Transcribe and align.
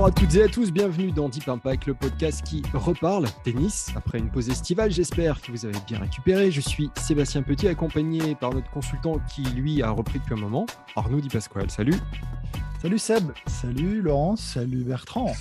Bonjour 0.00 0.16
à 0.16 0.18
toutes 0.18 0.34
et 0.36 0.42
à 0.44 0.48
tous, 0.48 0.72
bienvenue 0.72 1.12
dans 1.12 1.28
Deep 1.28 1.46
Impact, 1.46 1.84
le 1.84 1.92
podcast 1.92 2.42
qui 2.42 2.62
reparle 2.72 3.26
tennis 3.44 3.92
après 3.94 4.18
une 4.18 4.30
pause 4.30 4.48
estivale. 4.48 4.90
J'espère 4.90 5.42
que 5.42 5.52
vous 5.52 5.66
avez 5.66 5.76
bien 5.86 5.98
récupéré. 5.98 6.50
Je 6.50 6.62
suis 6.62 6.88
Sébastien 6.96 7.42
Petit, 7.42 7.68
accompagné 7.68 8.34
par 8.34 8.54
notre 8.54 8.70
consultant 8.70 9.20
qui, 9.28 9.42
lui, 9.42 9.82
a 9.82 9.90
repris 9.90 10.18
depuis 10.18 10.32
un 10.32 10.40
moment, 10.40 10.64
Arnaud 10.96 11.20
Di 11.20 11.28
Pasquale. 11.28 11.70
Salut. 11.70 11.96
Salut 12.80 12.98
Seb. 12.98 13.30
Salut 13.44 14.00
Laurence. 14.00 14.40
Salut 14.40 14.84
Bertrand. 14.84 15.34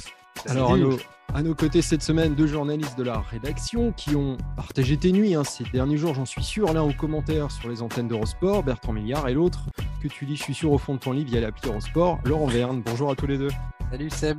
Alors, 0.49 0.71
Arnaud, 0.71 0.97
à 1.33 1.41
nos 1.41 1.55
côtés 1.55 1.81
cette 1.81 2.03
semaine, 2.03 2.35
deux 2.35 2.47
journalistes 2.47 2.97
de 2.97 3.03
la 3.03 3.21
rédaction 3.21 3.93
qui 3.93 4.13
ont 4.17 4.35
partagé 4.57 4.97
tes 4.97 5.13
nuits 5.13 5.35
hein, 5.35 5.45
ces 5.45 5.63
derniers 5.71 5.95
jours, 5.95 6.15
j'en 6.15 6.25
suis 6.25 6.43
sûr. 6.43 6.73
L'un 6.73 6.83
aux 6.83 6.91
commentaires 6.91 7.49
sur 7.49 7.69
les 7.69 7.81
antennes 7.81 8.09
d'Eurosport, 8.09 8.63
Bertrand 8.63 8.91
Milliard, 8.91 9.29
et 9.29 9.33
l'autre 9.33 9.67
que 10.03 10.09
tu 10.09 10.25
lis, 10.25 10.35
je 10.35 10.43
suis 10.43 10.53
sûr, 10.53 10.73
au 10.73 10.77
fond 10.77 10.95
de 10.95 10.99
ton 10.99 11.13
lit 11.13 11.23
via 11.23 11.39
l'appli 11.39 11.69
Eurosport, 11.69 12.19
Laurent 12.25 12.47
Verne. 12.47 12.81
Bonjour 12.85 13.09
à 13.09 13.15
tous 13.15 13.27
les 13.27 13.37
deux. 13.37 13.51
Salut 13.91 14.09
Seb, 14.11 14.37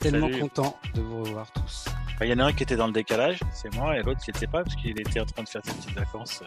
tellement 0.00 0.28
content 0.38 0.76
de 0.94 1.00
vous 1.00 1.22
revoir 1.22 1.50
tous. 1.52 1.86
Il 2.20 2.26
y 2.28 2.32
en 2.34 2.38
a 2.40 2.44
un 2.44 2.52
qui 2.52 2.62
était 2.62 2.76
dans 2.76 2.86
le 2.86 2.92
décalage, 2.92 3.40
c'est 3.50 3.74
moi, 3.74 3.96
et 3.98 4.02
l'autre 4.02 4.20
qui 4.20 4.30
n'était 4.30 4.46
pas 4.46 4.62
parce 4.62 4.76
qu'il 4.76 4.90
était 5.00 5.18
en 5.18 5.24
train 5.24 5.42
de 5.42 5.48
faire 5.48 5.62
ses 5.64 5.72
petites 5.72 5.94
vacances. 5.94 6.42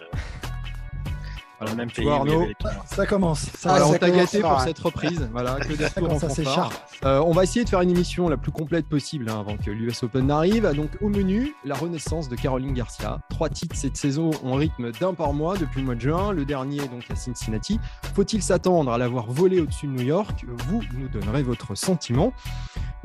Le 1.61 1.75
même 1.75 1.89
pays. 1.89 2.07
Arnaud, 2.07 2.47
ça 2.85 3.05
commence. 3.05 3.49
Ça, 3.57 3.73
Alors, 3.73 3.91
on 3.91 3.93
t'a 3.93 4.09
gâté 4.09 4.41
pour 4.41 4.59
cette 4.61 4.79
reprise. 4.79 5.27
Voilà, 5.31 5.55
que 5.55 5.73
des 5.73 5.85
retours 5.85 6.11
en 6.11 6.19
ça 6.19 6.69
euh, 7.05 7.19
On 7.19 7.31
va 7.31 7.43
essayer 7.43 7.63
de 7.63 7.69
faire 7.69 7.81
une 7.81 7.89
émission 7.89 8.27
la 8.27 8.37
plus 8.37 8.51
complète 8.51 8.87
possible 8.87 9.29
hein, 9.29 9.39
avant 9.39 9.57
que 9.57 9.71
l'US 9.71 10.03
Open 10.03 10.27
n'arrive. 10.27 10.69
Donc, 10.75 10.89
au 11.01 11.09
menu, 11.09 11.55
la 11.63 11.75
renaissance 11.75 12.29
de 12.29 12.35
Caroline 12.35 12.73
Garcia. 12.73 13.19
Trois 13.29 13.49
titres 13.49 13.75
cette 13.75 13.97
saison 13.97 14.31
en 14.43 14.53
rythme 14.53 14.91
d'un 14.91 15.13
par 15.13 15.33
mois 15.33 15.57
depuis 15.57 15.79
le 15.79 15.85
mois 15.85 15.95
de 15.95 16.01
juin. 16.01 16.31
Le 16.31 16.45
dernier, 16.45 16.79
donc, 16.87 17.03
à 17.09 17.15
Cincinnati. 17.15 17.79
Faut-il 18.13 18.41
s'attendre 18.41 18.91
à 18.91 18.97
l'avoir 18.97 19.27
volé 19.27 19.61
au-dessus 19.61 19.87
de 19.87 19.91
New 19.91 20.03
York? 20.03 20.45
Vous 20.67 20.81
nous 20.97 21.07
donnerez 21.07 21.43
votre 21.43 21.75
sentiment. 21.75 22.33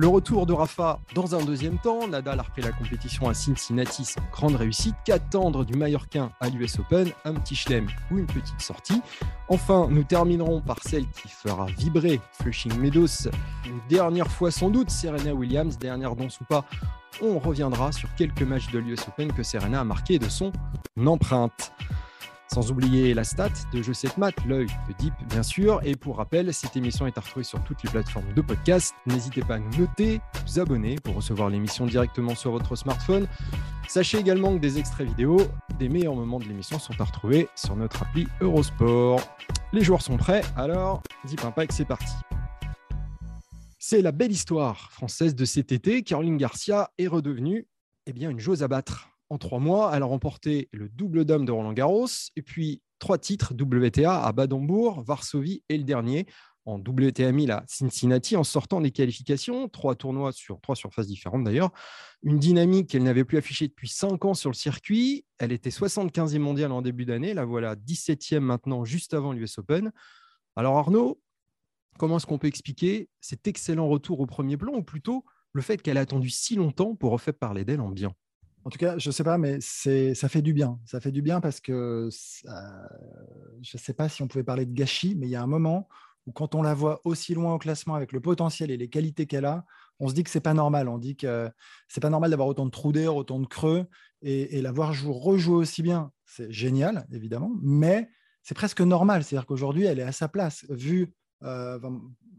Le 0.01 0.09
retour 0.09 0.47
de 0.47 0.55
Rafa 0.55 0.99
dans 1.15 1.35
un 1.35 1.45
deuxième 1.45 1.77
temps. 1.77 2.09
Nadal 2.09 2.41
a 2.41 2.43
repris 2.43 2.63
la 2.63 2.73
compétition 2.73 3.29
à 3.29 3.35
Cincinnati 3.35 4.07
sans 4.07 4.23
grande 4.33 4.57
réussite. 4.57 4.95
Qu'attendre 5.05 5.63
du 5.63 5.75
Mallorquin 5.75 6.33
à 6.41 6.49
l'US 6.49 6.79
Open? 6.79 7.13
Un 7.27 7.35
petit 7.35 7.55
chelem 7.55 7.87
ou 8.11 8.17
une 8.17 8.27
petite 8.27 8.63
sortie? 8.63 9.03
Enfin, 9.51 9.89
nous 9.91 10.03
terminerons 10.03 10.63
par 10.63 10.79
celle 10.83 11.07
qui 11.09 11.29
fera 11.29 11.67
vibrer 11.67 12.19
Flushing 12.41 12.75
Meadows 12.79 13.29
une 13.67 13.79
dernière 13.91 14.29
fois 14.29 14.51
sans 14.51 14.71
doute. 14.71 14.89
Serena 14.89 15.35
Williams, 15.35 15.77
dernière 15.77 16.17
danse 16.17 16.41
ou 16.41 16.45
pas. 16.45 16.65
On 17.21 17.39
reviendra 17.39 17.93
sur 17.93 18.09
quelques 18.15 18.41
matchs 18.41 18.71
de 18.71 18.79
l'US 18.79 19.07
Open 19.07 19.31
que 19.35 19.43
Serena 19.43 19.83
a 19.83 19.85
marqué 19.85 20.19
de 20.19 20.31
son 20.31 20.51
empreinte. 21.05 21.75
Sans 22.53 22.73
oublier 22.73 23.15
la 23.15 23.23
stat 23.23 23.51
de 23.73 23.81
Je 23.81 23.93
7 23.93 24.19
Mat, 24.19 24.35
l'œil 24.45 24.67
de 24.89 24.95
Deep 24.99 25.15
bien 25.29 25.45
sûr. 25.45 25.81
Et 25.85 25.95
pour 25.95 26.17
rappel, 26.17 26.53
cette 26.53 26.77
émission 26.77 27.07
est 27.07 27.17
à 27.17 27.21
retrouver 27.21 27.45
sur 27.45 27.63
toutes 27.63 27.81
les 27.85 27.91
plateformes 27.91 28.33
de 28.35 28.41
podcast. 28.41 28.93
N'hésitez 29.07 29.43
pas 29.43 29.55
à 29.55 29.59
nous 29.61 29.77
noter, 29.79 30.21
vous 30.47 30.59
abonner 30.59 30.97
pour 30.97 31.15
recevoir 31.15 31.49
l'émission 31.49 31.87
directement 31.87 32.35
sur 32.35 32.51
votre 32.51 32.75
smartphone. 32.75 33.29
Sachez 33.87 34.19
également 34.19 34.53
que 34.55 34.61
des 34.61 34.79
extraits 34.79 35.07
vidéo 35.07 35.41
des 35.79 35.89
meilleurs 35.89 36.17
moments 36.17 36.41
de 36.41 36.45
l'émission 36.45 36.81
sont 36.81 37.01
à 37.01 37.05
retrouver 37.05 37.49
sur 37.55 37.77
notre 37.77 38.03
appli 38.03 38.27
Eurosport. 38.41 39.21
Les 39.73 39.85
joueurs 39.85 40.03
sont 40.03 40.17
prêts, 40.17 40.43
alors 40.57 41.03
Deep 41.27 41.45
Impact, 41.45 41.71
c'est 41.71 41.85
parti. 41.85 42.15
C'est 43.79 44.03
la 44.03 44.11
belle 44.11 44.33
histoire 44.33 44.91
française 44.91 45.37
de 45.37 45.45
cet 45.45 45.71
été. 45.71 46.03
Caroline 46.03 46.37
Garcia 46.37 46.91
est 46.99 47.07
redevenue 47.07 47.69
eh 48.07 48.13
bien, 48.13 48.31
une 48.31 48.41
joueuse 48.41 48.63
à 48.63 48.69
battre 48.69 49.10
en 49.31 49.39
trois 49.39 49.59
mois. 49.59 49.93
Elle 49.95 50.03
a 50.03 50.07
remporté 50.07 50.69
le 50.73 50.89
double 50.89 51.25
d'homme 51.25 51.47
de 51.47 51.53
Roland 51.53 51.73
Garros 51.73 52.07
et 52.37 52.43
puis 52.43 52.83
trois 52.99 53.19
titres 53.19 53.55
WTA 53.59 54.23
à 54.23 54.33
Badembourg, 54.33 55.03
Varsovie 55.03 55.63
et 55.69 55.79
le 55.79 55.85
dernier 55.85 56.27
en 56.67 56.79
WTA 56.79 57.33
1000 57.33 57.51
à 57.51 57.65
Cincinnati 57.67 58.37
en 58.37 58.45
sortant 58.45 58.81
des 58.81 58.91
qualifications, 58.91 59.69
trois 59.69 59.95
tournois 59.95 60.33
sur 60.33 60.61
trois 60.61 60.77
surfaces 60.77 61.07
différentes 61.07 61.45
d'ailleurs. 61.45 61.71
Une 62.23 62.39
dynamique 62.39 62.91
qu'elle 62.91 63.03
n'avait 63.03 63.25
plus 63.25 63.39
affichée 63.39 63.69
depuis 63.69 63.89
cinq 63.89 64.25
ans 64.25 64.35
sur 64.35 64.51
le 64.51 64.55
circuit. 64.55 65.25
Elle 65.39 65.53
était 65.53 65.71
75e 65.71 66.39
mondiale 66.39 66.73
en 66.73 66.83
début 66.83 67.07
d'année, 67.07 67.35
la 67.35 67.45
voilà 67.45 67.77
17e 67.77 68.41
maintenant, 68.41 68.85
juste 68.85 69.15
avant 69.15 69.33
l'US 69.33 69.59
Open. 69.59 69.91
Alors 70.55 70.77
Arnaud, 70.77 71.21
comment 71.99 72.19
est-ce 72.19 72.27
qu'on 72.27 72.39
peut 72.39 72.49
expliquer 72.49 73.09
cet 73.21 73.47
excellent 73.47 73.89
retour 73.89 74.21
au 74.21 74.27
premier 74.27 74.57
plan 74.57 74.75
ou 74.75 74.83
plutôt 74.83 75.25
le 75.53 75.63
fait 75.63 75.81
qu'elle 75.81 75.99
a 75.99 76.03
attendu 76.03 76.31
si 76.31 76.55
longtemps 76.57 76.95
pour 76.95 77.13
refaire 77.13 77.35
parler 77.35 77.65
d'elle 77.65 77.81
en 77.81 77.89
bien? 77.89 78.15
En 78.65 78.71
tout 78.71 78.79
cas, 78.79 78.99
je 78.99 79.09
ne 79.09 79.13
sais 79.13 79.25
pas, 79.25 79.39
mais 79.39 79.61
ça 79.61 80.29
fait 80.29 80.43
du 80.43 80.53
bien. 80.53 80.79
Ça 80.85 81.01
fait 81.01 81.13
du 81.13 81.23
bien 81.23 81.41
parce 81.41 81.61
que 81.61 82.09
je 82.11 83.77
ne 83.77 83.79
sais 83.79 83.95
pas 83.95 84.09
si 84.09 84.23
on 84.23 84.29
pouvait 84.29 84.45
parler 84.45 84.67
de 84.67 84.73
gâchis, 84.73 85.15
mais 85.17 85.27
il 85.27 85.31
y 85.31 85.37
a 85.37 85.43
un 85.43 85.47
moment 85.47 85.89
où 86.27 86.33
quand 86.33 86.55
on 86.55 86.63
la 86.63 86.75
voit 86.75 87.01
aussi 87.05 87.35
loin 87.35 87.55
au 87.55 87.59
classement 87.59 87.95
avec 87.95 88.13
le 88.13 88.21
potentiel 88.21 88.71
et 88.71 88.77
les 88.77 88.89
qualités 88.89 89.27
qu'elle 89.27 89.47
a, 89.47 89.65
on 89.99 90.09
se 90.09 90.15
dit 90.15 90.25
que 90.25 90.31
c'est 90.31 90.41
pas 90.41 90.55
normal. 90.55 90.89
On 90.89 90.99
dit 90.99 91.17
que 91.17 91.51
c'est 91.89 92.01
pas 92.01 92.11
normal 92.11 92.31
d'avoir 92.31 92.49
autant 92.49 92.67
de 92.67 92.71
trous 92.71 92.93
d'air, 92.93 93.17
autant 93.17 93.41
de 93.41 93.47
creux, 93.47 93.87
et, 94.23 94.61
la 94.61 94.73
voir 94.73 94.93
rejouer 95.03 95.57
aussi 95.57 95.83
bien, 95.83 96.13
c'est 96.27 96.53
génial, 96.53 97.07
évidemment, 97.11 97.53
mais 97.63 98.11
c'est 98.43 98.55
presque 98.55 98.83
normal. 98.83 99.25
C'est-à-dire 99.25 99.47
qu'aujourd'hui, 99.47 99.85
elle 99.85 99.99
est 99.99 100.05
à 100.05 100.13
sa 100.13 100.29
place, 100.29 100.67
vu 100.69 101.15
euh, 101.43 101.79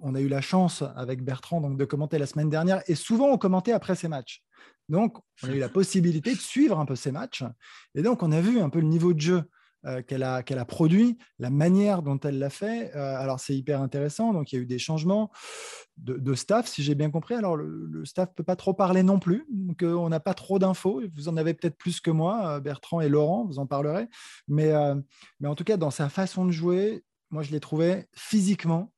on 0.02 0.16
a 0.16 0.22
eu 0.22 0.28
la 0.28 0.42
chance 0.42 0.84
avec 0.96 1.24
Bertrand 1.24 1.62
donc, 1.62 1.78
de 1.78 1.86
commenter 1.86 2.20
la 2.20 2.28
semaine 2.28 2.50
dernière 2.50 2.84
et 2.88 2.96
souvent 2.96 3.30
on 3.30 3.38
commentait 3.38 3.72
après 3.72 3.96
ces 3.96 4.08
matchs. 4.08 4.44
Donc, 4.92 5.18
on 5.44 5.50
a 5.50 5.54
eu 5.54 5.60
la 5.60 5.70
possibilité 5.70 6.34
de 6.34 6.40
suivre 6.40 6.80
un 6.80 6.86
peu 6.86 6.96
ces 6.96 7.12
matchs. 7.12 7.44
Et 7.96 8.02
donc, 8.02 8.24
on 8.24 8.32
a 8.32 8.42
vu 8.42 8.60
un 8.60 8.70
peu 8.70 8.80
le 8.80 8.88
niveau 8.88 9.14
de 9.14 9.20
jeu 9.20 9.44
euh, 9.86 10.04
qu'elle 10.04 10.22
a, 10.22 10.44
qu'elle 10.44 10.60
a 10.60 10.66
produit, 10.66 11.18
la 11.40 11.50
manière 11.50 12.04
dont 12.04 12.20
elle 12.20 12.38
l'a 12.38 12.52
fait. 12.52 12.96
Euh, 12.96 13.18
alors, 13.18 13.40
c'est 13.40 13.56
hyper 13.56 13.82
intéressant. 13.82 14.34
Donc, 14.34 14.52
il 14.52 14.56
y 14.56 14.60
a 14.60 14.62
eu 14.62 14.68
des 14.68 14.78
changements 14.78 15.32
de, 15.98 16.34
staff, 16.36 16.68
si 16.68 16.84
j'ai 16.84 16.94
bien 16.94 17.10
compris. 17.10 17.34
Alors, 17.34 17.56
le, 17.56 18.06
staff 18.06 18.30
ne 18.30 18.34
peut 18.34 18.44
pas 18.44 18.56
trop 18.56 18.74
parler 18.74 19.02
non 19.02 19.18
plus. 19.18 19.46
Donc, 19.50 19.82
on 19.84 20.10
n'a 20.10 20.20
pas 20.20 20.34
trop 20.34 20.60
d'infos. 20.60 21.02
Vous 21.16 21.28
en 21.28 21.38
avez 21.38 21.54
peut-être 21.54 21.78
plus 21.78 22.00
que 22.00 22.12
moi, 22.12 22.60
Bertrand 22.60 23.02
et 23.02 23.10
Laurent, 23.10 23.46
vous 23.46 23.60
en 23.60 23.66
parlerez. 23.66 24.08
Mais, 24.48 24.72
mais 25.40 25.48
en 25.48 25.56
tout 25.56 25.64
cas, 25.64 25.78
dans 25.78 25.92
sa 25.92 26.10
façon 26.10 26.46
de 26.46 26.52
jouer, 26.52 27.04
moi, 27.32 27.44
je 27.44 27.52
l'ai 27.52 27.60
trouvé 27.60 28.08
physiquement 28.14 28.92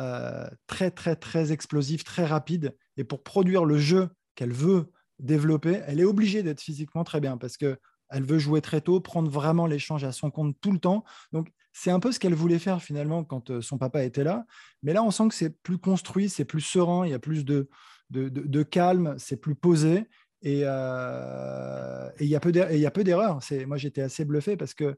euh, 0.00 0.48
très, 0.66 0.90
très, 0.90 1.14
très 1.14 1.52
explosif, 1.52 2.02
très 2.02 2.24
rapide. 2.24 2.76
Et 2.96 3.04
pour 3.04 3.22
produire 3.22 3.64
le 3.64 3.78
jeu 3.78 4.08
qu'elle 4.34 4.52
veut 4.52 4.90
développer, 5.18 5.80
elle 5.86 6.00
est 6.00 6.04
obligée 6.04 6.42
d'être 6.42 6.60
physiquement 6.60 7.04
très 7.04 7.20
bien 7.20 7.36
parce 7.36 7.56
que 7.56 7.78
elle 8.10 8.24
veut 8.24 8.38
jouer 8.38 8.60
très 8.60 8.80
tôt, 8.80 9.00
prendre 9.00 9.30
vraiment 9.30 9.66
l'échange 9.66 10.04
à 10.04 10.12
son 10.12 10.30
compte 10.30 10.56
tout 10.60 10.72
le 10.72 10.78
temps. 10.78 11.04
Donc, 11.32 11.50
c'est 11.72 11.90
un 11.90 12.00
peu 12.00 12.12
ce 12.12 12.20
qu'elle 12.20 12.34
voulait 12.34 12.58
faire 12.58 12.82
finalement 12.82 13.24
quand 13.24 13.50
euh, 13.50 13.60
son 13.60 13.78
papa 13.78 14.04
était 14.04 14.24
là. 14.24 14.44
Mais 14.82 14.92
là, 14.92 15.02
on 15.02 15.10
sent 15.10 15.28
que 15.28 15.34
c'est 15.34 15.50
plus 15.62 15.78
construit, 15.78 16.28
c'est 16.28 16.44
plus 16.44 16.60
serein, 16.60 17.06
il 17.06 17.10
y 17.10 17.14
a 17.14 17.18
plus 17.18 17.44
de, 17.44 17.68
de, 18.10 18.62
calme, 18.62 19.16
c'est 19.18 19.36
plus 19.36 19.56
posé. 19.56 20.06
Et, 20.42 20.60
euh, 20.64 22.08
il 22.20 22.28
y 22.28 22.36
a 22.36 22.40
peu 22.40 22.52
d'erreurs. 22.52 23.40
Moi, 23.66 23.76
j'étais 23.76 24.02
assez 24.02 24.24
bluffé 24.24 24.56
parce 24.56 24.74
que 24.74 24.96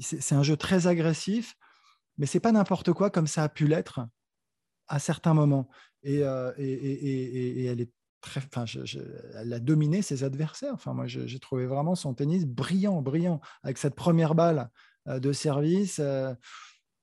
c'est 0.00 0.34
un 0.34 0.42
jeu 0.42 0.56
très 0.56 0.86
agressif, 0.86 1.54
mais 2.18 2.26
c'est 2.26 2.40
pas 2.40 2.52
n'importe 2.52 2.92
quoi 2.92 3.10
comme 3.10 3.26
ça 3.26 3.44
a 3.44 3.48
pu 3.48 3.66
l'être 3.66 4.00
à 4.88 4.98
certains 4.98 5.34
moments. 5.34 5.68
Et, 6.02 6.24
euh, 6.24 6.52
et, 6.58 7.66
elle 7.66 7.82
est 7.82 7.92
très, 8.20 8.40
enfin, 8.40 8.64
elle 9.34 9.52
a 9.52 9.60
dominé 9.60 10.02
ses 10.02 10.24
adversaires. 10.24 10.74
Enfin, 10.74 10.92
moi, 10.92 11.06
j'ai 11.06 11.38
trouvé 11.38 11.66
vraiment 11.66 11.94
son 11.94 12.14
tennis 12.14 12.46
brillant, 12.46 13.02
brillant, 13.02 13.40
avec 13.62 13.78
cette 13.78 13.94
première 13.94 14.34
balle 14.34 14.70
euh, 15.08 15.18
de 15.18 15.32
service, 15.32 15.98
euh, 16.00 16.34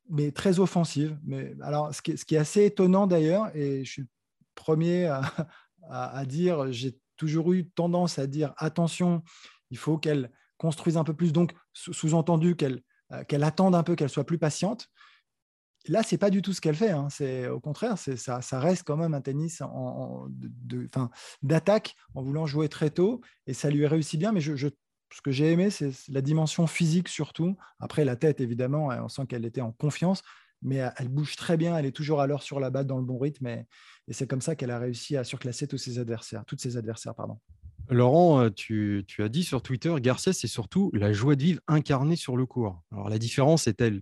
mais 0.09 0.31
très 0.31 0.59
offensive. 0.59 1.17
Mais 1.25 1.55
alors, 1.61 1.93
ce 1.93 2.01
qui, 2.01 2.35
est 2.35 2.37
assez 2.37 2.65
étonnant 2.65 3.07
d'ailleurs, 3.07 3.55
et 3.55 3.83
je 3.83 3.91
suis 3.91 4.01
le 4.03 4.07
premier 4.55 5.11
à, 5.89 6.25
dire, 6.25 6.71
j'ai 6.71 6.97
toujours 7.15 7.53
eu 7.53 7.69
tendance 7.69 8.19
à 8.19 8.27
dire 8.27 8.53
attention, 8.57 9.23
il 9.71 9.77
faut 9.77 9.97
qu'elle 9.97 10.31
construise 10.57 10.97
un 10.97 11.03
peu 11.03 11.13
plus. 11.13 11.33
Donc, 11.33 11.53
sous-entendu 11.73 12.55
qu'elle 12.55 12.81
qu'elle 13.29 13.43
attende 13.43 13.73
un 13.73 13.83
peu, 13.83 13.95
qu'elle 13.95 14.09
soit 14.09 14.25
plus 14.25 14.37
patiente. 14.37 14.89
Là, 15.87 16.03
c'est 16.03 16.17
pas 16.17 16.29
du 16.29 16.41
tout 16.41 16.53
ce 16.53 16.61
qu'elle 16.61 16.75
fait. 16.75 16.91
Hein. 16.91 17.07
C'est 17.09 17.47
au 17.47 17.59
contraire, 17.59 17.97
ça, 17.97 18.41
ça 18.41 18.59
reste 18.59 18.83
quand 18.83 18.97
même 18.97 19.13
un 19.13 19.21
tennis 19.21 19.61
en, 19.61 20.27
d'attaque 21.41 21.95
en 22.15 22.21
voulant 22.21 22.45
jouer 22.45 22.69
très 22.69 22.89
tôt 22.89 23.21
et 23.45 23.53
ça 23.53 23.69
lui 23.69 23.85
réussit 23.87 24.19
bien. 24.19 24.31
Mais 24.31 24.41
ce 24.41 25.21
que 25.23 25.31
j'ai 25.31 25.51
aimé, 25.51 25.69
c'est 25.69 25.91
la 26.09 26.21
dimension 26.21 26.67
physique 26.67 27.07
surtout. 27.07 27.55
Après 27.79 28.05
la 28.05 28.15
tête, 28.15 28.41
évidemment, 28.41 28.87
on 28.87 29.09
sent 29.09 29.25
qu'elle 29.27 29.45
était 29.45 29.61
en 29.61 29.71
confiance, 29.71 30.21
mais 30.61 30.81
elle 30.97 31.09
bouge 31.09 31.35
très 31.35 31.57
bien. 31.57 31.77
Elle 31.77 31.85
est 31.85 31.91
toujours 31.91 32.21
à 32.21 32.27
l'heure 32.27 32.43
sur 32.43 32.59
la 32.59 32.69
balle 32.69 32.87
dans 32.87 32.97
le 32.97 33.05
bon 33.05 33.17
rythme 33.17 33.47
et, 33.47 33.65
c'est 34.09 34.27
comme 34.27 34.41
ça 34.41 34.55
qu'elle 34.55 34.71
a 34.71 34.79
réussi 34.79 35.17
à 35.17 35.25
surclasser 35.25 35.67
tous 35.67 35.77
ses 35.77 35.99
adversaires, 35.99 36.45
toutes 36.45 36.61
ses 36.61 36.77
adversaires, 36.77 37.13
pardon. 37.13 37.37
Laurent, 37.89 38.41
euh, 38.41 38.49
tu, 38.49 39.03
tu, 39.07 39.21
as 39.21 39.29
dit 39.29 39.43
sur 39.43 39.61
Twitter, 39.61 39.93
Garcia, 39.99 40.33
c'est 40.33 40.47
surtout 40.47 40.91
la 40.93 41.11
joie 41.11 41.35
de 41.35 41.43
vivre 41.43 41.61
incarnée 41.67 42.15
sur 42.15 42.37
le 42.37 42.45
court. 42.45 42.81
Alors 42.91 43.09
la 43.09 43.17
différence 43.17 43.67
est-elle 43.67 44.01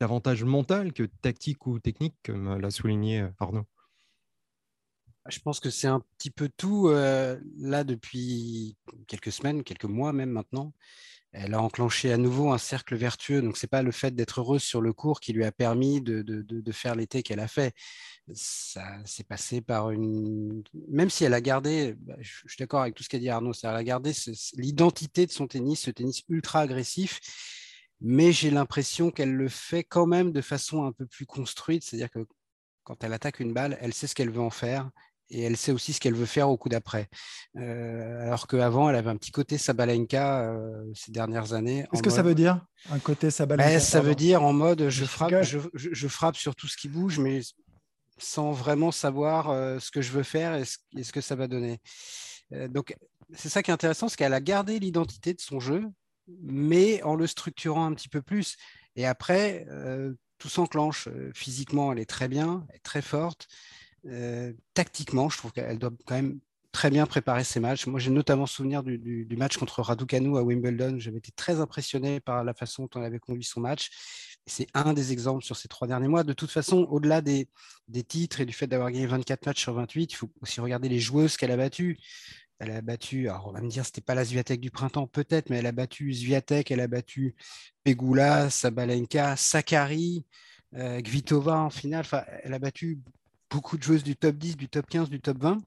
davantage 0.00 0.44
mental 0.44 0.92
que 0.92 1.04
tactique 1.04 1.66
ou 1.66 1.78
technique, 1.78 2.14
comme 2.24 2.58
l'a 2.58 2.70
souligné 2.70 3.20
euh, 3.20 3.28
Arnaud 3.38 3.66
je 5.28 5.38
pense 5.38 5.60
que 5.60 5.70
c'est 5.70 5.86
un 5.86 6.00
petit 6.18 6.30
peu 6.30 6.48
tout 6.48 6.88
euh, 6.88 7.38
là 7.58 7.84
depuis 7.84 8.76
quelques 9.06 9.32
semaines, 9.32 9.62
quelques 9.62 9.84
mois 9.84 10.12
même 10.12 10.30
maintenant. 10.30 10.72
Elle 11.34 11.54
a 11.54 11.62
enclenché 11.62 12.12
à 12.12 12.18
nouveau 12.18 12.52
un 12.52 12.58
cercle 12.58 12.94
vertueux. 12.94 13.40
Donc, 13.40 13.56
ce 13.56 13.64
n'est 13.64 13.68
pas 13.68 13.82
le 13.82 13.90
fait 13.90 14.14
d'être 14.14 14.40
heureuse 14.40 14.62
sur 14.62 14.82
le 14.82 14.92
cours 14.92 15.18
qui 15.18 15.32
lui 15.32 15.44
a 15.44 15.52
permis 15.52 16.02
de 16.02 16.72
faire 16.72 16.94
l'été 16.94 17.22
qu'elle 17.22 17.40
a 17.40 17.48
fait. 17.48 17.74
Ça 18.34 18.84
s'est 19.06 19.24
passé 19.24 19.62
par 19.62 19.90
une. 19.92 20.62
Même 20.88 21.08
si 21.08 21.24
elle 21.24 21.32
a 21.32 21.40
gardé, 21.40 21.94
bah, 22.00 22.16
je 22.20 22.30
suis 22.46 22.58
d'accord 22.58 22.82
avec 22.82 22.94
tout 22.94 23.02
ce 23.02 23.08
qu'a 23.08 23.18
dit 23.18 23.30
Arnaud, 23.30 23.52
elle 23.62 23.70
a 23.70 23.82
gardé 23.82 24.12
l'identité 24.56 25.24
de 25.24 25.32
son 25.32 25.46
tennis, 25.46 25.80
ce 25.80 25.90
tennis 25.90 26.22
ultra 26.28 26.60
agressif 26.60 27.20
mais 28.02 28.32
j'ai 28.32 28.50
l'impression 28.50 29.10
qu'elle 29.10 29.32
le 29.32 29.48
fait 29.48 29.84
quand 29.84 30.06
même 30.06 30.32
de 30.32 30.40
façon 30.40 30.84
un 30.84 30.92
peu 30.92 31.06
plus 31.06 31.24
construite, 31.24 31.84
c'est-à-dire 31.84 32.10
que 32.10 32.26
quand 32.82 33.04
elle 33.04 33.12
attaque 33.12 33.40
une 33.40 33.52
balle, 33.52 33.78
elle 33.80 33.94
sait 33.94 34.08
ce 34.08 34.14
qu'elle 34.14 34.30
veut 34.30 34.40
en 34.40 34.50
faire 34.50 34.90
et 35.30 35.42
elle 35.42 35.56
sait 35.56 35.72
aussi 35.72 35.92
ce 35.92 36.00
qu'elle 36.00 36.14
veut 36.14 36.26
faire 36.26 36.50
au 36.50 36.56
coup 36.56 36.68
d'après. 36.68 37.08
Euh, 37.56 38.26
alors 38.26 38.46
qu'avant, 38.46 38.90
elle 38.90 38.96
avait 38.96 39.10
un 39.10 39.16
petit 39.16 39.30
côté 39.30 39.56
Sabalenka 39.56 40.40
euh, 40.40 40.84
ces 40.94 41.12
dernières 41.12 41.52
années. 41.52 41.86
Qu'est-ce 41.90 42.02
que 42.02 42.10
ça 42.10 42.22
veut 42.22 42.34
dire, 42.34 42.60
un 42.90 42.98
côté 42.98 43.30
Sabalenka 43.30 43.70
ben, 43.70 43.80
Ça 43.80 44.00
veut 44.00 44.16
dire 44.16 44.42
en 44.42 44.52
mode 44.52 44.88
je 44.88 45.04
frappe, 45.04 45.42
je, 45.42 46.08
frappe 46.08 46.36
sur 46.36 46.54
tout 46.56 46.66
ce 46.66 46.76
qui 46.76 46.88
bouge, 46.88 47.18
mais 47.18 47.40
sans 48.18 48.50
vraiment 48.50 48.90
savoir 48.90 49.50
euh, 49.50 49.78
ce 49.78 49.90
que 49.90 50.02
je 50.02 50.10
veux 50.10 50.24
faire 50.24 50.54
et 50.54 50.64
ce 51.02 51.12
que 51.12 51.20
ça 51.20 51.36
va 51.36 51.46
donner. 51.46 51.80
donc, 52.68 52.96
c'est 53.34 53.48
ça 53.48 53.62
qui 53.62 53.70
est 53.70 53.74
intéressant, 53.74 54.08
c'est 54.08 54.16
qu'elle 54.16 54.34
a 54.34 54.40
gardé 54.40 54.78
l'identité 54.78 55.32
de 55.32 55.40
son 55.40 55.60
jeu, 55.60 55.84
mais 56.28 57.02
en 57.02 57.14
le 57.14 57.26
structurant 57.26 57.86
un 57.86 57.94
petit 57.94 58.08
peu 58.08 58.22
plus. 58.22 58.56
Et 58.96 59.06
après, 59.06 59.66
euh, 59.70 60.12
tout 60.38 60.48
s'enclenche. 60.48 61.08
Euh, 61.08 61.30
physiquement, 61.34 61.92
elle 61.92 61.98
est 61.98 62.08
très 62.08 62.28
bien, 62.28 62.66
elle 62.68 62.76
est 62.76 62.80
très 62.80 63.02
forte. 63.02 63.48
Euh, 64.06 64.52
tactiquement, 64.74 65.28
je 65.28 65.38
trouve 65.38 65.52
qu'elle 65.52 65.78
doit 65.78 65.92
quand 66.06 66.16
même 66.16 66.40
très 66.72 66.90
bien 66.90 67.06
préparer 67.06 67.44
ses 67.44 67.60
matchs. 67.60 67.86
Moi, 67.86 68.00
j'ai 68.00 68.10
notamment 68.10 68.46
souvenir 68.46 68.82
du, 68.82 69.28
match 69.36 69.58
contre 69.58 69.82
Raducanu 69.82 70.36
à 70.38 70.42
Wimbledon. 70.42 70.98
J'avais 70.98 71.18
été 71.18 71.30
très 71.32 71.60
impressionné 71.60 72.18
par 72.18 72.44
la 72.44 72.54
façon 72.54 72.84
dont 72.84 73.00
elle 73.00 73.06
avait 73.06 73.18
conduit 73.18 73.44
son 73.44 73.60
match. 73.60 73.90
C'est 74.46 74.66
un 74.74 74.92
des 74.92 75.12
exemples 75.12 75.44
sur 75.44 75.54
ces 75.54 75.68
trois 75.68 75.86
derniers 75.86 76.08
mois. 76.08 76.24
De 76.24 76.32
toute 76.32 76.50
façon, 76.50 76.88
au-delà 76.90 77.20
des, 77.20 77.48
des, 77.88 78.02
titres 78.02 78.40
et 78.40 78.46
du 78.46 78.52
fait 78.52 78.66
d'avoir 78.66 78.90
gagné 78.90 79.06
24 79.06 79.46
matchs 79.46 79.60
sur 79.60 79.74
28, 79.74 80.12
il 80.12 80.16
faut 80.16 80.30
aussi 80.40 80.60
regarder 80.60 80.88
les 80.88 80.98
joueuses 80.98 81.36
qu'elle 81.36 81.52
a 81.52 81.56
battues. 81.56 81.98
Elle 82.62 82.70
a 82.70 82.80
battu, 82.80 83.28
alors 83.28 83.48
on 83.48 83.52
va 83.52 83.60
me 83.60 83.68
dire, 83.68 83.84
c'était 83.84 84.00
pas 84.00 84.14
la 84.14 84.24
Zviatek 84.24 84.60
du 84.60 84.70
printemps, 84.70 85.08
peut-être, 85.08 85.50
mais 85.50 85.56
elle 85.56 85.66
a 85.66 85.72
battu 85.72 86.12
Zviatek, 86.12 86.70
elle 86.70 86.78
a 86.78 86.86
battu 86.86 87.34
Pegula, 87.82 88.50
Sabalenka, 88.50 89.36
Sakari, 89.36 90.24
euh, 90.76 91.00
Gvitova 91.00 91.58
en 91.58 91.70
finale. 91.70 92.04
Elle 92.44 92.54
a 92.54 92.60
battu 92.60 93.00
beaucoup 93.50 93.76
de 93.76 93.82
joueuses 93.82 94.04
du 94.04 94.14
top 94.14 94.36
10, 94.36 94.56
du 94.56 94.68
top 94.68 94.86
15, 94.86 95.10
du 95.10 95.20
top 95.20 95.38
20. 95.38 95.60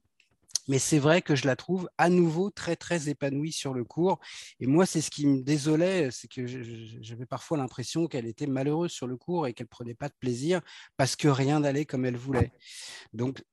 Mais 0.69 0.79
c'est 0.79 0.97
vrai 0.97 1.21
que 1.21 1.35
je 1.35 1.45
la 1.45 1.57
trouve 1.57 1.89
à 1.97 2.09
nouveau 2.09 2.49
très, 2.49 2.77
très 2.77 3.09
épanouie 3.09 3.51
sur 3.51 3.73
le 3.73 3.83
cours. 3.83 4.19
Et 4.61 4.65
moi, 4.65 4.85
c'est 4.85 5.01
ce 5.01 5.11
qui 5.11 5.27
me 5.27 5.41
désolait, 5.43 6.09
c'est 6.11 6.29
que 6.29 6.47
j'avais 6.47 7.25
parfois 7.25 7.57
l'impression 7.57 8.07
qu'elle 8.07 8.25
était 8.25 8.47
malheureuse 8.47 8.91
sur 8.91 9.05
le 9.05 9.17
cours 9.17 9.47
et 9.47 9.53
qu'elle 9.53 9.67
prenait 9.67 9.93
pas 9.93 10.07
de 10.07 10.15
plaisir 10.17 10.61
parce 10.95 11.17
que 11.17 11.27
rien 11.27 11.59
n'allait 11.59 11.85
comme 11.85 12.05
elle 12.05 12.17
voulait. 12.17 12.53
Donc, 13.13 13.43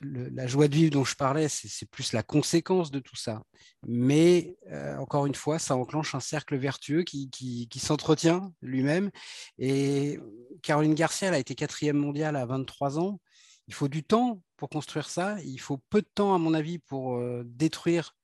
la 0.00 0.46
joie 0.46 0.68
de 0.68 0.74
vivre 0.74 0.90
dont 0.90 1.04
je 1.04 1.14
parlais, 1.14 1.48
c'est 1.48 1.88
plus 1.90 2.12
la 2.12 2.22
conséquence 2.22 2.90
de 2.90 2.98
tout 2.98 3.16
ça. 3.16 3.42
Mais 3.86 4.56
euh, 4.70 4.96
encore 4.98 5.26
une 5.26 5.34
fois, 5.34 5.58
ça 5.58 5.76
enclenche 5.76 6.14
un 6.14 6.20
cercle 6.20 6.56
vertueux 6.56 7.02
qui, 7.02 7.30
qui, 7.30 7.68
qui 7.68 7.78
s'entretient 7.78 8.52
lui-même. 8.62 9.10
Et 9.58 10.18
Caroline 10.62 10.94
Garcia, 10.94 11.28
elle 11.28 11.34
a 11.34 11.38
été 11.38 11.54
quatrième 11.54 11.96
mondiale 11.96 12.36
à 12.36 12.46
23 12.46 12.98
ans. 12.98 13.20
Il 13.66 13.74
faut 13.74 13.88
du 13.88 14.02
temps 14.02 14.40
pour 14.56 14.68
construire 14.68 15.08
ça. 15.08 15.36
Il 15.42 15.60
faut 15.60 15.78
peu 15.90 16.00
de 16.00 16.08
temps, 16.14 16.34
à 16.34 16.38
mon 16.38 16.54
avis, 16.54 16.78
pour 16.78 17.16
euh, 17.16 17.42
détruire 17.46 18.16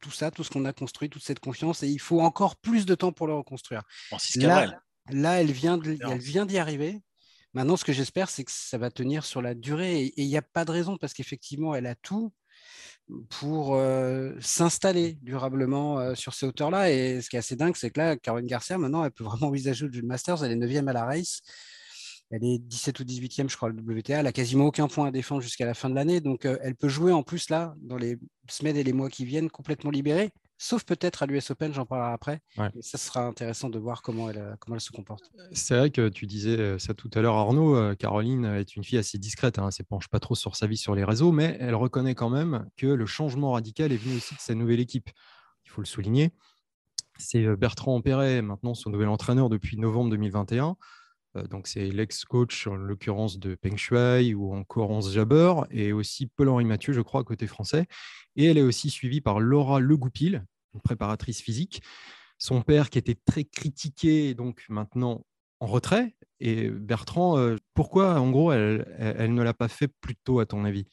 tout 0.00 0.10
ça, 0.10 0.30
tout 0.30 0.44
ce 0.44 0.50
qu'on 0.50 0.64
a 0.64 0.72
construit, 0.72 1.08
toute 1.08 1.22
cette 1.22 1.40
confiance. 1.40 1.82
Et 1.82 1.88
il 1.88 2.00
faut 2.00 2.20
encore 2.20 2.56
plus 2.56 2.86
de 2.86 2.94
temps 2.94 3.12
pour 3.12 3.26
le 3.26 3.34
reconstruire. 3.34 3.82
là, 4.36 4.80
là, 5.10 5.42
vient, 5.52 5.80
elle 5.80 6.18
vient 6.18 6.46
d'y 6.46 6.58
arriver. 6.58 7.00
Maintenant, 7.54 7.76
ce 7.76 7.84
que 7.84 7.92
j'espère, 7.92 8.30
c'est 8.30 8.44
que 8.44 8.52
ça 8.52 8.78
va 8.78 8.90
tenir 8.90 9.24
sur 9.24 9.42
la 9.42 9.54
durée. 9.54 10.04
Et 10.04 10.22
il 10.22 10.28
n'y 10.28 10.36
a 10.36 10.42
pas 10.42 10.64
de 10.64 10.70
raison 10.70 10.96
parce 10.96 11.12
qu'effectivement, 11.12 11.74
elle 11.74 11.86
a 11.86 11.94
tout 11.94 12.32
pour 13.28 13.78
s'installer 14.40 15.18
durablement 15.22 16.14
sur 16.14 16.32
ces 16.32 16.46
hauteurs-là. 16.46 16.90
Et 16.90 17.20
ce 17.20 17.28
qui 17.28 17.36
est 17.36 17.40
assez 17.40 17.56
dingue, 17.56 17.76
c'est 17.76 17.90
que 17.90 18.00
là, 18.00 18.16
Caroline 18.16 18.46
Garcia, 18.46 18.78
maintenant, 18.78 19.04
elle 19.04 19.10
peut 19.10 19.24
vraiment 19.24 19.48
envisager 19.48 19.86
le 19.86 20.02
Masters. 20.02 20.42
Elle 20.44 20.52
est 20.52 20.66
9e 20.66 20.88
à 20.88 20.92
la 20.92 21.04
race. 21.04 21.40
Elle 22.30 22.44
est 22.44 22.58
17 22.58 23.00
ou 23.00 23.04
18e, 23.04 23.50
je 23.50 23.56
crois, 23.56 23.68
le 23.68 23.74
WTA. 23.74 24.20
Elle 24.20 24.26
a 24.26 24.32
quasiment 24.32 24.64
aucun 24.64 24.88
point 24.88 25.08
à 25.08 25.10
défendre 25.10 25.42
jusqu'à 25.42 25.66
la 25.66 25.74
fin 25.74 25.90
de 25.90 25.94
l'année. 25.94 26.22
Donc, 26.22 26.46
elle 26.46 26.74
peut 26.74 26.88
jouer 26.88 27.12
en 27.12 27.22
plus, 27.22 27.50
là, 27.50 27.74
dans 27.82 27.98
les 27.98 28.16
semaines 28.48 28.78
et 28.78 28.84
les 28.84 28.94
mois 28.94 29.10
qui 29.10 29.26
viennent, 29.26 29.50
complètement 29.50 29.90
libérée. 29.90 30.30
Sauf 30.58 30.84
peut-être 30.84 31.22
à 31.22 31.26
l'US 31.26 31.50
Open, 31.50 31.72
j'en 31.72 31.86
parlerai 31.86 32.12
après. 32.12 32.40
ça 32.80 32.98
sera 32.98 33.26
intéressant 33.26 33.68
de 33.68 33.78
voir 33.78 34.02
comment 34.02 34.30
elle, 34.30 34.38
euh, 34.38 34.54
comment 34.60 34.76
elle 34.76 34.80
se 34.80 34.92
comporte. 34.92 35.30
C'est 35.52 35.76
vrai 35.76 35.90
que 35.90 36.08
tu 36.08 36.26
disais 36.26 36.58
euh, 36.58 36.78
ça 36.78 36.94
tout 36.94 37.10
à 37.14 37.20
l'heure, 37.20 37.34
Arnaud. 37.34 37.96
Caroline 37.96 38.44
est 38.44 38.76
une 38.76 38.84
fille 38.84 38.98
assez 38.98 39.18
discrète. 39.18 39.58
Hein, 39.58 39.68
elle 39.70 39.84
ne 39.84 39.88
penche 39.88 40.08
pas 40.08 40.20
trop 40.20 40.34
sur 40.34 40.54
sa 40.54 40.66
vie 40.66 40.76
sur 40.76 40.94
les 40.94 41.04
réseaux, 41.04 41.32
mais 41.32 41.56
elle 41.60 41.74
reconnaît 41.74 42.14
quand 42.14 42.30
même 42.30 42.68
que 42.76 42.86
le 42.86 43.06
changement 43.06 43.52
radical 43.52 43.92
est 43.92 43.96
venu 43.96 44.16
aussi 44.16 44.34
de 44.34 44.40
sa 44.40 44.54
nouvelle 44.54 44.80
équipe. 44.80 45.10
Il 45.64 45.70
faut 45.70 45.80
le 45.80 45.86
souligner. 45.86 46.32
C'est 47.18 47.44
Bertrand 47.56 48.00
Perret, 48.00 48.42
maintenant 48.42 48.74
son 48.74 48.90
nouvel 48.90 49.08
entraîneur 49.08 49.48
depuis 49.48 49.76
novembre 49.76 50.10
2021. 50.10 50.76
Donc 51.48 51.66
c'est 51.66 51.88
l'ex-coach 51.88 52.66
en 52.66 52.74
l'occurrence 52.74 53.38
de 53.38 53.54
Peng 53.54 53.76
Shuai 53.76 54.34
ou 54.34 54.54
encore 54.54 54.90
Hans 54.90 55.00
Jabber 55.00 55.54
et 55.70 55.92
aussi 55.92 56.26
Paul-Henri 56.26 56.64
Mathieu, 56.64 56.92
je 56.92 57.00
crois, 57.00 57.24
côté 57.24 57.46
français. 57.46 57.86
Et 58.36 58.46
elle 58.46 58.58
est 58.58 58.62
aussi 58.62 58.90
suivie 58.90 59.20
par 59.20 59.40
Laura 59.40 59.80
Legoupil, 59.80 60.44
une 60.74 60.80
préparatrice 60.80 61.40
physique. 61.40 61.82
Son 62.38 62.60
père 62.62 62.90
qui 62.90 62.98
était 62.98 63.16
très 63.24 63.44
critiqué, 63.44 64.34
donc 64.34 64.64
maintenant 64.68 65.24
en 65.60 65.66
retrait. 65.66 66.16
Et 66.40 66.68
Bertrand, 66.68 67.38
euh, 67.38 67.56
pourquoi 67.72 68.18
en 68.18 68.30
gros 68.30 68.52
elle, 68.52 68.84
ne 69.32 69.42
l'a 69.42 69.54
pas 69.54 69.68
fait 69.68 69.88
plus 69.88 70.16
tôt 70.16 70.40
à 70.40 70.46
ton 70.46 70.64
avis? 70.64 70.86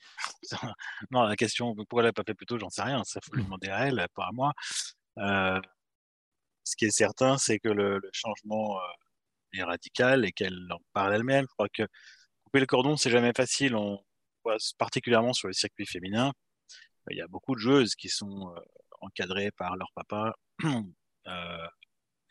Non, 1.12 1.24
la 1.24 1.36
question 1.36 1.76
pourquoi 1.76 2.02
elle 2.02 2.08
l'a 2.08 2.14
pas 2.14 2.24
fait 2.26 2.36
plus 2.36 2.46
tôt, 2.46 2.60
j'en 2.60 2.70
sais 2.70 2.84
rien. 2.84 3.04
Ça 3.04 3.20
faut 3.24 3.36
lui 3.36 3.44
demander 3.44 3.70
à 3.70 3.88
elle, 3.88 4.08
pas 4.16 4.28
à 4.28 4.32
moi. 4.32 4.54
Euh, 5.18 5.60
ce 6.64 6.76
qui 6.76 6.86
est 6.86 6.92
certain, 6.92 7.38
c'est 7.38 7.58
que 7.58 7.70
le, 7.70 8.00
changement 8.14 8.78
est 9.54 9.64
radicale 9.64 10.26
et 10.26 10.32
qu'elle 10.32 10.68
en 10.72 10.80
parle 10.94 11.16
elle-même. 11.16 11.46
Je 11.50 11.54
crois 11.54 11.70
que 11.70 11.84
couper 12.44 12.60
le 12.60 12.66
cordon, 12.66 12.98
c'est 12.98 13.10
jamais 13.10 13.34
facile. 13.36 13.76
On 13.76 14.04
voit 14.44 14.58
particulièrement 14.78 15.34
sur 15.34 15.48
le 15.48 15.54
circuit 15.54 15.86
féminin, 15.86 16.32
il 17.10 17.18
y 17.18 17.22
a 17.22 17.28
beaucoup 17.28 17.56
de 17.56 17.60
joueuses 17.60 17.96
qui 17.96 18.10
sont 18.10 18.54
euh, 18.56 18.60
encadrées 19.02 19.52
par 19.52 19.76
leur 19.76 19.92
papa. 19.94 20.34
Euh, 21.28 21.68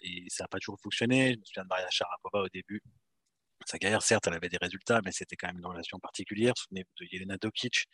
et 0.00 0.24
ça 0.28 0.42
n'a 0.42 0.48
pas 0.48 0.58
toujours 0.58 0.80
fonctionné. 0.80 1.34
Je 1.34 1.38
me 1.38 1.44
souviens 1.44 1.62
de 1.62 1.68
Maria 1.68 1.86
Sharapova 1.88 2.40
au 2.40 2.48
début. 2.48 2.82
Sa 3.64 3.78
carrière, 3.78 4.02
certes, 4.02 4.26
elle 4.26 4.34
avait 4.34 4.48
des 4.48 4.56
résultats, 4.56 5.00
mais 5.04 5.12
c'était 5.12 5.36
quand 5.36 5.46
même 5.46 5.58
une 5.58 5.66
relation 5.66 6.00
particulière. 6.00 6.54
Souvenez-vous 6.56 7.04
de 7.04 7.06
Yelena 7.12 7.36
Dokic, 7.36 7.84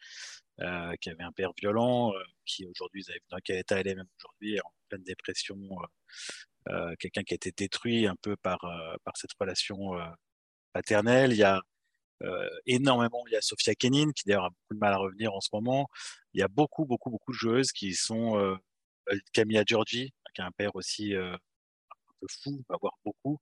euh, 0.61 0.95
qui 0.99 1.11
avait 1.11 1.25
un 1.25 1.33
père 1.33 1.50
violent, 1.59 2.14
qui 2.47 2.64
aujourd'hui, 2.64 3.02
vous 3.02 3.11
avez 3.11 3.21
dans 3.28 3.37
quel 3.45 3.59
état 3.59 3.81
elle 3.81 3.88
est 3.88 3.95
même 3.97 4.09
aujourd'hui, 4.19 4.59
en 4.61 4.73
pleine 4.88 5.02
dépression, 5.02 5.59
quelqu'un 6.99 7.23
qui 7.23 7.35
a 7.35 7.37
été 7.37 7.52
détruit 7.52 8.06
un 8.06 8.16
peu 8.16 8.37
par, 8.37 8.64
euh, 8.64 8.97
par 9.04 9.16
cette 9.16 9.33
relation 9.38 9.99
euh, 9.99 10.04
paternelle. 10.73 11.33
Il 11.33 11.38
y 11.38 11.42
a 11.44 11.61
énormément, 12.64 13.23
il 13.26 13.35
y 13.35 13.37
a 13.37 13.42
Sofia 13.42 13.75
Kenin 13.75 14.11
qui 14.12 14.23
d'ailleurs 14.26 14.47
a 14.47 14.49
beaucoup 14.49 14.75
de 14.75 14.78
mal 14.78 14.94
à 14.94 14.97
revenir 14.97 15.35
en 15.35 15.40
ce 15.40 15.50
moment. 15.52 15.88
Il 16.33 16.40
y 16.40 16.42
a 16.42 16.49
beaucoup, 16.49 16.87
beaucoup, 16.87 17.11
beaucoup 17.11 17.33
de 17.33 17.37
joueuses 17.37 17.71
qui 17.71 17.92
sont 17.94 18.59
Camilla 19.35 19.62
Giorgi, 19.66 20.11
qui 20.35 20.40
a 20.40 20.47
un 20.47 20.50
père 20.52 20.75
aussi 20.75 21.14
un 21.14 21.37
peu 22.21 22.26
fou, 22.42 22.64
va 22.66 22.76
avoir 22.76 22.94
beaucoup. 23.04 23.38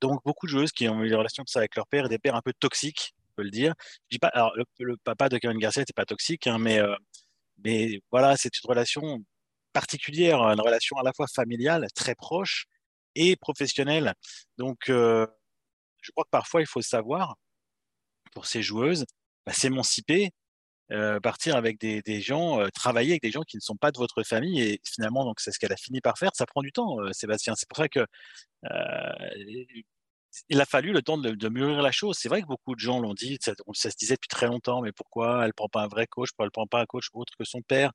donc 0.00 0.22
beaucoup 0.24 0.46
de 0.46 0.52
joueuses 0.52 0.70
qui 0.70 0.88
ont 0.88 1.02
eu 1.02 1.08
des 1.08 1.16
relations 1.16 1.42
comme 1.42 1.48
ça 1.48 1.58
avec 1.58 1.74
leur 1.74 1.88
père 1.88 2.08
des 2.08 2.20
pères 2.20 2.36
un 2.36 2.42
peu 2.42 2.52
toxiques, 2.52 3.14
on 3.32 3.34
peut 3.38 3.42
le 3.42 3.50
dire. 3.50 3.74
Je 3.80 4.14
dis 4.16 4.18
pas, 4.20 4.28
alors 4.28 4.52
le, 4.78 4.96
papa 4.98 5.28
de 5.28 5.38
Kevin 5.38 5.58
Garcia 5.58 5.82
n'était 5.82 5.92
pas 5.92 6.06
toxique, 6.06 6.46
hein, 6.46 6.58
mais 6.58 6.80
mais 7.64 8.00
voilà, 8.10 8.36
c'est 8.36 8.56
une 8.56 8.68
relation 8.68 9.24
particulière, 9.80 10.40
une 10.42 10.60
relation 10.60 10.96
à 10.98 11.04
la 11.04 11.12
fois 11.12 11.28
familiale, 11.28 11.86
très 11.94 12.16
proche, 12.16 12.66
et 13.14 13.36
professionnelle. 13.36 14.12
Donc, 14.56 14.88
euh, 14.88 15.24
je 16.02 16.10
crois 16.10 16.24
que 16.24 16.30
parfois 16.30 16.60
il 16.62 16.66
faut 16.66 16.82
savoir, 16.82 17.36
pour 18.32 18.46
ces 18.46 18.60
joueuses, 18.60 19.04
bah, 19.46 19.52
s'émanciper, 19.52 20.30
euh, 20.90 21.20
partir 21.20 21.54
avec 21.54 21.78
des, 21.78 22.20
gens, 22.20 22.60
euh, 22.60 22.68
travailler 22.74 23.12
avec 23.12 23.22
des 23.22 23.30
gens 23.30 23.42
qui 23.42 23.56
ne 23.56 23.60
sont 23.60 23.76
pas 23.76 23.92
de 23.92 23.98
votre 23.98 24.24
famille. 24.24 24.60
Et 24.60 24.80
finalement, 24.84 25.24
donc 25.24 25.38
c'est 25.40 25.52
ce 25.52 25.58
qu'elle 25.60 25.72
a 25.72 25.76
fini 25.76 26.00
par 26.00 26.18
faire. 26.18 26.30
Ça 26.34 26.46
prend 26.46 26.62
du 26.62 26.72
temps, 26.72 26.96
Sébastien. 27.12 27.54
C'est 27.56 27.68
pour 27.68 27.78
ça 27.78 27.88
que 27.88 28.04
il 30.48 30.60
a 30.60 30.66
fallu 30.66 30.92
le 30.92 31.02
temps 31.02 31.18
de, 31.18 31.48
mûrir 31.48 31.82
la 31.82 31.92
chose. 31.92 32.16
C'est 32.18 32.28
vrai 32.28 32.42
que 32.42 32.46
beaucoup 32.46 32.74
de 32.74 32.80
gens 32.80 33.00
l'ont 33.00 33.14
dit, 33.14 33.38
ça, 33.40 33.54
se 33.74 33.96
disait 33.96 34.14
depuis 34.14 34.28
très 34.28 34.46
longtemps, 34.46 34.82
mais 34.82 34.92
pourquoi 34.92 35.44
elle 35.44 35.54
prend 35.54 35.68
pas 35.68 35.82
un 35.82 35.88
vrai 35.88 36.06
coach, 36.06 36.30
pourquoi 36.30 36.46
elle 36.46 36.50
prend 36.50 36.66
pas 36.66 36.80
un 36.80 36.86
coach 36.86 37.08
autre 37.14 37.32
que 37.38 37.44
son 37.44 37.62
père? 37.62 37.92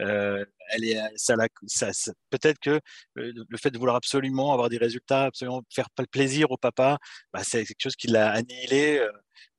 Euh, 0.00 0.44
elle 0.70 0.84
est, 0.84 0.98
ça, 1.16 1.36
ça, 1.66 1.92
ça 1.92 2.12
Peut-être 2.30 2.58
que 2.58 2.80
euh, 3.18 3.32
le 3.48 3.58
fait 3.58 3.70
de 3.70 3.78
vouloir 3.78 3.96
absolument 3.96 4.52
avoir 4.52 4.68
des 4.68 4.78
résultats, 4.78 5.24
absolument 5.24 5.62
faire 5.70 5.88
plaisir 6.10 6.50
au 6.50 6.56
papa, 6.56 6.98
bah, 7.32 7.42
c'est 7.44 7.64
quelque 7.64 7.82
chose 7.82 7.96
qui 7.96 8.08
l'a 8.08 8.32
annihilé, 8.32 8.98
euh, 8.98 9.10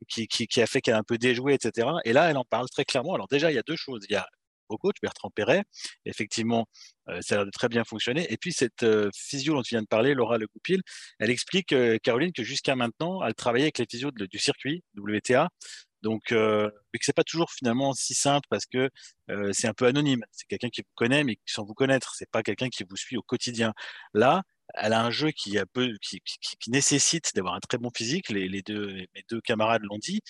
qui, 0.10 0.27
qui, 0.27 0.48
qui, 0.48 0.62
a 0.62 0.67
fait 0.67 0.81
qu'elle 0.81 0.95
a 0.95 1.00
un 1.00 1.03
peu 1.03 1.17
déjoué, 1.17 1.53
etc. 1.53 1.88
Et 2.05 2.13
là, 2.13 2.29
elle 2.29 2.38
en 2.38 2.45
parle 2.45 2.69
très 2.69 2.86
clairement. 2.86 3.15
Alors 3.15 3.27
déjà, 3.27 3.51
il 3.51 3.55
y 3.55 3.60
a 3.60 3.63
deux 3.63 3.75
choses. 3.75 4.05
Il 4.10 4.13
y 4.13 4.17
a 4.17 4.27
au 4.69 4.77
coach, 4.77 4.95
Bertrand 5.01 5.29
Perret. 5.29 5.63
Effectivement, 6.05 6.67
euh, 7.10 7.19
ça 7.22 7.36
a 7.36 7.38
l'air 7.39 7.45
de 7.45 7.51
très 7.51 7.69
bien 7.69 7.84
fonctionner. 7.84 8.31
Et 8.31 8.38
puis, 8.38 8.53
cette 8.53 8.84
euh, 8.84 9.10
physio 9.15 9.53
dont 9.53 9.62
tu 9.62 9.75
viens 9.75 9.81
de 9.81 9.88
parler, 9.88 10.13
Laura 10.13 10.38
Le 10.38 10.48
Goupil, 10.48 10.81
elle 11.19 11.29
explique, 11.29 11.74
euh, 11.74 11.98
Caroline, 12.03 12.31
que 12.34 12.43
jusqu'à 12.43 12.75
maintenant, 12.75 13.24
elle 13.24 13.36
travaillait 13.36 13.65
avec 13.65 13.77
les 13.79 13.86
physios 13.89 14.12
du 14.12 14.39
circuit 14.39 14.84
WTA. 14.98 15.50
Donc, 16.01 16.22
mais 16.31 17.00
que 17.00 17.05
c'est 17.05 17.15
pas 17.15 17.24
toujours 17.24 17.51
finalement 17.51 17.93
si 17.93 18.13
simple 18.13 18.45
parce 18.51 18.67
que 18.67 18.91
c'est 19.53 19.67
un 19.67 19.74
peu 19.74 19.86
anonyme. 19.88 20.24
C'est 20.31 20.45
quelqu'un 20.48 20.69
qui 20.69 20.81
vous 20.81 20.93
connaît, 20.93 21.24
mais 21.24 21.38
sans 21.48 21.65
vous 21.65 21.74
connaître. 21.74 22.13
C'est 22.15 22.29
pas 22.29 22.43
quelqu'un 22.43 22.69
qui 22.69 22.84
vous 22.88 22.95
suit 22.95 23.17
au 23.17 23.24
quotidien. 23.24 23.74
Là, 24.13 24.43
elle 24.74 24.93
a 24.93 25.03
un 25.03 25.12
jeu 25.12 25.31
qui, 25.31 25.57
a 25.57 25.65
peu, 25.65 25.95
qui, 26.01 26.19
qui, 26.22 26.72
nécessite 26.72 27.31
d'avoir 27.36 27.53
un 27.55 27.60
très 27.60 27.77
bon 27.77 27.89
physique. 27.95 28.29
Les, 28.29 28.62
deux, 28.62 28.88
mes 28.93 29.24
deux 29.29 29.41
camarades 29.41 29.84
l'ont 29.84 29.98
dit. 29.98 30.22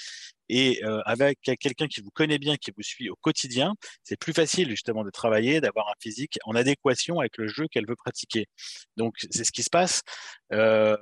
Et 0.49 0.83
euh, 0.83 1.01
avec 1.05 1.39
quelqu'un 1.41 1.87
qui 1.87 2.01
vous 2.01 2.11
connaît 2.11 2.37
bien, 2.37 2.55
qui 2.57 2.71
vous 2.75 2.83
suit 2.83 3.09
au 3.09 3.15
quotidien, 3.15 3.73
c'est 4.03 4.19
plus 4.19 4.33
facile 4.33 4.69
justement 4.69 5.03
de 5.03 5.09
travailler, 5.09 5.61
d'avoir 5.61 5.87
un 5.87 5.95
physique 5.99 6.37
en 6.45 6.55
adéquation 6.55 7.19
avec 7.19 7.37
le 7.37 7.47
jeu 7.47 7.67
qu'elle 7.67 7.87
veut 7.87 7.95
pratiquer. 7.95 8.47
Donc 8.97 9.15
c'est 9.31 9.43
ce 9.43 9.51
qui 9.51 9.63
se 9.63 9.69
passe. 9.69 10.01
Euh, 10.53 10.97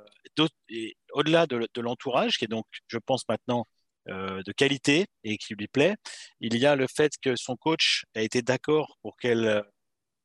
Au-delà 1.12 1.46
de, 1.46 1.80
l'entourage, 1.80 2.38
qui 2.38 2.46
est 2.46 2.48
donc, 2.48 2.66
je 2.88 2.98
pense 2.98 3.28
maintenant, 3.28 3.66
euh, 4.08 4.42
de 4.44 4.52
qualité 4.52 5.06
et 5.24 5.38
qui 5.38 5.54
lui 5.54 5.66
plaît, 5.68 5.96
il 6.40 6.56
y 6.58 6.66
a 6.66 6.76
le 6.76 6.86
fait 6.86 7.12
que 7.22 7.36
son 7.36 7.56
coach 7.56 8.04
a 8.14 8.22
été 8.22 8.42
d'accord 8.42 8.98
pour 9.02 9.16
qu'elle 9.16 9.64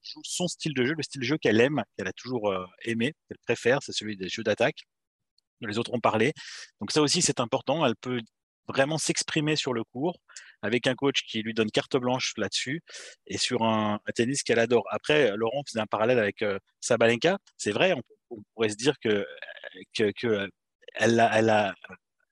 son 0.01 0.48
style 0.48 0.74
de 0.74 0.86
jeu, 0.86 0.94
le 0.96 1.03
style 1.03 1.22
de 1.22 1.25
jeu 1.25 1.38
qu'elle 1.38 1.60
aime, 1.62 1.84
qu'elle 1.98 2.08
a 2.08 2.13
toujours 2.13 2.51
euh, 2.51 2.65
aimé, 2.84 3.13
qu'elle 3.27 3.38
préfère, 3.39 3.79
c'est 3.84 3.94
celui 3.94 4.18
des 4.18 4.29
jeux 4.29 4.44
d'attaque. 4.44 4.84
Les 5.62 5.77
autres 5.77 5.94
ont 5.94 6.00
parlé. 6.00 6.34
Donc 6.79 6.91
ça 6.91 7.01
aussi, 7.01 7.22
c'est 7.22 7.39
important. 7.39 7.86
Elle 7.86 7.96
peut 7.98 8.22
vraiment 8.68 8.98
s'exprimer 8.98 9.56
sur 9.56 9.74
le 9.74 9.84
cours 9.84 10.20
avec 10.62 10.88
un 10.88 10.96
coach 10.96 11.24
qui 11.24 11.41
lui 11.41 11.53
donne 11.53 11.72
carte 11.72 11.98
blanche 11.98 12.34
là-dessus 12.38 12.82
et 13.27 13.38
sur 13.38 13.63
un, 13.63 14.00
tennis 14.15 14.44
qu'elle 14.44 14.60
adore. 14.60 14.86
Après, 14.91 15.36
Laurent 15.36 15.63
faisait 15.68 15.79
un 15.79 15.88
parallèle 15.88 16.20
avec 16.20 16.41
euh, 16.44 16.60
Sabalenka. 16.79 17.38
C'est 17.58 17.72
vrai, 17.72 17.94
on, 18.29 18.41
pourrait 18.53 18.70
se 18.70 18.75
dire 18.75 18.94
que, 19.01 19.25
que, 19.96 20.50
a, 21.20 21.38
elle 21.39 21.50
a 21.50 21.74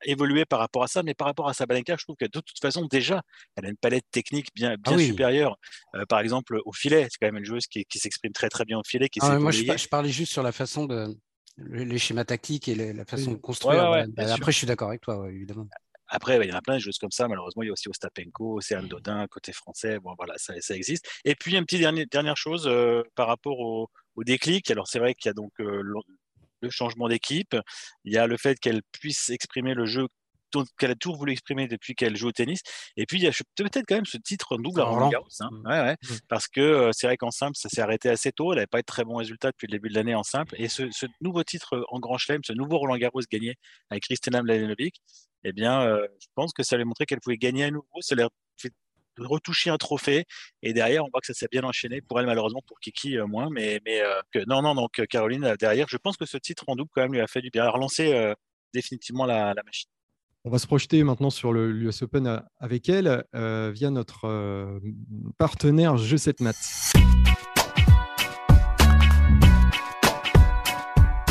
évolué 0.04 0.46
par 0.46 0.60
rapport 0.60 0.84
à 0.84 0.88
ça, 0.88 1.04
mais 1.04 1.14
par 1.14 1.28
rapport 1.28 1.48
à 1.48 1.54
Sabalenka, 1.54 1.96
je 1.98 2.04
trouve 2.04 2.16
que 2.16 2.26
de 2.26 2.32
toute 2.32 2.60
façon, 2.62 2.86
déjà, 2.86 3.22
elle 3.56 3.66
a 3.66 3.70
une 3.70 3.78
palette 3.78 4.06
technique 4.12 4.50
bien, 4.56 4.76
bien 4.78 4.98
ah 4.98 5.00
supérieure. 5.00 5.58
Euh, 5.96 6.06
par 6.06 6.20
exemple, 6.20 6.60
au 6.66 6.74
filet, 6.74 7.08
c'est 7.10 7.18
quand 7.20 7.28
même 7.28 7.38
une 7.38 7.46
joueuse 7.46 7.68
qui, 7.68 7.86
qui 7.86 8.00
s'exprime 8.00 8.34
très 8.34 8.50
très 8.50 8.66
bien 8.66 8.78
au 8.78 8.84
filet. 8.84 9.10
Qui 9.10 9.20
ah 9.22 9.40
moi, 9.40 9.52
je, 9.52 9.88
parlais 9.88 10.10
juste 10.10 10.32
sur 10.32 10.44
la 10.44 10.52
façon 10.52 10.86
de 10.86 11.16
les 11.58 11.98
schémas 11.98 12.26
tactiques 12.26 12.68
et 12.68 12.76
la 12.94 13.06
façon 13.06 13.32
de 13.32 13.38
construire. 13.38 14.06
Bah, 14.10 14.34
après, 14.34 14.52
je 14.52 14.58
suis 14.58 14.68
d'accord 14.68 14.90
avec 14.90 15.02
toi, 15.02 15.28
évidemment. 15.30 15.68
Après, 16.10 16.38
il 16.38 16.50
y 16.50 16.54
en 16.54 16.58
a 16.58 16.62
plein 16.62 16.76
de 16.76 16.80
joueuses 16.80 17.00
comme 17.00 17.12
ça. 17.12 17.28
Malheureusement, 17.28 17.64
il 17.64 17.68
y 17.68 17.70
a 17.70 17.74
aussi 17.74 17.90
Ostapenko, 17.90 18.58
Océane 18.58 18.88
Dodin, 18.88 19.28
côté 19.28 19.52
français. 19.52 20.00
Bon, 20.00 20.14
voilà, 20.18 20.36
ça, 20.38 20.54
ça 20.62 20.76
existe. 20.76 21.10
Et 21.26 21.36
puis, 21.36 21.56
une 21.56 21.66
petite 21.66 21.82
dernière, 21.82 22.06
dernière 22.10 22.38
chose 22.38 22.66
euh, 22.66 23.04
par 23.16 23.28
rapport 23.28 23.60
au, 23.60 23.90
au, 24.16 24.24
déclic. 24.24 24.72
Alors, 24.72 24.88
c'est 24.88 25.00
vrai 25.00 25.16
qu'il 25.16 25.28
y 25.28 25.32
a 25.32 25.34
donc 25.34 25.52
euh, 25.60 25.84
le 26.62 26.70
changement 26.70 27.08
d'équipe, 27.08 27.56
il 28.04 28.14
y 28.14 28.18
a 28.18 28.28
le 28.28 28.38
fait 28.38 28.60
qu'elle 28.60 28.82
puisse 28.92 29.30
exprimer 29.30 29.74
le 29.74 29.86
jeu 29.86 30.08
qu'elle 30.78 30.92
a 30.92 30.96
toujours 30.96 31.18
voulu 31.18 31.32
exprimer 31.34 31.68
depuis 31.68 31.96
qu'elle 31.96 32.16
joue 32.16 32.28
au 32.28 32.32
tennis. 32.32 32.62
Et 32.96 33.06
puis, 33.06 33.18
il 33.18 33.24
y 33.24 33.28
a 33.28 33.32
peut-être 33.56 33.86
quand 33.88 33.96
même 33.96 34.06
ce 34.06 34.18
titre 34.18 34.56
en 34.56 34.58
double 34.58 34.82
à 34.82 34.86
Roland 34.86 35.10
Garros. 35.10 35.28
Hein. 35.40 35.50
Mmh. 35.52 35.68
Ouais, 35.68 35.82
ouais. 35.82 35.94
Mmh. 36.02 36.16
Parce 36.28 36.48
que 36.48 36.62
euh, 36.62 36.92
c'est 36.94 37.08
vrai 37.08 37.18
qu'en 37.18 37.32
simple, 37.32 37.56
ça 37.56 37.70
s'est 37.70 37.82
arrêté 37.82 38.10
assez 38.10 38.32
tôt. 38.32 38.52
Elle 38.52 38.58
n'avait 38.58 38.68
pas 38.68 38.80
eu 38.80 38.82
de 38.82 38.86
très 38.86 39.04
bons 39.04 39.18
résultats 39.18 39.52
depuis 39.52 39.68
le 39.68 39.72
début 39.72 39.90
de 39.90 39.96
l'année 39.96 40.16
en 40.16 40.24
simple. 40.24 40.56
Et 40.58 40.68
ce, 40.68 40.84
nouveau 41.22 41.44
titre 41.44 41.86
en 41.90 42.00
Grand 42.00 42.18
Chelem, 42.18 42.42
ce 42.46 42.54
nouveau 42.54 42.78
Roland 42.78 42.98
Garros 42.98 43.22
gagné 43.30 43.56
avec 43.90 44.04
Kristina 44.04 44.42
Mladenovic, 44.42 45.02
eh 45.44 45.52
bien, 45.54 45.82
euh, 45.82 46.08
je 46.20 46.28
pense 46.36 46.54
que 46.54 46.64
ça 46.64 46.76
lui 46.76 46.84
a 46.84 46.86
montré 46.86 47.06
qu'elle 47.06 47.20
pouvait 47.20 47.38
gagner 47.38 47.66
à 47.66 47.72
nouveau. 47.72 48.02
Ça 48.02 48.16
fait 48.60 48.72
retoucher 49.26 49.70
un 49.70 49.78
trophée. 49.78 50.26
Et 50.62 50.74
derrière, 50.74 51.04
on 51.04 51.10
voit 51.12 51.22
que 51.22 51.28
ça 51.28 51.34
s'est 51.34 51.48
bien 51.52 51.64
enchaîné. 51.64 52.02
Pour 52.02 52.20
elle, 52.20 52.26
malheureusement, 52.26 52.62
pour 52.68 52.80
Kiki, 52.80 53.18
euh, 53.18 53.26
moins. 53.26 53.50
Mais, 53.50 53.80
mais 53.86 54.02
que, 54.32 54.40
non, 54.48 54.62
non, 54.62 54.76
donc 54.76 55.06
Caroline, 55.08 55.56
derrière, 55.60 55.88
je 55.90 55.98
pense 55.98 56.18
que 56.18 56.26
ce 56.26 56.38
titre 56.38 56.66
en 56.68 56.76
double, 56.76 56.90
quand 56.94 57.02
même, 57.02 57.14
lui 57.14 57.22
a 57.22 57.28
fait 57.28 57.42
du 57.42 57.50
bien. 57.50 57.68
relancer 57.70 58.34
définitivement 58.74 59.26
la, 59.26 59.54
machine. 59.66 59.90
On 60.44 60.50
va 60.50 60.60
se 60.60 60.68
projeter 60.68 61.04
maintenant 61.04 61.30
sur 61.30 61.52
l'US 61.52 62.02
Open 62.02 62.44
avec 62.60 62.90
elle 62.90 63.24
via 63.34 63.90
notre 63.90 64.80
partenaire 65.38 65.98
Jeu 65.98 66.18
7 66.18 66.42
Maths. 66.42 66.94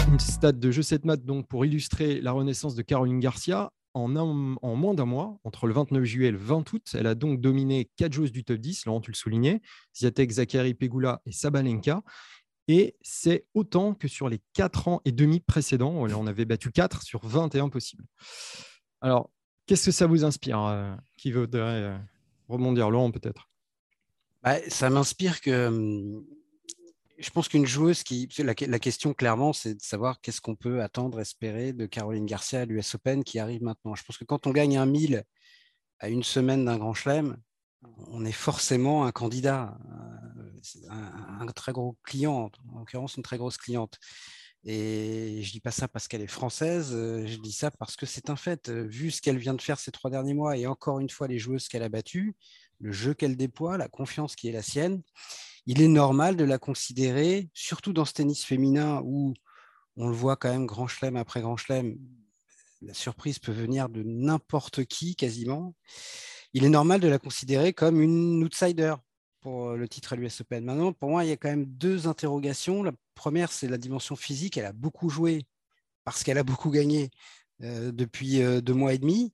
Une 0.09 0.21
stade 0.21 0.61
de 0.61 0.71
Jeu 0.71 0.83
7 0.83 1.05
Maths 1.05 1.25
donc 1.25 1.49
pour 1.49 1.67
illustrer 1.67 2.21
la 2.21 2.33
renaissance 2.33 2.75
de 2.75 2.83
Caroline 2.83 3.21
Garcia 3.21 3.73
en, 3.97 4.77
moins 4.77 4.95
d'un 4.95 5.07
mois, 5.07 5.39
entre 5.45 5.67
le 5.67 5.73
29 5.73 6.05
juillet 6.05 6.29
et 6.29 6.33
le 6.33 6.39
20 6.39 6.73
août. 6.73 6.95
Elle 6.95 7.07
a 7.07 7.15
donc 7.15 7.41
dominé 7.41 7.91
quatre 7.97 8.13
joueuses 8.13 8.33
du 8.33 8.45
top 8.45 8.59
10, 8.59 8.87
Laurent, 8.87 9.01
tu 9.01 9.11
le 9.11 9.17
soulignais, 9.17 9.63
Ziatek, 9.97 10.31
Zachary, 10.31 10.75
Pegula 10.75 11.23
et 11.25 11.33
Sabalenka. 11.33 12.03
Et 12.69 12.97
c'est 13.01 13.47
autant 13.55 13.95
que 13.95 14.09
sur 14.09 14.29
les 14.29 14.41
quatre 14.53 14.89
ans 14.89 15.01
et 15.05 15.13
demi 15.13 15.41
précédents. 15.41 15.93
On 15.93 16.27
avait 16.27 16.45
battu 16.45 16.71
4 16.71 17.03
sur 17.03 17.25
21 17.25 17.69
possibles. 17.69 18.05
Alors, 19.01 19.31
qu'est-ce 19.67 19.87
que 19.87 19.93
ça 19.93 20.07
vous 20.07 20.25
inspire 20.25 20.61
euh, 20.61 20.95
Qui 21.17 21.33
voudrait 21.33 21.61
euh, 21.61 21.99
rebondir 22.49 22.91
Laurent, 22.91 23.13
peut-être? 23.13 23.49
Bah, 24.43 24.57
Ça 24.69 24.91
m'inspire 24.91 25.41
que 25.41 25.69
hum, 25.69 26.25
je 27.19 27.31
pense 27.31 27.49
qu'une 27.49 27.67
joueuse 27.67 28.03
qui. 28.03 28.29
La, 28.39 28.55
question, 28.55 29.15
clairement, 29.15 29.53
c'est 29.53 29.75
de 29.75 29.83
savoir 29.83 30.21
qu'est-ce 30.21 30.41
qu'on 30.41 30.57
peut 30.57 30.83
attendre, 30.83 31.21
espérer 31.21 31.73
de 31.73 31.87
Caroline 31.87 32.27
Garcia 32.27 32.61
à 32.61 32.65
l'US 32.65 32.95
Open 32.95 33.25
qui 33.25 33.39
arrive 33.39 33.63
maintenant. 33.63 33.95
Je 33.95 34.05
pense 34.05 34.19
que 34.19 34.25
quand 34.25 34.47
on 34.47 34.51
gagne 34.51 34.77
un 34.77 34.87
1000 34.87 35.25
à 35.99 36.09
une 36.09 36.23
semaine 36.23 36.65
d'un 36.65 36.77
grand 36.77 36.95
chelem, 36.95 37.37
on 38.09 38.25
est 38.25 38.33
forcément 38.33 39.05
un 39.05 39.13
candidat, 39.13 39.79
euh, 40.91 40.91
un, 40.91 41.47
très 41.47 41.73
gros 41.73 41.97
client, 42.05 42.51
en 42.73 42.79
l'occurrence 42.79 43.17
une 43.17 43.23
très 43.23 43.39
grosse 43.39 43.57
cliente. 43.57 43.99
Et 44.65 45.43
je 45.43 45.53
dis 45.53 45.61
pas 45.61 45.71
ça 45.71 45.87
parce 45.87 46.09
qu'elle 46.09 46.23
est 46.23 46.27
française, 46.27 46.91
euh, 46.93 47.25
je 47.25 47.37
dis 47.37 47.53
ça 47.53 47.71
parce 47.71 47.97
que 47.97 48.05
c'est 48.05 48.31
un 48.31 48.37
fait. 48.37 48.69
Vu 48.69 49.11
ce 49.11 49.23
qu'elle 49.23 49.39
vient 49.39 49.55
de 49.55 49.63
faire 49.63 49.79
ces 49.79 49.93
trois 49.93 50.11
derniers 50.11 50.35
mois 50.35 50.57
et 50.57 50.67
encore 50.67 50.99
une 50.99 51.11
fois 51.11 51.29
les 51.29 51.39
joueuses 51.39 51.69
qu'elle 51.69 51.85
a 51.85 51.89
battues, 51.89 52.35
le 52.81 52.93
jeu 52.93 53.15
qu'elle 53.15 53.37
déploie, 53.37 53.79
la 53.79 53.89
confiance 53.89 54.35
qui 54.35 54.49
est 54.49 54.53
la 54.53 54.63
sienne, 54.63 55.03
il 55.67 55.83
est 55.83 55.89
normal 55.89 56.37
de 56.37 56.45
la 56.45 56.59
considérer, 56.59 57.51
surtout 57.53 57.93
dans 57.93 58.05
ce 58.05 58.13
tennis 58.13 58.45
féminin 58.45 59.01
où 59.05 59.35
on 59.97 60.09
le 60.09 60.15
voit 60.15 60.37
quand 60.37 60.51
même 60.51 60.67
grand 60.67 60.87
chelem 60.87 61.17
après 61.17 61.41
grand 61.41 61.57
chelem, 61.57 61.99
la 62.83 62.95
surprise 62.95 63.39
peut 63.39 63.53
venir 63.53 63.89
de 63.89 64.03
n'importe 64.03 64.85
qui 64.85 65.17
quasiment. 65.17 65.75
Il 66.53 66.65
est 66.65 66.69
normal 66.71 67.01
de 67.01 67.09
la 67.09 67.19
considérer 67.19 67.73
comme 67.73 68.01
une 68.01 68.45
outsider 68.45 68.95
pour 69.41 69.73
le 69.73 69.89
titre 69.89 70.13
à 70.13 70.17
l'US 70.17 70.41
Open. 70.41 70.65
Maintenant, 70.65 70.93
pour 70.93 71.11
moi, 71.11 71.25
il 71.25 71.29
y 71.29 71.33
a 71.33 71.37
quand 71.37 71.49
même 71.49 71.67
deux 71.67 72.07
interrogations. 72.07 72.83
La 72.83 72.93
première, 73.15 73.53
c'est 73.53 73.69
la 73.69 73.79
dimension 73.79 74.17
physique. 74.17 74.57
Elle 74.57 74.67
a 74.67 74.73
beaucoup 74.73 75.09
joué 75.09 75.47
parce 76.05 76.23
qu'elle 76.23 76.39
a 76.39 76.43
beaucoup 76.43 76.71
gagné 76.71 77.11
euh, 77.63 77.93
depuis 77.93 78.43
euh, 78.43 78.61
deux 78.61 78.75
mois 78.75 78.93
et 78.93 78.99
demi. 78.99 79.33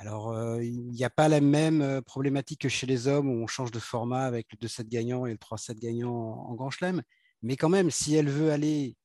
Alors, 0.00 0.60
il 0.62 0.90
n'y 0.90 1.02
a 1.02 1.10
pas 1.10 1.28
la 1.28 1.40
même 1.40 2.02
problématique 2.02 2.60
que 2.60 2.68
chez 2.68 2.86
les 2.86 3.08
hommes 3.08 3.28
où 3.28 3.42
on 3.42 3.48
change 3.48 3.72
de 3.72 3.80
format 3.80 4.22
avec 4.22 4.46
le 4.52 4.68
2-7 4.68 4.88
gagnant 4.88 5.26
et 5.26 5.32
le 5.32 5.38
3-7 5.38 5.74
gagnant 5.80 6.12
en, 6.12 6.54
Grand 6.54 6.70
Chelem. 6.70 7.02
Mais 7.42 7.56
quand 7.56 7.68
même, 7.68 7.90
si 7.90 8.14
elle 8.14 8.28
veut 8.28 8.52
aller 8.52 8.96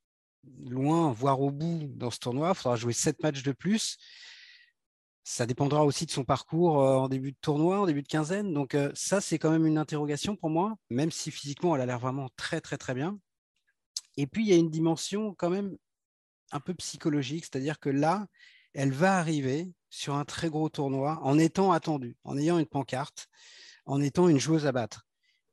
loin, 0.66 1.12
voire 1.12 1.42
au 1.42 1.50
bout 1.50 1.90
dans 1.96 2.12
ce 2.12 2.20
tournoi, 2.20 2.50
il 2.50 2.56
faudra 2.56 2.76
jouer 2.76 2.94
7 2.94 3.24
matchs 3.24 3.42
de 3.42 3.52
plus. 3.52 3.98
Ça 5.24 5.48
dépendra 5.48 5.84
aussi 5.84 6.06
de 6.06 6.12
son 6.12 6.26
parcours 6.26 6.76
en 6.76 7.10
début 7.10 7.32
de 7.32 7.38
tournoi, 7.42 7.80
en 7.80 7.88
début 7.88 8.04
de 8.04 8.08
quinzaine. 8.08 8.54
Donc 8.54 8.78
ça, 8.94 9.20
c'est 9.20 9.40
quand 9.40 9.50
même 9.50 9.66
une 9.66 9.80
interrogation 9.80 10.36
pour 10.36 10.52
moi, 10.52 10.76
même 10.92 11.10
si 11.10 11.32
physiquement, 11.32 11.76
elle 11.76 11.82
a 11.82 11.86
l'air 11.88 12.00
vraiment 12.00 12.30
très, 12.36 12.62
très, 12.62 12.78
très 12.78 12.94
bien. 12.94 13.18
Et 14.16 14.28
puis, 14.28 14.44
il 14.44 14.50
y 14.50 14.54
a 14.54 14.58
une 14.58 14.70
dimension 14.70 15.34
quand 15.34 15.50
même 15.50 15.76
un 16.52 16.60
peu 16.60 16.76
psychologique, 16.76 17.46
c'est-à-dire 17.46 17.80
que 17.80 17.90
là, 17.90 18.28
elle 18.74 18.92
va 18.92 19.18
arriver 19.18 19.72
sur 19.90 20.16
un 20.16 20.26
très 20.26 20.50
gros 20.50 20.70
tournoi 20.70 21.20
en 21.22 21.38
étant 21.38 21.72
attendue, 21.72 22.18
en 22.24 22.38
ayant 22.38 22.58
une 22.58 22.66
pancarte, 22.66 23.28
en 23.86 24.02
étant 24.02 24.28
une 24.28 24.40
joueuse 24.40 24.66
à 24.66 24.72
battre. 24.72 25.06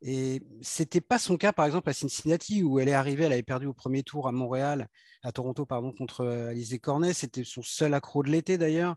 Et 0.03 0.43
c'était 0.63 1.03
pas 1.03 1.19
son 1.19 1.37
cas, 1.37 1.53
par 1.53 1.67
exemple, 1.67 1.91
à 1.91 1.93
Cincinnati, 1.93 2.63
où 2.63 2.79
elle 2.81 2.89
est 2.89 2.95
arrivée, 2.95 3.25
elle 3.25 3.33
avait 3.33 3.43
perdu 3.43 3.67
au 3.67 3.75
premier 3.75 4.03
tour 4.03 4.29
à 4.29 4.33
Montréal, 4.33 4.89
à 5.23 5.31
Toronto, 5.31 5.67
pardon, 5.67 5.93
contre 5.93 6.27
Alizé 6.27 6.79
Cornet. 6.79 7.13
C'était 7.13 7.45
son 7.45 7.63
seul 7.63 7.93
accro 7.93 8.23
de 8.23 8.31
l'été, 8.31 8.57
d'ailleurs. 8.57 8.97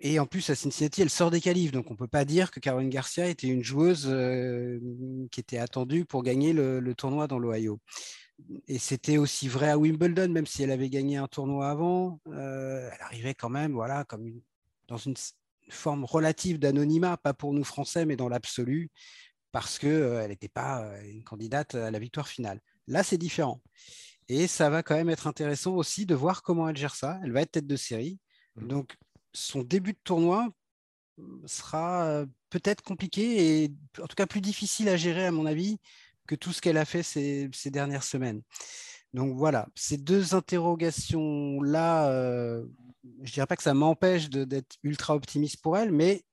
Et 0.00 0.20
en 0.20 0.26
plus, 0.26 0.48
à 0.50 0.54
Cincinnati, 0.54 1.02
elle 1.02 1.10
sort 1.10 1.30
des 1.30 1.40
qualifs. 1.40 1.72
Donc, 1.72 1.90
on 1.90 1.94
ne 1.94 1.98
peut 1.98 2.06
pas 2.06 2.24
dire 2.24 2.50
que 2.50 2.60
Caroline 2.60 2.90
Garcia 2.90 3.26
était 3.26 3.48
une 3.48 3.64
joueuse 3.64 4.06
euh, 4.08 4.78
qui 5.32 5.40
était 5.40 5.58
attendue 5.58 6.04
pour 6.04 6.22
gagner 6.22 6.52
le, 6.52 6.94
tournoi 6.94 7.26
dans 7.26 7.38
l'Ohio. 7.38 7.80
Et 8.68 8.78
c'était 8.78 9.18
aussi 9.18 9.48
vrai 9.48 9.70
à 9.70 9.78
Wimbledon, 9.78 10.28
même 10.28 10.46
si 10.46 10.62
elle 10.62 10.70
avait 10.70 10.88
gagné 10.88 11.16
un 11.16 11.26
tournoi 11.26 11.68
avant. 11.68 12.20
Euh, 12.28 12.88
elle 12.92 13.02
arrivait 13.02 13.34
quand 13.34 13.48
même 13.48 13.72
voilà, 13.72 14.04
comme 14.04 14.40
dans 14.86 14.96
une 14.96 15.14
forme 15.68 16.04
relative 16.04 16.60
d'anonymat, 16.60 17.16
pas 17.16 17.34
pour 17.34 17.52
nous 17.52 17.64
Français, 17.64 18.06
mais 18.06 18.16
dans 18.16 18.28
l'absolu, 18.28 18.90
parce 19.50 19.80
qu'elle 19.80 19.90
euh, 19.90 20.28
n'était 20.28 20.48
pas 20.48 20.88
une 21.02 21.24
candidate 21.24 21.74
à 21.74 21.90
la 21.90 21.98
victoire 21.98 22.28
finale. 22.28 22.60
Là, 22.86 23.02
c'est 23.02 23.18
différent. 23.18 23.60
Et 24.28 24.46
ça 24.46 24.70
va 24.70 24.84
quand 24.84 24.94
même 24.94 25.10
être 25.10 25.26
intéressant 25.26 25.74
aussi 25.74 26.06
de 26.06 26.14
voir 26.14 26.42
comment 26.42 26.68
elle 26.68 26.76
gère 26.76 26.94
ça. 26.94 27.18
Elle 27.24 27.32
va 27.32 27.40
être 27.40 27.52
tête 27.52 27.66
de 27.66 27.76
série. 27.76 28.20
Mmh. 28.56 28.68
Donc, 28.68 28.96
son 29.38 29.62
début 29.62 29.92
de 29.92 29.98
tournoi 30.04 30.48
mmh, 31.18 31.46
sera 31.46 32.04
euh, 32.06 32.26
peut-être 32.50 32.82
compliqué 32.82 33.64
et 33.64 33.72
en 34.02 34.06
tout 34.06 34.16
cas 34.16 34.26
plus 34.26 34.40
difficile 34.40 34.88
à 34.88 34.96
gérer, 34.96 35.26
à 35.26 35.32
mon 35.32 35.46
avis, 35.46 35.78
que 36.26 36.34
tout 36.34 36.52
ce 36.52 36.60
qu'elle 36.60 36.76
a 36.76 36.84
fait 36.84 37.02
ces, 37.02 37.48
dernières 37.66 38.04
semaines. 38.04 38.42
Donc 39.14 39.34
voilà, 39.36 39.68
ces 39.74 39.96
deux 39.96 40.34
interrogations-là, 40.34 42.10
euh, 42.10 42.64
je 43.22 43.30
ne 43.30 43.34
dirais 43.34 43.46
pas 43.46 43.56
que 43.56 43.62
ça 43.62 43.74
m'empêche 43.74 44.28
d'être 44.28 44.76
ultra 44.82 45.14
optimiste 45.14 45.62
pour 45.62 45.78
elle, 45.78 45.92
mais 45.92 46.24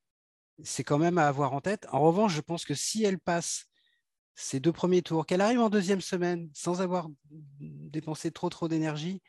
c'est 0.64 0.84
quand 0.84 0.98
même 0.98 1.18
à 1.18 1.28
avoir 1.28 1.54
en 1.54 1.62
tête. 1.62 1.88
En 1.92 2.02
revanche, 2.02 2.34
je 2.34 2.42
pense 2.42 2.66
que 2.66 2.74
si 2.74 3.04
elle 3.04 3.20
passe 3.20 3.66
ces 4.36 4.60
deux 4.60 4.74
premiers 4.74 5.02
tours, 5.02 5.26
qu'elle 5.26 5.42
arrive 5.42 5.62
en 5.62 5.70
deuxième 5.70 6.02
semaine 6.02 6.50
sans 6.54 6.82
avoir 6.82 7.08
dépensé 7.60 8.32
trop 8.32 8.50
trop 8.50 8.68
d'énergie, 8.68 9.22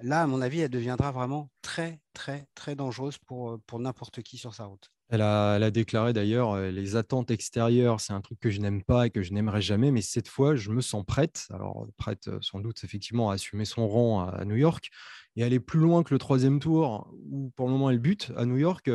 là, 0.00 0.22
à 0.22 0.26
mon 0.26 0.40
avis, 0.40 0.60
elle 0.60 0.70
deviendra 0.70 1.10
vraiment 1.12 1.50
très, 1.62 2.00
très, 2.12 2.46
très 2.54 2.74
dangereuse 2.74 3.18
pour, 3.18 3.52
euh, 3.52 3.62
pour 3.66 3.78
n'importe 3.78 4.22
qui 4.22 4.38
sur 4.38 4.54
sa 4.54 4.64
route. 4.64 4.90
Elle 5.10 5.22
a, 5.22 5.56
elle 5.56 5.62
a 5.62 5.70
déclaré 5.70 6.12
d'ailleurs 6.12 6.52
euh, 6.52 6.70
les 6.70 6.96
attentes 6.96 7.30
extérieures, 7.30 8.00
c'est 8.00 8.12
un 8.12 8.20
truc 8.20 8.38
que 8.40 8.50
je 8.50 8.60
n'aime 8.60 8.82
pas 8.84 9.06
et 9.06 9.10
que 9.10 9.22
je 9.22 9.32
n'aimerais 9.32 9.62
jamais, 9.62 9.90
mais 9.90 10.02
cette 10.02 10.28
fois, 10.28 10.54
je 10.54 10.70
me 10.70 10.80
sens 10.80 11.04
prête. 11.04 11.46
Alors, 11.50 11.86
prête 11.96 12.28
euh, 12.28 12.38
sans 12.42 12.60
doute 12.60 12.84
effectivement 12.84 13.30
à 13.30 13.34
assumer 13.34 13.64
son 13.64 13.88
rang 13.88 14.26
à, 14.28 14.44
New 14.44 14.56
York 14.56 14.90
et 15.36 15.44
aller 15.44 15.60
plus 15.60 15.80
loin 15.80 16.02
que 16.02 16.12
le 16.12 16.18
troisième 16.18 16.60
tour, 16.60 17.10
où 17.30 17.50
pour 17.56 17.66
le 17.66 17.72
moment 17.72 17.90
elle 17.90 17.98
bute 17.98 18.32
à 18.36 18.44
New 18.44 18.58
York. 18.58 18.90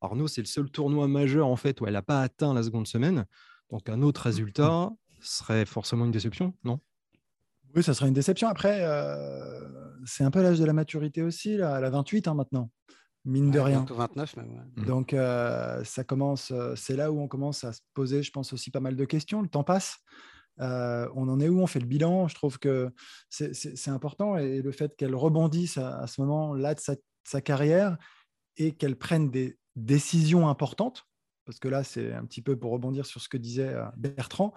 Arnaud, 0.00 0.28
c'est 0.28 0.42
le 0.42 0.46
seul 0.46 0.70
tournoi 0.70 1.08
majeur 1.08 1.46
en 1.46 1.56
fait 1.56 1.80
où 1.80 1.86
elle 1.86 1.94
n'a 1.94 2.02
pas 2.02 2.22
atteint 2.22 2.52
la 2.54 2.62
seconde 2.62 2.86
semaine. 2.86 3.26
Donc, 3.70 3.88
un 3.88 4.02
autre 4.02 4.22
résultat 4.22 4.90
serait 5.20 5.64
forcément 5.64 6.04
une 6.04 6.10
déception, 6.10 6.54
non? 6.64 6.80
Oui, 7.76 7.82
ça 7.82 7.92
serait 7.92 8.08
une 8.08 8.14
déception. 8.14 8.48
Après, 8.48 8.78
euh, 8.80 9.60
c'est 10.06 10.24
un 10.24 10.30
peu 10.30 10.42
l'âge 10.42 10.58
de 10.58 10.64
la 10.64 10.72
maturité 10.72 11.22
aussi. 11.22 11.58
Là. 11.58 11.76
Elle 11.76 11.84
a 11.84 11.90
28 11.90 12.26
ans 12.26 12.34
maintenant, 12.34 12.70
mine 13.26 13.50
de 13.50 13.60
rien. 13.60 13.84
29 13.86 14.36
même. 14.36 14.72
Mmh. 14.76 14.84
Donc, 14.86 15.12
euh, 15.12 15.84
ça 15.84 16.02
commence, 16.02 16.50
euh, 16.52 16.74
c'est 16.74 16.96
là 16.96 17.12
où 17.12 17.20
on 17.20 17.28
commence 17.28 17.64
à 17.64 17.72
se 17.74 17.82
poser, 17.92 18.22
je 18.22 18.30
pense, 18.30 18.54
aussi 18.54 18.70
pas 18.70 18.80
mal 18.80 18.96
de 18.96 19.04
questions. 19.04 19.42
Le 19.42 19.48
temps 19.48 19.62
passe. 19.62 19.98
on 20.58 21.28
en 21.28 21.38
est 21.38 21.50
où? 21.50 21.60
On 21.60 21.66
fait 21.66 21.80
le 21.80 21.86
bilan. 21.86 22.28
Je 22.28 22.34
trouve 22.34 22.58
que 22.58 22.90
c'est 23.28 23.90
important. 23.90 24.38
Et 24.38 24.62
le 24.62 24.72
fait 24.72 24.96
qu'elle 24.96 25.14
rebondisse 25.14 25.76
à, 25.76 26.06
ce 26.06 26.22
moment-là 26.22 26.74
de 26.74 26.80
sa, 26.80 27.40
carrière 27.42 27.98
et 28.56 28.72
qu'elle 28.72 28.96
prenne 28.96 29.30
des 29.30 29.58
décisions 29.74 30.48
importantes, 30.48 31.04
parce 31.44 31.58
que 31.58 31.68
là, 31.68 31.84
c'est 31.84 32.14
un 32.14 32.24
petit 32.24 32.40
peu 32.40 32.56
pour 32.56 32.72
rebondir 32.72 33.04
sur 33.04 33.20
ce 33.20 33.28
que 33.28 33.36
disait 33.36 33.74
Bertrand, 33.98 34.54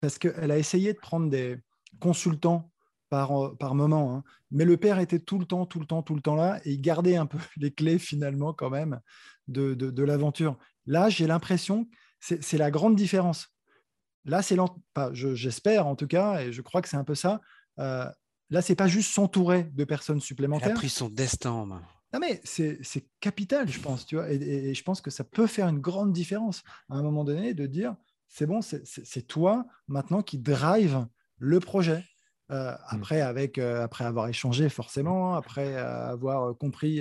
parce 0.00 0.16
qu'elle 0.18 0.50
a 0.50 0.56
essayé 0.56 0.94
de 0.94 0.98
prendre 0.98 1.28
des 1.28 1.58
consultant 2.00 2.70
par, 3.08 3.44
euh, 3.44 3.56
par 3.56 3.74
moment. 3.74 4.16
Hein. 4.16 4.24
Mais 4.50 4.64
le 4.64 4.76
père 4.76 4.98
était 4.98 5.18
tout 5.18 5.38
le 5.38 5.44
temps, 5.44 5.66
tout 5.66 5.80
le 5.80 5.86
temps, 5.86 6.02
tout 6.02 6.14
le 6.14 6.20
temps 6.20 6.34
là 6.34 6.60
et 6.64 6.72
il 6.72 6.80
gardait 6.80 7.16
un 7.16 7.26
peu 7.26 7.38
les 7.56 7.72
clés 7.72 7.98
finalement 7.98 8.52
quand 8.52 8.70
même 8.70 9.00
de, 9.48 9.74
de, 9.74 10.02
l'aventure. 10.02 10.56
Là, 10.86 11.08
j'ai 11.08 11.26
l'impression, 11.26 11.86
c'est 12.20 12.58
la 12.58 12.70
grande 12.70 12.96
différence. 12.96 13.48
Là, 14.24 14.40
c'est 14.40 14.56
j'espère 15.12 15.86
en 15.86 15.96
tout 15.96 16.06
cas, 16.06 16.40
et 16.40 16.52
je 16.52 16.62
crois 16.62 16.80
que 16.80 16.88
c'est 16.88 16.96
un 16.96 17.04
peu 17.04 17.14
ça. 17.14 17.42
Euh, 17.78 18.08
là, 18.48 18.62
c'est 18.62 18.74
pas 18.74 18.88
juste 18.88 19.12
s'entourer 19.12 19.64
de 19.64 19.84
personnes 19.84 20.20
supplémentaires. 20.20 20.68
Il 20.68 20.72
a 20.72 20.74
pris 20.74 20.88
son 20.88 21.10
destin 21.10 21.50
en 21.50 21.66
main. 21.66 21.82
Non, 22.14 22.20
mais 22.20 22.40
c'est 22.44 22.80
capital, 23.20 23.68
je 23.68 23.80
pense, 23.80 24.06
tu 24.06 24.14
vois, 24.14 24.30
et, 24.32 24.36
et, 24.36 24.74
je 24.74 24.82
pense 24.82 25.00
que 25.00 25.10
ça 25.10 25.24
peut 25.24 25.48
faire 25.48 25.68
une 25.68 25.80
grande 25.80 26.12
différence 26.12 26.62
à 26.88 26.94
un 26.94 27.02
moment 27.02 27.24
donné 27.24 27.54
de 27.54 27.66
dire 27.66 27.96
c'est 28.28 28.46
bon, 28.46 28.60
c'est 28.62 29.26
toi 29.28 29.66
maintenant 29.86 30.22
qui 30.22 30.38
drive 30.38 31.06
le 31.38 31.60
projet. 31.60 32.04
Euh, 32.50 32.72
mmh. 32.72 32.76
après, 32.90 33.20
avec, 33.22 33.56
euh, 33.58 33.82
après 33.82 34.04
avoir 34.04 34.28
échangé 34.28 34.68
forcément, 34.68 35.34
après 35.34 35.76
euh, 35.76 36.10
avoir 36.10 36.56
compris 36.58 37.00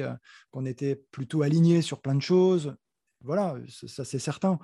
qu'on 0.51 0.65
était 0.65 0.95
plutôt 1.11 1.41
aligné 1.41 1.81
sur 1.81 2.01
plein 2.01 2.15
de 2.15 2.21
choses, 2.21 2.75
voilà, 3.21 3.57
ça 3.69 4.05
c'est 4.05 4.19
certain. 4.19 4.59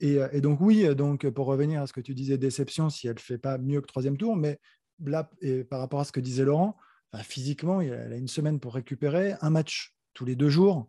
Et, 0.00 0.40
donc 0.40 0.60
oui, 0.60 0.94
donc 0.94 1.28
pour 1.30 1.46
revenir 1.46 1.82
à 1.82 1.86
ce 1.86 1.92
que 1.92 2.00
tu 2.00 2.14
disais, 2.14 2.38
déception 2.38 2.88
si 2.88 3.08
elle 3.08 3.14
ne 3.14 3.20
fait 3.20 3.38
pas 3.38 3.58
mieux 3.58 3.80
que 3.80 3.86
troisième 3.86 4.16
tour, 4.16 4.36
mais 4.36 4.60
là, 5.04 5.28
et 5.40 5.64
par 5.64 5.80
rapport 5.80 6.00
à 6.00 6.04
ce 6.04 6.12
que 6.12 6.20
disait 6.20 6.44
Laurent, 6.44 6.76
physiquement, 7.16 7.80
elle 7.80 8.12
a 8.12 8.16
une 8.16 8.28
semaine 8.28 8.60
pour 8.60 8.74
récupérer, 8.74 9.34
un 9.40 9.50
match 9.50 9.96
tous 10.14 10.24
les 10.24 10.36
deux 10.36 10.50
jours. 10.50 10.88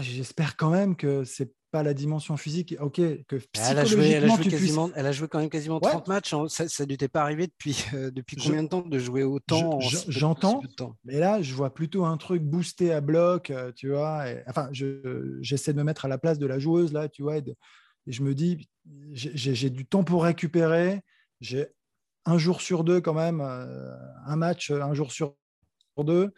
J'espère 0.00 0.56
quand 0.56 0.70
même 0.70 0.96
que 0.96 1.22
c'est 1.22 1.52
pas 1.70 1.82
la 1.82 1.94
dimension 1.94 2.36
physique. 2.36 2.76
Ok, 2.80 2.96
que 2.96 3.36
elle 3.68 3.78
a 3.78 3.84
joué, 3.84 4.10
elle 4.10 4.24
a 4.24 4.36
joué, 4.36 4.48
quasiment, 4.48 4.90
elle 4.94 5.06
a 5.06 5.12
joué 5.12 5.28
quand 5.28 5.38
même 5.38 5.50
quasiment 5.50 5.80
30 5.80 6.08
matchs. 6.08 6.34
Hein. 6.34 6.46
Ça, 6.48 6.68
ça 6.68 6.86
ne 6.86 6.94
t'est 6.94 7.08
pas 7.08 7.22
arrivé 7.22 7.46
depuis, 7.46 7.84
euh, 7.94 8.10
depuis 8.10 8.36
combien 8.36 8.62
de 8.62 8.68
temps 8.68 8.82
de 8.82 8.98
jouer 8.98 9.22
autant 9.22 9.78
J'entends, 10.08 10.62
mais 11.04 11.18
là, 11.18 11.42
je 11.42 11.54
vois 11.54 11.72
plutôt 11.72 12.04
un 12.04 12.16
truc 12.16 12.42
boosté 12.42 12.92
à 12.92 13.00
bloc, 13.00 13.50
euh, 13.50 13.72
tu 13.74 13.90
vois. 13.90 14.24
enfin, 14.46 14.68
j'essaie 14.72 15.72
de 15.72 15.78
me 15.78 15.84
mettre 15.84 16.04
à 16.04 16.08
la 16.08 16.18
place 16.18 16.38
de 16.38 16.46
la 16.46 16.58
joueuse, 16.58 16.92
là, 16.92 17.08
tu 17.08 17.22
vois, 17.22 17.38
et, 17.38 17.44
je 18.06 18.22
me 18.22 18.34
dis, 18.34 18.68
j'ai 19.12 19.68
du 19.68 19.84
temps 19.84 20.02
pour 20.02 20.24
récupérer. 20.24 21.02
J'ai 21.40 21.66
un 22.24 22.38
jour 22.38 22.62
sur 22.62 22.82
deux, 22.82 23.00
quand 23.00 23.14
même, 23.14 23.40
euh, 23.42 23.94
un 24.26 24.36
match, 24.36 24.70
un 24.70 24.94
jour 24.94 25.12
sur 25.12 25.34
deux 25.98 26.32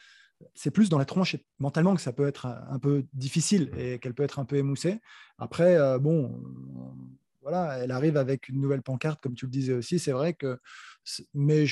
c'est 0.54 0.70
plus 0.70 0.88
dans 0.88 0.98
la 0.98 1.04
tronche 1.04 1.36
mentalement 1.58 1.94
que 1.94 2.00
ça 2.00 2.12
peut 2.12 2.26
être 2.26 2.46
un, 2.46 2.78
peu 2.78 3.04
difficile 3.12 3.70
et 3.76 3.98
qu'elle 3.98 4.14
peut 4.14 4.22
être 4.22 4.38
un 4.38 4.44
peu 4.44 4.56
émoussée. 4.56 5.00
Après, 5.38 5.76
euh, 5.76 5.98
bon, 5.98 6.42
voilà, 7.42 7.78
elle 7.78 7.90
arrive 7.90 8.16
avec 8.16 8.48
une 8.48 8.60
nouvelle 8.60 8.82
pancarte, 8.82 9.20
comme 9.22 9.34
tu 9.34 9.46
le 9.46 9.50
disais 9.50 9.72
aussi. 9.72 9.98
C'est 9.98 10.12
vrai 10.12 10.34
que, 10.34 10.58
mais 11.34 11.66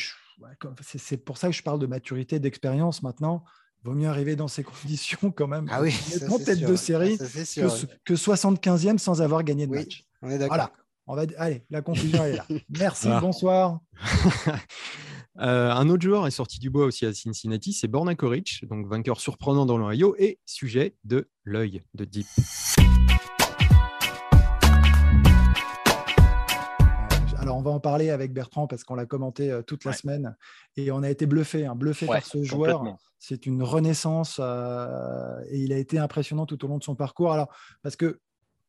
c'est 0.83 1.24
pour 1.24 1.38
ça 1.38 1.48
que 1.48 1.54
je 1.54 1.62
parle 1.62 1.78
de 1.78 1.87
maturité, 1.87 2.40
d'expérience 2.40 3.02
maintenant. 3.02 3.44
Vaut 3.85 3.94
mieux 3.94 4.09
arriver 4.09 4.37
dans 4.37 4.48
ces 4.48 4.64
conditions 4.64 5.31
quand 5.31 5.48
même. 5.48 5.66
Ah 5.70 5.81
oui, 5.83 5.94
en 6.28 6.38
tête 6.38 6.61
de 6.61 6.76
série 6.76 7.18
que, 7.18 8.14
75e 8.14 8.98
sans 8.98 9.22
avoir 9.22 9.44
gagné 9.44 9.66
de 9.66 9.72
match. 9.72 10.04
On 10.22 10.31
est 10.31 10.38
d'accord. 10.38 10.70
On 11.11 11.14
va, 11.14 11.22
allez, 11.38 11.64
la 11.70 11.81
conclusion 11.81 12.22
est 12.22 12.37
là. 12.37 12.44
Merci, 12.68 13.09
bonsoir. 13.20 13.81
Euh, 15.40 15.70
un 15.70 15.88
autre 15.88 16.03
joueur 16.03 16.27
est 16.27 16.33
sorti 16.33 16.59
du 16.59 16.68
bois 16.68 16.85
aussi 16.85 17.07
à 17.07 17.14
Cincinnati, 17.14 17.72
c'est 17.72 17.87
Borna 17.87 18.16
Koric, 18.16 18.64
donc 18.68 18.88
vainqueur 18.88 19.20
surprenant 19.20 19.66
dans 19.66 19.79
l'Ohio 19.79 20.16
et 20.18 20.40
sujet 20.46 20.96
de 21.05 21.29
l'œil 21.44 21.85
de 21.94 22.05
Deep. 22.05 22.27
Alors, 27.37 27.57
on 27.57 27.62
va 27.62 27.70
en 27.70 27.79
parler 27.79 28.11
avec 28.11 28.33
Bertrand 28.33 28.66
parce 28.66 28.83
qu'on 28.83 28.96
l'a 28.96 29.07
commenté 29.07 29.53
euh, 29.53 29.62
toute 29.62 29.85
la 29.85 29.92
semaine 29.92 30.37
et 30.77 30.90
on 30.90 31.05
a 31.05 31.09
été 31.09 31.24
bluffé, 31.24 31.66
hein, 31.66 31.77
bluffé 31.77 32.07
par 32.07 32.27
ce 32.27 32.42
joueur. 32.42 32.85
C'est 33.20 33.46
une 33.46 33.62
renaissance 33.62 34.40
euh, 34.40 35.40
et 35.51 35.61
il 35.61 35.72
a 35.72 35.79
été 35.79 35.98
impressionnant 35.98 36.46
tout 36.46 36.64
au 36.64 36.68
long 36.68 36.79
de 36.79 36.85
son 36.85 36.96
parcours. 36.96 37.33
Alors, 37.33 37.48
parce 37.83 37.94
que 37.94 38.20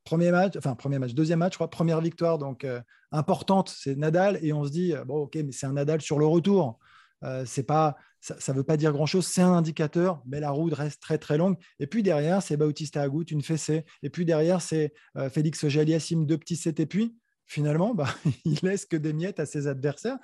Premier 0.09 0.31
match, 0.31 0.55
enfin 0.57 0.73
premier 0.73 0.97
match, 0.97 1.13
deuxième 1.13 1.37
match, 1.37 1.53
je 1.53 1.57
crois, 1.59 1.69
première 1.69 2.01
victoire 2.01 2.39
donc 2.39 2.63
euh, 2.63 2.81
importante, 3.11 3.69
c'est 3.69 3.95
Nadal 3.95 4.39
et 4.41 4.53
on 4.53 4.63
se 4.65 4.71
dit 4.71 4.95
euh, 4.95 5.05
bon 5.05 5.17
ok 5.17 5.35
mais 5.35 5.51
c'est 5.51 5.67
un 5.67 5.73
Nadal 5.73 6.01
sur 6.01 6.17
le 6.17 6.25
retour. 6.25 6.79
Euh, 7.23 7.43
c'est 7.45 7.61
pas, 7.61 7.95
ça 8.19 8.51
ne 8.51 8.57
veut 8.57 8.63
pas 8.63 8.75
dire 8.75 8.91
grand-chose, 8.91 9.27
c'est 9.27 9.43
un 9.43 9.53
indicateur, 9.53 10.23
mais 10.25 10.39
la 10.39 10.49
route 10.49 10.73
reste 10.73 10.99
très 10.99 11.19
très 11.19 11.37
longue. 11.37 11.57
Et 11.77 11.85
puis 11.85 12.01
derrière, 12.01 12.41
c'est 12.41 12.57
Bautista 12.57 13.03
Agut, 13.03 13.25
une 13.29 13.43
fessée. 13.43 13.85
Et 14.01 14.09
puis 14.09 14.25
derrière, 14.25 14.63
c'est 14.63 14.93
Félix 15.31 15.63
Ojaliassim, 15.63 16.25
deux 16.25 16.39
petits 16.39 16.55
sets. 16.55 16.81
Et 16.81 16.87
puis 16.87 17.15
finalement, 17.45 17.93
bah, 17.93 18.07
il 18.45 18.57
laisse 18.63 18.87
que 18.87 18.97
des 18.97 19.13
miettes 19.13 19.39
à 19.39 19.45
ses 19.45 19.67
adversaires. 19.67 20.17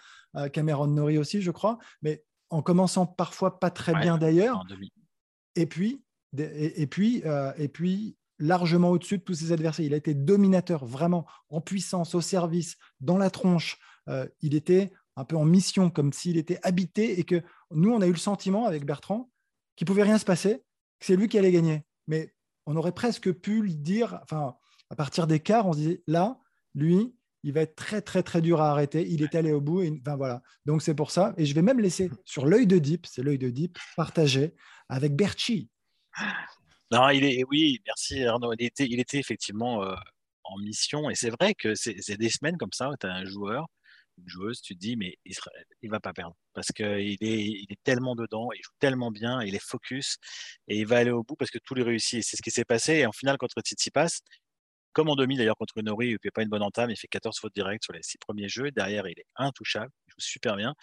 Cameron 0.52 0.88
Nori 0.88 1.20
aussi, 1.20 1.44
je 1.44 1.52
crois, 1.52 1.78
mais 2.02 2.24
en 2.50 2.64
commençant 2.64 3.06
parfois 3.06 3.60
pas 3.60 3.70
très 3.70 3.94
bien 3.94 4.18
d'ailleurs. 4.18 4.66
Et 5.56 5.68
puis, 5.68 6.04
et, 6.36 6.88
puis, 6.88 7.22
et 7.58 7.68
puis 7.68 8.18
largement 8.40 8.90
au-dessus 8.90 9.18
de 9.18 9.24
tous 9.24 9.36
ses 9.36 9.52
adversaires. 9.52 9.86
Il 9.86 9.94
a 9.94 9.98
été 9.98 10.14
dominateur, 10.14 10.86
vraiment 10.86 11.26
en 11.50 11.62
puissance, 11.62 12.16
au 12.16 12.22
service, 12.22 12.78
dans 13.00 13.18
la 13.18 13.30
tronche. 13.30 13.78
Euh, 14.10 14.28
il 14.42 14.56
était 14.56 14.92
un 15.16 15.26
peu 15.26 15.38
en 15.38 15.46
mission, 15.46 15.90
comme 15.90 16.12
s'il 16.12 16.38
était 16.38 16.60
habité 16.64 17.20
et 17.20 17.24
que 17.24 17.42
nous, 17.72 17.92
on 17.92 18.02
a 18.02 18.08
eu 18.08 18.12
le 18.12 18.18
sentiment 18.18 18.66
avec 18.66 18.86
Bertrand 18.86 19.30
qu'il 19.76 19.88
pouvait 19.88 20.04
rien 20.04 20.18
se 20.18 20.26
passer, 20.26 20.64
que 21.00 21.06
c'est 21.06 21.16
lui 21.16 21.28
qui 21.28 21.38
allait 21.38 21.52
gagner. 21.52 21.84
Mais 22.08 22.34
on 22.66 22.76
aurait 22.76 22.92
presque 22.92 23.32
pu 23.32 23.62
le 23.62 23.74
dire, 23.74 24.20
enfin, 24.24 24.56
à 24.90 24.96
partir 24.96 25.28
des 25.28 25.40
quarts, 25.40 25.68
on 25.68 25.74
se 25.74 25.78
disait 25.78 26.04
là, 26.08 26.40
lui, 26.74 27.16
il 27.44 27.54
va 27.54 27.62
être 27.62 27.76
très, 27.76 28.02
très, 28.02 28.24
très 28.24 28.42
dur 28.42 28.60
à 28.60 28.72
arrêter. 28.72 29.08
Il 29.08 29.22
est 29.22 29.36
allé 29.36 29.52
au 29.52 29.62
bout. 29.62 29.82
Et, 29.82 30.02
enfin, 30.02 30.16
voilà. 30.16 30.42
Donc, 30.66 30.82
c'est 30.82 30.96
pour 30.96 31.12
ça. 31.12 31.34
Et 31.38 31.46
je 31.46 31.54
vais 31.54 31.62
même 31.62 31.80
laisser 31.80 32.10
sur 32.26 32.48
l'œil 32.48 32.66
de 32.66 32.80
Deep, 32.80 33.06
c'est 33.06 33.22
l'œil 33.22 33.38
de 33.38 33.50
Deep, 33.50 33.78
partagé 33.96 34.56
avec 34.90 35.16
Berchi. 35.16 35.70
Non, 36.92 37.10
il 37.10 37.24
est, 37.26 37.44
oui, 37.50 37.80
merci 37.86 38.24
Arnaud. 38.24 38.54
Il 38.54 39.00
était, 39.00 39.18
effectivement 39.18 39.84
euh, 39.84 39.96
en 40.44 40.58
mission. 40.60 41.10
Et 41.10 41.16
c'est 41.16 41.32
vrai 41.32 41.54
que 41.56 41.76
c'est 41.76 42.18
des 42.18 42.30
semaines 42.30 42.58
comme 42.58 42.74
ça 42.74 42.90
où 42.90 42.96
tu 43.00 43.08
as 43.08 43.14
un 43.14 43.26
joueur, 43.26 43.68
une 44.18 44.28
joueuse, 44.28 44.62
tu 44.62 44.76
te 44.76 44.80
dis, 44.80 44.96
mais 44.96 45.16
il 45.26 45.36
ne 45.84 45.90
va 45.90 46.00
pas 46.00 46.14
perdre. 46.14 46.36
Parce 46.54 46.68
qu'il 46.68 46.86
est, 46.88 47.18
il 47.22 47.68
est 47.70 47.84
tellement 47.84 48.16
dedans, 48.16 48.50
il 48.54 48.62
joue 48.64 48.72
tellement 48.80 49.12
bien, 49.12 49.42
il 49.42 49.56
est 49.56 49.64
focus 49.64 50.18
et 50.68 50.80
il 50.80 50.88
va 50.88 50.98
aller 50.98 51.12
au 51.12 51.24
bout 51.24 51.36
parce 51.36 51.52
que 51.52 51.60
tout 51.60 51.76
lui 51.76 51.84
réussit. 51.84 52.24
C'est 52.24 52.38
ce 52.38 52.42
qui 52.42 52.52
s'est 52.52 52.66
passé. 52.66 52.94
Et 52.96 53.06
en 53.06 53.12
finale, 53.12 53.38
contre 53.38 53.62
Tsitsipas, 53.62 54.22
comme 54.96 55.10
en 55.10 55.16
demi 55.16 55.36
d'ailleurs 55.38 55.58
contre 55.58 55.82
Nori, 55.82 56.08
il 56.08 56.14
ne 56.14 56.18
fait 56.24 56.32
pas 56.32 56.42
une 56.42 56.50
bonne 56.50 56.64
entame, 56.64 56.90
il 56.90 56.96
fait 56.96 57.08
14 57.10 57.38
fautes 57.40 57.54
directes 57.54 57.84
sur 57.84 57.94
les 57.94 58.02
six 58.02 58.18
premiers 58.18 58.48
jeux. 58.48 58.72
Derrière, 58.72 59.08
il 59.08 59.20
est 59.20 59.26
intouchable, 59.36 59.92
il 60.08 60.12
joue 60.12 60.22
super 60.22 60.56
bien. 60.56 60.74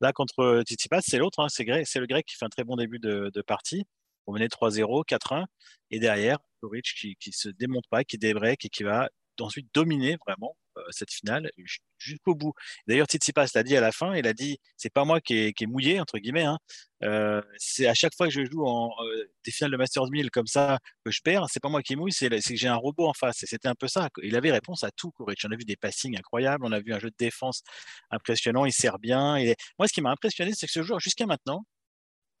Là, 0.00 0.12
contre 0.12 0.62
Tsitsipas, 0.66 1.00
c'est 1.00 1.18
l'autre, 1.18 1.40
hein, 1.40 1.48
c'est 1.48 1.64
le 1.64 2.06
grec 2.06 2.26
qui 2.26 2.36
fait 2.36 2.44
un 2.44 2.50
très 2.50 2.64
bon 2.64 2.76
début 2.76 2.98
de, 2.98 3.42
partie. 3.46 3.84
On 4.26 4.32
menait 4.32 4.48
3-0, 4.48 5.04
4-1. 5.06 5.46
Et 5.90 5.98
derrière, 5.98 6.38
Doric 6.62 6.94
qui, 6.98 7.16
qui 7.16 7.32
se 7.32 7.48
démonte 7.48 7.84
pas, 7.90 8.04
qui 8.04 8.18
débreak 8.18 8.64
et 8.64 8.68
qui 8.68 8.82
va 8.82 9.08
ensuite 9.40 9.68
dominer 9.74 10.16
vraiment 10.26 10.56
euh, 10.78 10.82
cette 10.90 11.10
finale 11.12 11.50
jusqu'au 11.98 12.34
bout. 12.34 12.52
D'ailleurs, 12.86 13.06
Tsitsipas 13.06 13.46
l'a 13.54 13.62
dit 13.62 13.76
à 13.76 13.80
la 13.80 13.92
fin, 13.92 14.14
il 14.14 14.26
a 14.26 14.32
dit 14.32 14.58
c'est 14.76 14.92
pas 14.92 15.04
moi 15.04 15.20
qui 15.20 15.34
est, 15.34 15.66
mouillé 15.66 16.00
entre 16.00 16.18
guillemets. 16.18 16.44
Hein. 16.44 16.58
Euh, 17.02 17.42
c'est 17.58 17.86
à 17.86 17.94
chaque 17.94 18.14
fois 18.16 18.26
que 18.26 18.32
je 18.32 18.44
joue 18.44 18.64
en 18.66 18.90
euh, 19.04 19.30
des 19.44 19.52
finales 19.52 19.72
de 19.72 19.76
Masters 19.76 20.10
1000 20.10 20.30
comme 20.30 20.46
ça 20.46 20.78
que 21.04 21.10
je 21.10 21.20
perds, 21.22 21.46
c'est 21.48 21.60
pas 21.60 21.68
moi 21.68 21.82
qui 21.82 21.96
mouille, 21.96 22.12
c'est 22.12 22.28
que 22.28 22.56
j'ai 22.56 22.68
un 22.68 22.76
robot 22.76 23.06
en 23.06 23.14
face. 23.14 23.42
Et 23.42 23.46
c'était 23.46 23.68
un 23.68 23.74
peu 23.74 23.88
ça. 23.88 24.08
Il 24.22 24.36
avait 24.36 24.52
réponse 24.52 24.84
à 24.84 24.90
tout, 24.90 25.10
Kuric. 25.12 25.40
On 25.44 25.52
a 25.52 25.56
vu 25.56 25.64
des 25.64 25.76
passings 25.76 26.16
incroyables, 26.16 26.64
on 26.66 26.72
a 26.72 26.80
vu 26.80 26.92
un 26.92 26.98
jeu 26.98 27.10
de 27.10 27.16
défense 27.18 27.62
impressionnant. 28.10 28.64
Il 28.64 28.72
sert 28.72 28.98
bien. 28.98 29.36
Moi, 29.78 29.88
ce 29.88 29.92
qui 29.92 30.00
m'a 30.00 30.10
impressionné, 30.10 30.52
c'est 30.54 30.66
que 30.66 30.72
ce 30.72 30.82
joueur 30.82 31.00
jusqu'à 31.00 31.26
maintenant, 31.26 31.64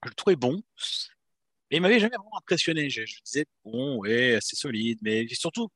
je 0.04 0.10
le 0.10 0.14
trouvais 0.14 0.36
bon. 0.36 0.62
Et 1.70 1.76
il 1.76 1.82
m'avait 1.82 1.98
jamais 2.00 2.16
vraiment 2.16 2.38
impressionné. 2.38 2.90
Je, 2.90 3.02
disais, 3.24 3.46
bon, 3.64 3.98
ouais, 3.98 4.38
c'est 4.40 4.56
solide, 4.56 4.98
mais 5.02 5.26
surtout, 5.28 5.68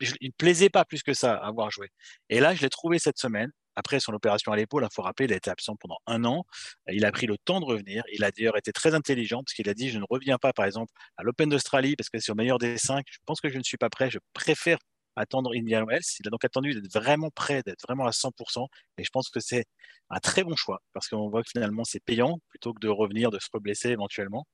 il 0.00 0.28
ne 0.28 0.32
plaisait 0.36 0.70
pas 0.70 0.84
plus 0.84 1.02
que 1.02 1.14
ça 1.14 1.34
à 1.34 1.46
avoir 1.46 1.70
joué. 1.70 1.88
Et 2.28 2.40
là, 2.40 2.54
je 2.54 2.62
l'ai 2.62 2.70
trouvé 2.70 2.98
cette 2.98 3.18
semaine. 3.18 3.50
Après 3.78 4.00
son 4.00 4.14
opération 4.14 4.52
à 4.52 4.56
l'épaule, 4.56 4.86
il 4.90 4.94
faut 4.94 5.02
rappeler, 5.02 5.26
il 5.26 5.32
a 5.34 5.36
été 5.36 5.50
absent 5.50 5.76
pendant 5.76 5.98
un 6.06 6.24
an. 6.24 6.44
Il 6.88 7.04
a 7.04 7.12
pris 7.12 7.26
le 7.26 7.36
temps 7.36 7.60
de 7.60 7.66
revenir. 7.66 8.04
Il 8.12 8.24
a 8.24 8.30
d'ailleurs 8.30 8.56
été 8.56 8.72
très 8.72 8.94
intelligent 8.94 9.42
parce 9.42 9.52
qu'il 9.52 9.68
a 9.68 9.74
dit 9.74 9.90
Je 9.90 9.98
ne 9.98 10.04
reviens 10.08 10.38
pas, 10.38 10.54
par 10.54 10.64
exemple, 10.64 10.90
à 11.18 11.22
l'Open 11.22 11.50
d'Australie 11.50 11.94
parce 11.94 12.08
que 12.08 12.18
c'est 12.18 12.32
au 12.32 12.34
meilleur 12.34 12.58
des 12.58 12.78
cinq. 12.78 13.04
Je 13.10 13.18
pense 13.26 13.40
que 13.40 13.50
je 13.50 13.58
ne 13.58 13.62
suis 13.62 13.76
pas 13.76 13.90
prêt. 13.90 14.10
Je 14.10 14.18
préfère 14.32 14.78
attendre 15.16 15.52
Indian 15.54 15.84
Wells. 15.84 16.04
Il 16.20 16.28
a 16.28 16.30
donc 16.30 16.44
attendu 16.44 16.74
d'être 16.74 16.92
vraiment 16.92 17.30
prêt, 17.30 17.62
d'être 17.64 17.82
vraiment 17.82 18.06
à 18.06 18.12
100%. 18.12 18.66
Et 18.98 19.04
je 19.04 19.10
pense 19.10 19.28
que 19.28 19.40
c'est 19.40 19.66
un 20.10 20.20
très 20.20 20.44
bon 20.44 20.56
choix 20.56 20.82
parce 20.92 21.08
qu'on 21.08 21.28
voit 21.28 21.42
que 21.42 21.50
finalement 21.50 21.84
c'est 21.84 22.00
payant 22.00 22.38
plutôt 22.50 22.72
que 22.72 22.80
de 22.80 22.88
revenir, 22.88 23.30
de 23.30 23.38
se 23.38 23.48
reblesser 23.52 23.90
éventuellement. 23.90 24.46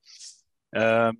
Euh, 0.74 1.12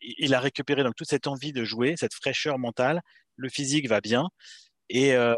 il 0.00 0.34
a 0.34 0.40
récupéré 0.40 0.82
donc 0.82 0.94
toute 0.96 1.08
cette 1.08 1.26
envie 1.26 1.52
de 1.52 1.64
jouer, 1.64 1.94
cette 1.96 2.14
fraîcheur 2.14 2.58
mentale 2.58 3.02
le 3.40 3.48
physique 3.48 3.88
va 3.88 4.00
bien. 4.00 4.28
Et, 4.88 5.14
euh, 5.14 5.34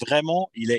vraiment, 0.00 0.48
il 0.54 0.70
a, 0.72 0.78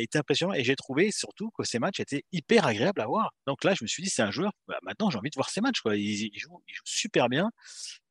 été 0.00 0.18
impressionnant. 0.18 0.52
Et 0.52 0.64
j'ai 0.64 0.76
trouvé 0.76 1.10
surtout 1.12 1.50
que 1.56 1.64
ces 1.64 1.78
matchs 1.78 2.00
étaient 2.00 2.24
hyper 2.32 2.66
agréables 2.66 3.00
à 3.00 3.06
voir. 3.06 3.32
Donc 3.46 3.64
là, 3.64 3.74
je 3.74 3.84
me 3.84 3.88
suis 3.88 4.02
dit, 4.02 4.10
c'est 4.10 4.22
un 4.22 4.32
joueur, 4.32 4.52
bah, 4.66 4.78
maintenant 4.82 5.10
j'ai 5.10 5.18
envie 5.18 5.30
de 5.30 5.36
voir 5.36 5.48
ces 5.50 5.60
matchs. 5.60 5.80
Il, 5.86 6.30
joue, 6.36 6.60
super 6.84 7.28
bien. 7.28 7.50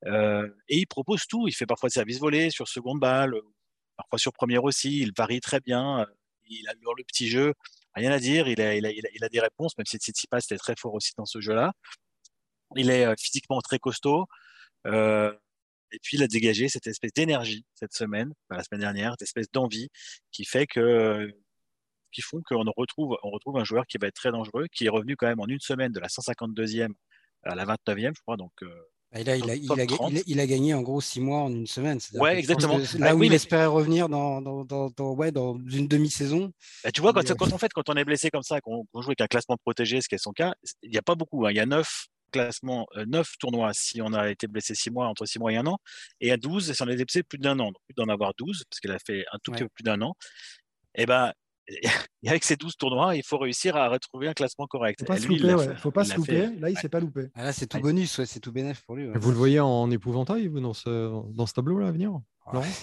Euh, 0.06 0.48
et 0.70 0.78
il 0.80 0.88
propose 0.88 1.28
tout. 1.28 1.48
Il 1.48 1.54
fait 1.54 1.66
parfois 1.66 1.90
de 1.90 1.94
service 1.94 2.20
volé 2.20 2.50
sur 2.50 2.68
seconde 2.68 3.00
balle, 3.00 3.34
parfois 3.98 4.20
sur 4.20 4.32
première 4.32 4.64
aussi. 4.64 5.00
Il 5.00 5.12
varie 5.18 5.42
très 5.42 5.60
bien. 5.60 6.06
Il 6.50 6.68
a 6.70 6.74
le 6.74 7.04
petit 7.04 7.28
jeu. 7.28 7.54
Rien 7.94 8.12
à 8.12 8.20
dire. 8.20 8.48
Il 8.48 8.62
a, 8.62 8.74
il 8.76 9.24
a, 9.24 9.30
des 9.30 9.40
réponses, 9.42 9.78
même 9.78 9.86
si 9.86 9.98
Tsitsipas 9.98 10.40
était 10.40 10.58
très 10.58 10.76
fort 10.78 10.94
aussi 10.94 11.12
dans 11.18 11.26
ce 11.26 11.42
jeu-là. 11.42 11.74
Il 12.76 12.90
est 12.90 13.06
euh, 13.06 13.16
physiquement 13.20 13.62
très 13.62 13.80
costaud. 13.80 14.28
Et 15.92 16.00
puis, 16.02 16.18
il 16.18 16.24
a 16.24 16.28
dégagé 16.28 16.70
cette 16.70 16.88
espèce 16.88 17.12
d'énergie 17.14 17.66
cette 17.76 17.94
semaine, 17.94 18.34
la 18.50 18.64
semaine 18.64 18.82
dernière, 18.82 19.12
cette 19.20 19.24
espèce 19.24 19.52
d'envie 19.52 19.90
qui 20.32 20.46
fait 20.46 20.66
que, 20.66 21.30
qui 22.12 22.22
font 22.22 22.42
qu'on 22.46 22.64
retrouve, 22.78 23.18
on 23.24 23.30
retrouve 23.30 23.58
un 23.58 23.64
joueur 23.64 23.86
qui 23.86 23.98
va 23.98 24.08
être 24.08 24.16
très 24.16 24.32
dangereux, 24.32 24.68
qui 24.72 24.86
est 24.86 24.90
revenu 24.90 25.16
quand 25.16 25.28
même 25.28 25.40
en 25.40 25.48
une 25.48 25.60
semaine 25.60 25.92
de 25.92 26.00
la 26.00 26.08
152e 26.08 26.94
à 27.44 27.56
la 27.56 27.66
29e, 27.66 28.14
je 28.16 28.22
crois. 28.22 28.38
Donc, 28.38 28.52
euh, 28.62 28.68
il, 29.14 29.30
a, 29.30 29.36
il, 29.36 29.50
a, 29.50 29.56
il, 29.56 30.40
a, 30.40 30.48
gagné 30.48 30.74
en 30.74 30.82
gros 30.82 31.02
six 31.02 31.20
mois 31.20 31.40
en 31.40 31.52
une 31.52 31.68
semaine. 31.68 32.00
Ouais, 32.14 32.38
exactement. 32.38 32.78
Là 32.78 32.86
bah 33.00 33.16
où 33.16 33.24
il 33.24 33.34
espérait 33.34 33.66
revenir 33.66 34.08
dans, 34.08 34.42
dans, 34.42 34.64
dans, 34.64 35.14
ouais, 35.16 35.34
dans 35.34 35.58
une 35.70 35.90
demi-saison. 35.90 36.54
Bah, 36.86 36.92
tu 36.92 37.02
vois, 37.02 37.12
quand, 37.12 37.36
quand, 37.36 37.52
en 37.52 37.58
fait, 37.58 37.74
quand 37.74 37.90
on 37.90 37.96
est 37.96 38.06
blessé 38.06 38.30
comme 38.30 38.44
ça, 38.44 38.62
qu'on 38.62 38.86
joue 38.94 39.10
avec 39.10 39.20
un 39.20 39.28
classement 39.28 39.58
protégé, 39.58 40.00
ce 40.00 40.08
qui 40.08 40.16
est 40.16 40.24
son 40.24 40.32
cas, 40.32 40.54
il 40.82 40.92
n'y 40.92 40.98
a 40.98 41.02
pas 41.02 41.16
beaucoup. 41.16 41.46
Hein. 41.46 41.52
Il 41.52 41.58
y 41.58 41.60
a 41.60 41.66
neuf 41.66 42.08
classement, 42.32 42.88
9 42.96 43.20
euh, 43.20 43.24
tournois 43.40 43.72
si 43.74 44.02
on 44.02 44.14
a 44.14 44.30
été 44.30 44.48
blessé 44.48 44.76
6 44.76 44.92
mois, 44.92 45.08
entre 45.08 45.26
6 45.26 45.40
mois 45.40 45.52
et 45.52 45.58
un 45.58 45.68
an, 45.68 45.78
et 46.20 46.32
à 46.32 46.38
12 46.38 46.74
si 46.74 46.82
on 46.82 46.88
a 46.88 46.94
été 46.94 47.06
blessé 47.06 47.24
plus 47.24 47.38
d'un 47.38 47.60
an. 47.60 47.68
Donc, 47.68 47.82
d'en 47.96 48.08
avoir 48.08 48.34
12, 48.38 48.64
parce 48.70 48.80
qu'il 48.80 48.92
a 48.92 48.98
fait 49.00 49.26
un 49.32 49.38
tout 49.44 49.52
petit 49.52 49.64
peu 49.64 49.70
plus 49.70 49.84
d'un 49.84 50.02
an, 50.02 50.16
et 50.96 51.04
eh 51.04 51.06
ben, 51.06 51.32
avec 52.26 52.44
ces 52.44 52.56
12 52.56 52.76
tournois, 52.76 53.16
il 53.16 53.24
faut 53.24 53.38
réussir 53.38 53.76
à 53.76 53.88
retrouver 53.88 54.28
un 54.28 54.34
classement 54.34 54.68
correct. 54.68 55.00
Il 55.00 55.04
ne 55.04 55.76
faut 55.76 55.92
pas 55.92 56.04
se 56.04 56.16
louper, 56.16 56.48
Là, 56.60 56.70
il 56.70 56.74
ne 56.74 56.80
s'est 56.80 56.90
pas 56.90 57.00
loupé. 57.00 57.28
Ah, 57.36 57.46
là, 57.46 57.54
c'est 57.54 57.68
tout 57.68 57.80
bonus, 57.80 58.24
c'est 58.24 58.40
tout 58.40 58.52
bénéf 58.52 58.82
pour 58.82 58.96
lui. 58.96 59.08
Vous 59.14 59.32
le 59.32 59.38
voyez 59.38 59.60
en 59.60 59.90
épouvantail, 59.90 60.48
vous, 60.48 60.60
dans 60.60 60.74
ce, 60.74 60.90
dans 61.34 61.46
ce 61.46 61.54
tableau-là 61.54 61.88
à 61.88 61.92
venir? 61.92 62.20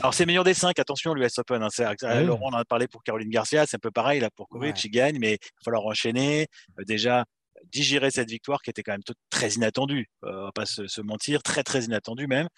Alors 0.01 0.15
c'est 0.15 0.25
meilleur 0.25 0.45
des 0.45 0.55
5, 0.55 0.79
attention 0.79 1.15
l'US 1.15 1.39
Open. 1.39 1.63
Hein. 1.63 2.23
Laurent 2.23 2.51
en 2.53 2.57
a 2.57 2.65
parlé 2.65 2.89
pour 2.89 3.03
Caroline 3.03 3.29
Garcia, 3.29 3.67
c'est 3.67 3.77
un 3.77 3.81
peu 3.81 3.91
pareil 3.91 4.21
là 4.21 4.31
pour 4.35 4.49
Kovic, 4.49 4.83
il 4.85 4.91
gagne, 4.91 5.19
mais 5.19 5.33
il 5.33 5.39
va 5.39 5.65
falloir 5.65 5.85
enchaîner. 5.85 6.47
Euh, 6.79 6.85
déjà, 6.85 7.25
digérer 7.73 8.11
cette 8.11 8.29
victoire 8.29 8.63
qui 8.63 8.71
était 8.71 8.83
quand 8.83 8.93
même 8.93 9.03
très 9.31 9.51
inattendue. 9.51 10.09
Euh, 10.25 10.41
on 10.41 10.45
va 10.45 10.53
pas 10.53 10.67
se, 10.67 11.01
mentir, 11.01 11.43
très 11.43 11.63
très 11.63 11.85
inattendue 11.85 12.27
même. 12.27 12.49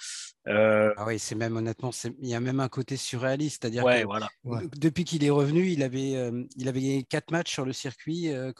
Euh, 0.48 0.92
ah 0.96 1.04
oui, 1.06 1.18
c'est 1.18 1.34
même 1.34 1.56
honnêtement, 1.56 1.90
il 2.20 2.28
y 2.28 2.34
a 2.34 2.40
même 2.40 2.60
un 2.60 2.68
côté 2.68 2.96
surréaliste, 2.96 3.62
c'est-à-dire 3.62 3.84
que 3.84 4.04
voilà. 4.04 4.28
depuis 4.76 5.04
qu'il 5.04 5.22
est 5.24 5.30
revenu, 5.30 5.70
il 5.70 5.82
avait, 5.82 6.16
euh, 6.16 6.44
il 6.56 6.68
avait 6.68 6.80
gagné 6.80 7.04
quatre 7.04 7.30
matchs 7.30 7.52
sur 7.52 7.64
le 7.64 7.72
circuit 7.72 8.28
euh, 8.28 8.52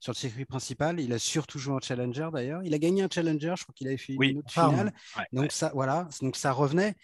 sur 0.00 0.12
le 0.12 0.16
circuit 0.16 0.44
principal. 0.44 1.00
Il 1.00 1.12
a 1.12 1.18
surtout 1.18 1.58
joué 1.58 1.74
en 1.74 1.80
challenger 1.80 2.28
d'ailleurs. 2.32 2.62
Il 2.62 2.74
a 2.74 2.78
gagné 2.78 3.02
un 3.02 3.08
challenger, 3.12 3.54
je 3.56 3.64
crois 3.64 3.74
qu'il 3.74 3.88
avait 3.88 3.96
fait 3.96 4.14
une 4.14 4.38
autre 4.38 4.52
finale. 4.52 4.92
donc 5.32 5.50
ça, 5.50 5.72
voilà, 5.74 6.08
donc 6.20 6.36
ça 6.36 6.52
revenait 6.52 6.94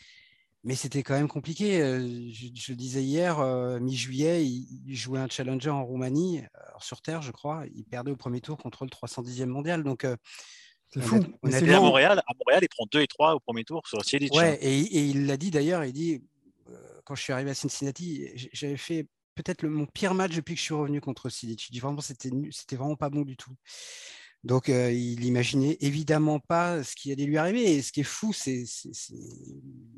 mais 0.63 0.75
c'était 0.75 1.03
quand 1.03 1.15
même 1.15 1.27
compliqué. 1.27 1.79
Je, 1.79 2.73
le 2.73 2.77
disais 2.77 3.03
hier, 3.03 3.39
mi-juillet, 3.81 4.45
il, 4.45 4.95
jouait 4.95 5.19
un 5.19 5.27
challenger 5.27 5.71
en 5.71 5.83
Roumanie, 5.83 6.43
sur 6.83 7.03
Terre, 7.03 7.23
je 7.23 7.33
crois. 7.33 7.65
Il 7.75 7.85
perdait 7.85 8.11
au 8.11 8.17
premier 8.17 8.41
tour 8.41 8.59
contre 8.59 8.85
le 8.85 8.91
310e 8.91 9.47
mondial. 9.47 9.83
Donc, 9.83 10.07
c'est 10.89 11.01
fou. 11.01 11.21
On 11.43 11.53
à 11.53 11.81
Montréal, 11.81 12.23
à 12.27 12.33
Montréal, 12.39 12.61
il 12.63 12.69
prend 12.69 12.87
2 12.91 13.01
et 13.01 13.07
3 13.07 13.35
au 13.35 13.41
premier 13.41 13.65
tour 13.65 13.87
sur 13.87 14.05
Cielic. 14.05 14.35
Ouais, 14.35 14.59
et, 14.61 14.79
il 14.79 15.27
l'a 15.27 15.37
dit 15.37 15.51
d'ailleurs, 15.51 15.85
il 15.85 15.93
dit 15.93 16.23
quand 17.05 17.15
je 17.15 17.23
suis 17.23 17.33
arrivé 17.33 17.51
à 17.51 17.55
Cincinnati, 17.55 18.29
j'avais 18.53 18.77
fait 18.77 19.07
peut-être 19.35 19.65
mon 19.67 19.87
pire 19.87 20.15
match 20.15 20.35
depuis 20.35 20.55
que 20.55 20.61
je 20.61 20.65
suis 20.65 20.75
revenu 20.75 21.01
contre 21.01 21.29
Cielic. 21.29 21.69
Il 21.69 21.73
dit 21.73 21.81
vraiment, 21.81 22.01
c'était 22.01 22.77
vraiment 22.77 22.97
pas 22.97 23.11
bon 23.11 23.23
du 23.23 23.37
tout. 23.37 23.55
Donc, 24.43 24.69
il 24.69 25.25
imaginait 25.25 25.77
évidemment 25.81 26.41
pas 26.41 26.83
ce 26.83 26.95
qui 26.97 27.13
allait 27.13 27.25
lui 27.25 27.37
arriver. 27.37 27.75
Et 27.75 27.83
ce 27.83 27.93
qui 27.93 28.01
est 28.01 28.05
fou, 28.05 28.33
c'est, 28.33 28.65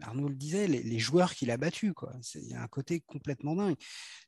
Arnaud 0.01 0.29
le 0.29 0.35
disait, 0.35 0.67
les, 0.67 0.99
joueurs 0.99 1.35
qu'il 1.35 1.51
a 1.51 1.57
battus. 1.57 1.93
Il 2.35 2.51
y 2.51 2.55
a 2.55 2.63
un 2.63 2.67
côté 2.67 3.01
complètement 3.07 3.55
dingue. 3.55 3.77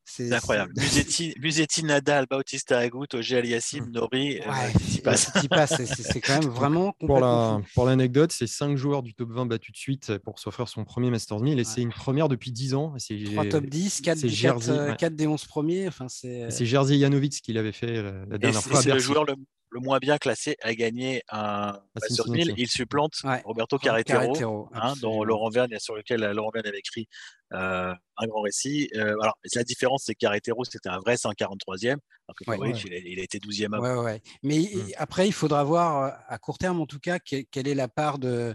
C'est, 0.05 0.33
incroyable. 0.33 0.73
Musetti, 0.77 1.35
Nadal, 1.85 2.27
Bautista 2.31 2.79
Agut, 2.79 3.07
Ogé 3.15 3.39
Aliassime, 3.39 3.87
mmh. 3.87 3.91
Nori, 3.93 4.41
ouais, 4.41 5.17
c'est, 5.17 6.21
quand 6.21 6.41
même 6.41 6.51
vraiment 6.51 6.93
Pour, 7.01 7.21
la, 7.21 7.61
pour 7.75 7.87
l'anecdote, 7.87 8.31
c'est 8.31 8.47
cinq 8.47 8.77
joueurs 8.77 9.03
du 9.03 9.15
top 9.15 9.31
20 9.33 9.47
battus 9.47 9.73
de 9.73 9.79
suite 9.79 10.19
pour 10.19 10.39
s'offrir 10.39 10.69
son 10.69 10.85
premier 10.85 11.11
Masters 11.11 11.41
1000. 11.41 11.59
Et 11.59 11.65
c'est 11.65 11.81
une 11.81 11.93
première 11.93 12.29
depuis 12.29 12.53
10 12.53 12.75
ans. 12.75 12.95
C'est, 12.99 13.19
3 13.25 13.47
top 13.47 13.67
10, 13.67 14.01
4, 14.03 14.21
des, 14.21 14.97
4, 14.97 15.17
des 15.17 15.27
11 15.27 15.45
premiers. 15.47 15.89
Enfin, 15.89 16.07
c'est... 16.09 16.51
c'est 16.51 16.67
Jerzy 16.67 17.01
Janovic 17.01 17.41
qui 17.43 17.53
l'avait 17.53 17.73
fait 17.73 18.03
la 18.03 18.39
dernière 18.39 18.63
fois. 18.63 18.81
C'est 18.81 18.93
le 18.93 18.99
joueur 19.01 19.25
le 19.25 19.35
le 19.75 19.81
moins 19.81 19.99
bien 19.99 20.19
classé 20.19 20.57
a 20.63 20.73
gagné 20.73 21.25
un 21.31 21.81
sur 22.09 22.29
1000. 22.29 22.55
Il 22.57 22.69
supplante 22.69 23.15
Roberto 23.45 23.77
Carretero, 23.77 24.69
hein, 24.73 24.95
dont 25.03 25.25
Laurent 25.25 25.51
Verne, 25.51 25.77
sur 25.81 25.97
lequel 25.97 26.23
euh, 26.23 26.33
Laurent 26.33 26.51
Verne 26.55 26.69
avait 26.69 26.79
écrit 26.79 27.09
euh, 27.53 27.93
un 28.17 28.27
grand 28.29 28.43
récit. 28.43 28.89
Euh, 28.95 29.17
alors, 29.21 29.37
la 29.53 29.65
différence, 29.65 30.05
c'est 30.07 30.15
que 30.15 30.21
Carretero, 30.21 30.65
c'était 30.65 30.89
un 30.89 31.01
vrai 31.01 31.17
143e, 31.17 31.89
alors 31.89 31.99
que 32.39 32.45
il, 32.87 33.19
a, 33.19 33.23
été 33.25 33.39
12e 33.39 33.75
avant. 33.75 34.19
Mais 34.45 34.61
mmh. 34.61 34.91
après, 34.97 35.27
il 35.27 35.33
faudra 35.33 35.65
voir 35.65 36.21
à 36.29 36.39
court 36.39 36.59
terme, 36.59 36.81
en 36.81 36.87
tout 36.87 37.01
cas, 37.01 37.19
quelle 37.19 37.69
est 37.69 37.75
la 37.75 37.89
part 37.89 38.19
de. 38.19 38.55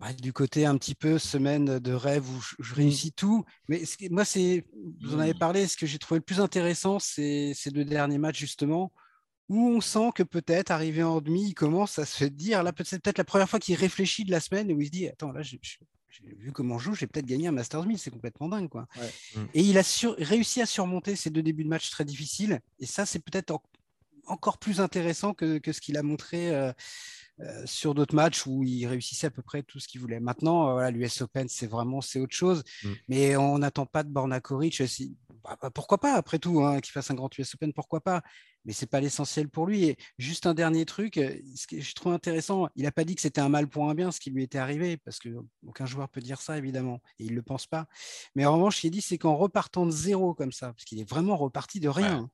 Bah, 0.00 0.12
du 0.12 0.32
côté 0.32 0.64
un 0.64 0.78
petit 0.78 0.94
peu 0.94 1.18
semaine 1.18 1.80
de 1.80 1.92
rêve 1.92 2.24
où 2.30 2.40
je, 2.60 2.72
mmh. 2.72 2.76
réussis 2.76 3.12
tout. 3.12 3.44
Mais 3.66 3.82
moi, 4.10 4.26
c'est, 4.26 4.64
vous 5.00 5.14
en 5.14 5.20
avez 5.20 5.34
mmh. 5.34 5.38
parlé, 5.38 5.66
ce 5.66 5.76
que 5.78 5.86
j'ai 5.86 5.98
trouvé 5.98 6.18
le 6.18 6.24
plus 6.24 6.40
intéressant, 6.40 6.98
c'est 6.98 7.52
ces 7.54 7.70
deux 7.70 7.84
derniers 7.84 8.18
matchs, 8.18 8.38
justement, 8.38 8.92
où 9.48 9.68
on 9.68 9.80
sent 9.80 10.10
que 10.14 10.22
peut-être, 10.22 10.70
arrivé 10.70 11.02
en 11.02 11.20
demi, 11.20 11.48
il 11.48 11.54
commence 11.54 11.98
à 11.98 12.04
se 12.04 12.24
dire, 12.24 12.62
là, 12.62 12.72
c'est 12.84 13.00
peut-être 13.02 13.18
la 13.18 13.24
première 13.24 13.48
fois 13.48 13.58
qu'il 13.58 13.74
réfléchit 13.76 14.24
de 14.24 14.30
la 14.30 14.40
semaine, 14.40 14.70
où 14.72 14.80
il 14.80 14.86
se 14.86 14.90
dit, 14.90 15.08
attends, 15.08 15.32
là, 15.32 15.42
j'ai 15.42 15.58
vu 16.36 16.52
comment 16.52 16.76
on 16.76 16.78
joue, 16.78 16.94
j'ai 16.94 17.06
peut-être 17.06 17.26
gagné 17.26 17.48
un 17.48 17.52
Masters 17.52 17.86
1000, 17.86 17.98
c'est 17.98 18.10
complètement 18.10 18.48
dingue. 18.48 18.68
Quoi. 18.68 18.86
Mm. 19.34 19.40
Et 19.54 19.62
il 19.62 19.78
a 19.78 19.82
réussi 20.18 20.60
à 20.60 20.66
surmonter 20.66 21.16
ces 21.16 21.30
deux 21.30 21.42
débuts 21.42 21.64
de 21.64 21.68
match 21.68 21.90
très 21.90 22.04
difficiles. 22.04 22.60
Et 22.78 22.86
ça, 22.86 23.06
c'est 23.06 23.20
peut-être 23.20 23.58
encore 24.26 24.58
plus 24.58 24.80
intéressant 24.80 25.34
que, 25.34 25.60
ce 25.64 25.80
qu'il 25.80 25.96
a 25.96 26.02
montré 26.02 26.54
euh, 26.54 26.72
euh, 27.40 27.62
sur 27.64 27.94
d'autres 27.94 28.14
matchs 28.14 28.46
où 28.46 28.64
il 28.64 28.86
réussissait 28.86 29.28
à 29.28 29.30
peu 29.30 29.42
près 29.42 29.62
tout 29.62 29.80
ce 29.80 29.88
qu'il 29.88 30.00
voulait. 30.00 30.20
Maintenant, 30.20 30.78
euh, 30.78 30.90
l'US 30.90 31.22
Open, 31.22 31.48
c'est 31.48 31.66
vraiment 31.66 32.00
c'est 32.00 32.20
autre 32.20 32.34
chose. 32.34 32.62
Mm. 32.82 32.92
Mais 33.08 33.36
on 33.36 33.58
n'attend 33.58 33.86
pas 33.86 34.02
de 34.02 34.10
Borna 34.10 34.40
Koric. 34.40 34.82
Bah, 35.42 35.56
bah, 35.62 35.70
pourquoi 35.70 35.98
pas, 35.98 36.14
après 36.14 36.38
tout, 36.38 36.62
hein, 36.62 36.80
qu'il 36.80 36.92
fasse 36.92 37.10
un 37.10 37.14
grand 37.14 37.36
US 37.38 37.54
Open, 37.54 37.72
pourquoi 37.72 38.00
pas 38.00 38.22
mais 38.64 38.72
c'est 38.72 38.86
pas 38.86 39.00
l'essentiel 39.00 39.48
pour 39.48 39.66
lui. 39.66 39.84
Et 39.84 39.96
juste 40.18 40.46
un 40.46 40.54
dernier 40.54 40.84
truc, 40.84 41.16
euh, 41.16 41.34
ce 41.54 41.66
que 41.66 41.80
je 41.80 41.94
trouve 41.94 42.12
intéressant, 42.12 42.68
il 42.76 42.84
n'a 42.84 42.92
pas 42.92 43.04
dit 43.04 43.14
que 43.14 43.20
c'était 43.20 43.40
un 43.40 43.48
mal 43.48 43.68
pour 43.68 43.88
un 43.88 43.94
bien 43.94 44.10
ce 44.10 44.20
qui 44.20 44.30
lui 44.30 44.42
était 44.42 44.58
arrivé, 44.58 44.96
parce 44.98 45.18
que 45.18 45.28
aucun 45.66 45.86
joueur 45.86 46.08
peut 46.08 46.20
dire 46.20 46.40
ça 46.40 46.58
évidemment, 46.58 47.00
et 47.18 47.24
il 47.24 47.34
le 47.34 47.42
pense 47.42 47.66
pas. 47.66 47.86
Mais 48.34 48.44
en 48.46 48.54
revanche, 48.54 48.84
il 48.84 48.90
dit 48.90 49.00
c'est 49.00 49.18
qu'en 49.18 49.36
repartant 49.36 49.86
de 49.86 49.90
zéro 49.90 50.34
comme 50.34 50.52
ça, 50.52 50.72
parce 50.72 50.84
qu'il 50.84 51.00
est 51.00 51.08
vraiment 51.08 51.36
reparti 51.36 51.80
de 51.80 51.88
rien. 51.88 52.28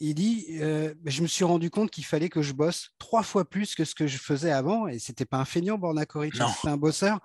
Il 0.00 0.14
dit, 0.14 0.46
euh, 0.60 0.94
je 1.04 1.22
me 1.22 1.28
suis 1.28 1.44
rendu 1.44 1.70
compte 1.70 1.90
qu'il 1.90 2.04
fallait 2.04 2.28
que 2.28 2.42
je 2.42 2.52
bosse 2.52 2.90
trois 2.98 3.22
fois 3.22 3.48
plus 3.48 3.76
que 3.76 3.84
ce 3.84 3.94
que 3.94 4.08
je 4.08 4.18
faisais 4.18 4.50
avant, 4.50 4.88
et 4.88 4.98
c'était 4.98 5.24
pas 5.24 5.38
un 5.38 5.44
feignant, 5.44 5.78
Borna 5.78 6.06
Koric, 6.06 6.34
c'était 6.34 6.68
un 6.68 6.76
bosseur. 6.76 7.20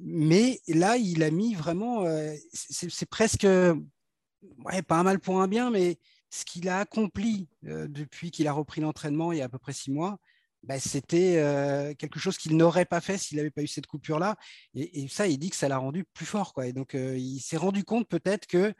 Mais 0.00 0.60
là, 0.68 0.96
il 0.96 1.22
a 1.22 1.30
mis 1.30 1.54
vraiment, 1.54 2.04
euh, 2.04 2.34
c'est 2.52 3.08
presque, 3.08 3.44
ouais, 3.44 4.82
pas 4.82 4.98
un 4.98 5.02
mal 5.02 5.20
pour 5.20 5.40
un 5.40 5.48
bien, 5.48 5.70
mais 5.70 5.98
ce 6.30 6.44
qu'il 6.44 6.68
a 6.68 6.80
accompli 6.80 7.48
euh, 7.66 7.88
depuis 7.88 8.30
qu'il 8.30 8.46
a 8.48 8.52
repris 8.52 8.80
l'entraînement 8.80 9.32
il 9.32 9.38
y 9.38 9.42
a 9.42 9.46
à 9.46 9.48
peu 9.48 9.58
près 9.58 9.72
six 9.72 9.90
mois, 9.90 10.18
bah, 10.62 10.78
c'était 10.80 11.36
euh, 11.38 11.94
quelque 11.94 12.18
chose 12.18 12.36
qu'il 12.36 12.56
n'aurait 12.56 12.84
pas 12.84 13.00
fait 13.00 13.16
s'il 13.16 13.36
n'avait 13.36 13.50
pas 13.50 13.62
eu 13.62 13.68
cette 13.68 13.86
coupure-là. 13.86 14.36
Et, 14.74 15.06
ça, 15.08 15.28
il 15.28 15.38
dit 15.38 15.50
que 15.50 15.56
ça 15.56 15.68
l'a 15.68 15.78
rendu 15.78 16.04
plus 16.04 16.26
fort. 16.26 16.52
Quoi. 16.52 16.66
Et 16.66 16.72
donc, 16.72 16.94
euh, 16.94 17.16
il 17.16 17.40
s'est 17.40 17.56
rendu 17.56 17.84
compte 17.84 18.08
peut-être 18.08 18.46
que 18.46 18.74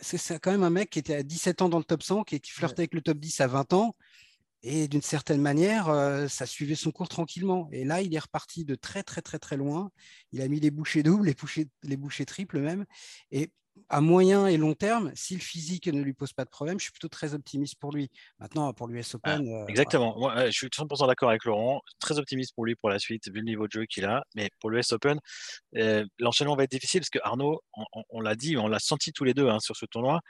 c'est 0.00 0.38
quand 0.38 0.52
même 0.52 0.62
un 0.62 0.70
mec 0.70 0.90
qui 0.90 1.00
était 1.00 1.16
à 1.16 1.22
17 1.24 1.62
ans 1.62 1.68
dans 1.68 1.78
le 1.78 1.84
top 1.84 2.04
100, 2.04 2.22
qui, 2.22 2.40
qui 2.40 2.52
flirtait 2.52 2.82
avec 2.82 2.94
le 2.94 3.00
top 3.00 3.18
10 3.18 3.40
à 3.40 3.48
20 3.48 3.72
ans. 3.72 3.96
Et 4.62 4.88
d'une 4.88 5.02
certaine 5.02 5.40
manière, 5.40 5.86
ça 6.28 6.44
suivait 6.46 6.74
son 6.74 6.90
cours 6.90 7.08
tranquillement. 7.08 7.68
Et 7.72 7.84
là, 7.84 8.00
il 8.00 8.12
est 8.14 8.18
reparti 8.18 8.64
de 8.64 8.74
très, 8.74 9.02
très, 9.04 9.22
très, 9.22 9.38
très 9.38 9.56
loin. 9.56 9.90
Il 10.32 10.40
a 10.40 10.48
mis 10.48 10.58
les 10.60 10.70
bouchées 10.72 11.04
doubles, 11.04 11.26
les 11.26 11.34
bouchées, 11.34 11.68
les 11.84 11.96
bouchées 11.96 12.26
triples 12.26 12.60
même. 12.60 12.84
Et 13.30 13.52
à 13.88 14.00
moyen 14.00 14.46
et 14.46 14.56
long 14.56 14.74
terme, 14.74 15.10
si 15.14 15.34
le 15.34 15.40
physique 15.40 15.86
ne 15.86 16.02
lui 16.02 16.12
pose 16.12 16.32
pas 16.32 16.44
de 16.44 16.50
problème, 16.50 16.78
je 16.78 16.84
suis 16.84 16.92
plutôt 16.92 17.08
très 17.08 17.34
optimiste 17.34 17.76
pour 17.78 17.92
lui. 17.92 18.10
Maintenant, 18.38 18.72
pour 18.72 18.88
l'US 18.88 19.04
ah, 19.12 19.16
Open. 19.16 19.48
Euh, 19.48 19.66
exactement. 19.66 20.18
Moi, 20.18 20.46
je 20.46 20.52
suis 20.52 20.66
100% 20.66 21.06
d'accord 21.06 21.30
avec 21.30 21.44
Laurent. 21.44 21.80
Très 22.00 22.18
optimiste 22.18 22.54
pour 22.54 22.64
lui 22.64 22.74
pour 22.76 22.90
la 22.90 22.98
suite, 22.98 23.28
vu 23.28 23.38
le 23.38 23.44
niveau 23.44 23.66
de 23.66 23.72
jeu 23.72 23.86
qu'il 23.86 24.04
a. 24.04 24.22
Mais 24.34 24.50
pour 24.60 24.70
l'US 24.70 24.92
Open, 24.92 25.18
euh, 25.76 26.04
l'enchaînement 26.18 26.56
va 26.56 26.64
être 26.64 26.70
difficile 26.70 27.00
parce 27.00 27.10
que 27.10 27.18
Arnaud, 27.22 27.60
on, 28.10 28.20
l'a 28.20 28.34
dit, 28.34 28.56
on 28.56 28.68
l'a 28.68 28.78
senti 28.78 29.12
tous 29.12 29.24
les 29.24 29.34
deux 29.34 29.48
hein, 29.48 29.60
sur 29.60 29.76
ce 29.76 29.86
tournoi. 29.86 30.20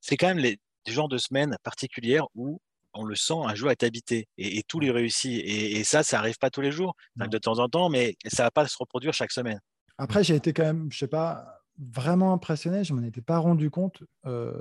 C'est 0.00 0.16
quand 0.16 0.28
même 0.28 0.38
les, 0.38 0.58
genres 0.86 1.08
de 1.08 1.18
semaines 1.18 1.54
particulières 1.62 2.24
où 2.34 2.62
on 2.94 3.04
le 3.04 3.14
sent, 3.14 3.34
un 3.44 3.54
joueur 3.54 3.72
est 3.72 3.82
habité 3.82 4.26
et, 4.38 4.62
tout 4.62 4.80
lui 4.80 4.90
réussit. 4.90 5.42
Et, 5.44 5.84
ça, 5.84 6.02
ça 6.02 6.16
n'arrive 6.16 6.38
pas 6.38 6.48
tous 6.48 6.62
les 6.62 6.72
jours, 6.72 6.94
de 7.16 7.38
temps 7.38 7.58
en 7.58 7.68
temps, 7.68 7.90
mais 7.90 8.16
ça 8.26 8.44
ne 8.44 8.46
va 8.46 8.50
pas 8.50 8.66
se 8.66 8.76
reproduire 8.78 9.12
chaque 9.12 9.32
semaine. 9.32 9.60
Après, 9.98 10.22
j'ai 10.22 10.36
été 10.36 10.52
quand 10.52 10.62
même, 10.62 10.90
je 10.90 10.98
sais 10.98 11.08
pas, 11.08 11.57
vraiment 11.78 12.32
impressionné. 12.32 12.84
Je 12.84 12.92
ne 12.92 13.00
m'en 13.00 13.06
étais 13.06 13.20
pas 13.20 13.38
rendu 13.38 13.70
compte. 13.70 14.02
Euh, 14.26 14.52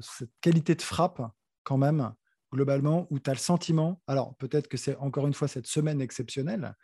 cette 0.00 0.30
qualité 0.40 0.74
de 0.74 0.82
frappe, 0.82 1.22
quand 1.64 1.76
même, 1.76 2.12
globalement, 2.52 3.06
où 3.10 3.18
tu 3.18 3.30
as 3.30 3.34
le 3.34 3.38
sentiment, 3.38 4.00
alors 4.06 4.34
peut-être 4.36 4.68
que 4.68 4.76
c'est 4.76 4.96
encore 4.96 5.26
une 5.26 5.34
fois 5.34 5.48
cette 5.48 5.66
semaine 5.66 6.00
exceptionnelle, 6.00 6.74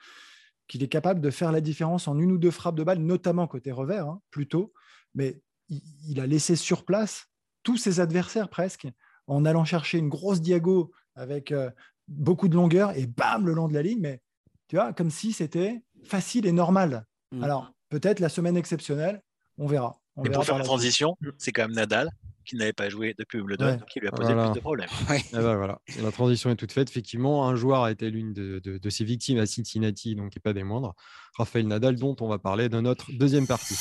qu'il 0.67 0.83
est 0.83 0.89
capable 0.89 1.21
de 1.21 1.31
faire 1.31 1.53
la 1.53 1.61
différence 1.61 2.09
en 2.09 2.19
une 2.19 2.33
ou 2.33 2.39
deux 2.39 2.51
frappes 2.51 2.77
de 2.77 2.85
balle, 2.85 2.99
notamment 2.99 3.47
côté 3.47 3.73
revers, 3.73 4.07
hein, 4.07 4.21
plutôt. 4.31 4.73
Mais 5.15 5.41
il, 5.69 6.21
a 6.21 6.27
laissé 6.27 6.57
sur 6.57 6.85
place 6.85 7.27
tous 7.63 7.77
ses 7.77 8.01
adversaires 8.01 8.49
presque, 8.49 8.87
en 9.27 9.45
allant 9.45 9.65
chercher 9.65 9.99
une 9.99 10.09
grosse 10.09 10.41
diago 10.41 10.93
avec 11.15 11.53
euh, 11.53 11.71
beaucoup 12.07 12.49
de 12.49 12.55
longueur 12.55 12.97
et 12.97 13.07
bam, 13.07 13.47
le 13.47 13.53
long 13.53 13.69
de 13.69 13.75
la 13.75 13.83
ligne. 13.83 14.01
Mais 14.01 14.21
tu 14.69 14.77
vois, 14.77 14.93
comme 14.93 15.11
si 15.11 15.33
c'était 15.33 15.83
facile 16.05 16.47
et 16.47 16.53
normal. 16.53 17.07
Mmh. 17.33 17.45
Alors, 17.45 17.73
peut-être 17.91 18.21
la 18.21 18.29
semaine 18.29 18.57
exceptionnelle, 18.57 19.23
on 19.59 19.67
verra. 19.67 19.97
et 20.25 20.31
pour 20.31 20.45
faire 20.45 20.59
la 20.59 20.65
transition, 20.65 21.17
c'est 21.37 21.53
quand 21.53 21.63
même 21.63 21.75
Nadal 21.75 22.11
qui 22.49 22.57
n'avait 22.57 22.73
pas 22.73 22.89
joué 22.89 23.15
depuis 23.19 23.39
Wimbledon, 23.39 23.79
qui 23.91 24.01
lui 24.01 24.09
a 24.09 24.11
posé 24.11 24.33
plus 24.33 24.53
de 24.55 24.61
problèmes. 24.61 24.89
Ben, 25.33 25.57
voilà. 25.57 25.81
La 26.03 26.11
transition 26.11 26.49
est 26.49 26.57
toute 26.57 26.73
faite. 26.73 26.89
Effectivement, 26.89 27.47
un 27.47 27.55
joueur 27.55 27.83
a 27.83 27.93
été 27.93 28.11
l'une 28.11 28.33
de, 28.33 28.59
de, 28.59 28.91
ses 28.91 29.05
victimes 29.05 29.39
à 29.39 29.45
Cincinnati, 29.45 30.15
donc 30.15 30.31
qui 30.31 30.39
n'est 30.39 30.43
pas 30.43 30.55
des 30.55 30.65
moindres. 30.65 30.95
Raphaël 31.37 31.67
Nadal, 31.67 31.97
dont 31.97 32.17
on 32.21 32.29
va 32.29 32.39
parler 32.39 32.71
dans 32.71 32.81
notre 32.81 33.13
deuxième 33.13 33.47
partie. 33.47 33.77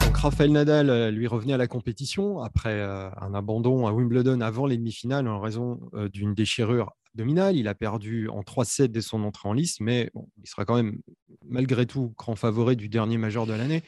Donc, 0.00 0.16
Raphaël 0.16 0.52
Nadal, 0.52 0.88
euh, 0.88 1.10
lui, 1.10 1.26
revenait 1.26 1.52
à 1.52 1.58
la 1.58 1.66
compétition 1.66 2.40
après 2.40 2.80
euh, 2.80 3.10
un 3.20 3.34
abandon 3.34 3.86
à 3.86 3.92
Wimbledon 3.92 4.40
avant 4.40 4.64
les 4.64 4.78
demi-finales 4.78 5.28
en 5.28 5.38
raison 5.38 5.80
euh, 5.92 6.08
d'une 6.08 6.34
déchirure 6.34 6.92
il 7.16 7.68
a 7.68 7.74
perdu 7.74 8.28
en 8.28 8.42
3-7 8.42 8.88
dès 8.88 9.00
son 9.00 9.22
entrée 9.24 9.48
en 9.48 9.52
liste, 9.52 9.80
mais 9.80 10.10
il 10.42 10.48
sera 10.48 10.64
quand 10.64 10.74
même, 10.74 10.98
malgré 11.44 11.86
tout, 11.86 12.12
grand 12.16 12.36
favori 12.36 12.76
du 12.76 12.88
dernier 12.88 13.18
majeur 13.18 13.46
de 13.46 13.52
l'année. 13.52 13.82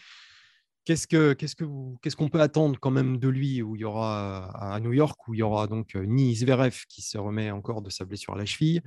Qu'est-ce 0.85 1.09
que 1.09 1.33
qu'est-ce 1.33 1.57
que 1.57 1.65
qu'est-ce 2.01 2.15
qu'on 2.15 2.29
peut 2.29 2.41
attendre 2.41 2.79
quand 2.79 2.93
même 2.93 3.19
de 3.19 3.29
lui 3.29 3.61
où 3.61 3.75
il 3.75 3.81
y 3.81 3.85
aura 3.85 4.51
à 4.75 4.79
New 4.79 4.93
York 4.93 5.19
où 5.27 5.35
il 5.35 5.39
y 5.39 5.43
aura 5.43 5.67
donc 5.67 5.97
euh, 5.97 6.07
ni 6.07 6.37
Zverev 6.37 6.85
qui 6.89 7.03
se 7.03 7.19
remet 7.19 7.51
encore 7.51 7.83
de 7.83 7.91
sa 7.91 8.05
blessure 8.05 8.35
à 8.35 8.39
la 8.39 8.47
cheville, 8.47 8.83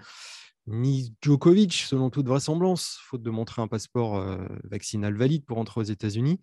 ni 0.65 1.13
Djokovic 1.21 1.73
selon 1.73 2.10
toute 2.10 2.25
vraisemblance, 2.25 2.99
faute 3.04 3.21
de 3.21 3.30
montrer 3.30 3.62
un 3.62 3.67
passeport 3.67 4.15
euh, 4.15 4.38
vaccinal 4.63 5.13
valide 5.13 5.43
pour 5.43 5.58
entrer 5.58 5.82
aux 5.82 5.84
États-Unis. 5.84 6.39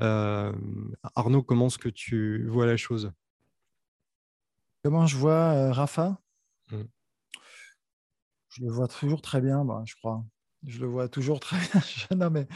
Euh, 0.00 0.50
Arnaud, 1.14 1.42
comment 1.42 1.66
est-ce 1.66 1.76
que 1.76 1.90
tu 1.90 2.48
vois 2.48 2.64
la 2.64 2.78
chose? 2.78 3.12
Comment 4.82 5.06
je 5.06 5.18
vois 5.18 5.74
Rafa? 5.74 6.18
Mmh. 6.70 6.84
Je 8.50 8.64
le 8.64 8.70
vois 8.70 8.88
toujours 8.88 9.22
très 9.22 9.40
bien, 9.40 9.64
bah, 9.64 9.82
je 9.84 9.94
crois. 9.94 10.24
Je 10.66 10.80
le 10.80 10.86
vois 10.86 11.08
toujours 11.08 11.40
très 11.40 11.56
bien. 12.10 12.30
mais 12.30 12.46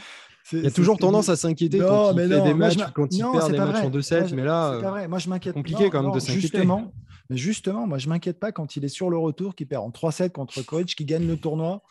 il 0.51 0.63
y 0.63 0.67
a 0.67 0.71
toujours 0.71 0.97
tendance 0.97 1.29
à 1.29 1.35
s'inquiéter 1.35 1.79
quand 1.79 2.11
il 2.11 2.29
fait 2.29 2.41
des 2.41 2.53
matchs, 2.53 2.77
quand 2.93 3.07
il 3.11 3.21
perd 3.31 3.51
des 3.51 3.57
matchs 3.57 3.83
en 3.83 3.89
2-7, 3.89 4.35
mais 4.35 4.43
là, 4.43 4.79
c'est 4.79 5.07
moi 5.07 5.19
je 5.19 5.29
m'inquiète. 5.29 5.53
Compliqué 5.53 5.89
quand 5.89 6.03
même 6.03 6.11
de 6.11 6.19
s'inquiéter. 6.19 6.41
Justement, 6.41 6.93
mais 7.29 7.37
justement, 7.37 7.87
moi 7.87 7.97
je 7.97 8.09
m'inquiète 8.09 8.39
pas 8.39 8.51
quand 8.51 8.75
il 8.75 8.85
est 8.85 8.89
sur 8.89 9.09
le 9.09 9.17
retour, 9.17 9.55
qu'il 9.55 9.67
perd 9.67 9.83
en 9.83 9.89
3-7 9.89 10.31
contre 10.31 10.61
Coach, 10.61 10.95
qui 10.95 11.05
gagne 11.05 11.27
le 11.27 11.37
tournoi 11.37 11.81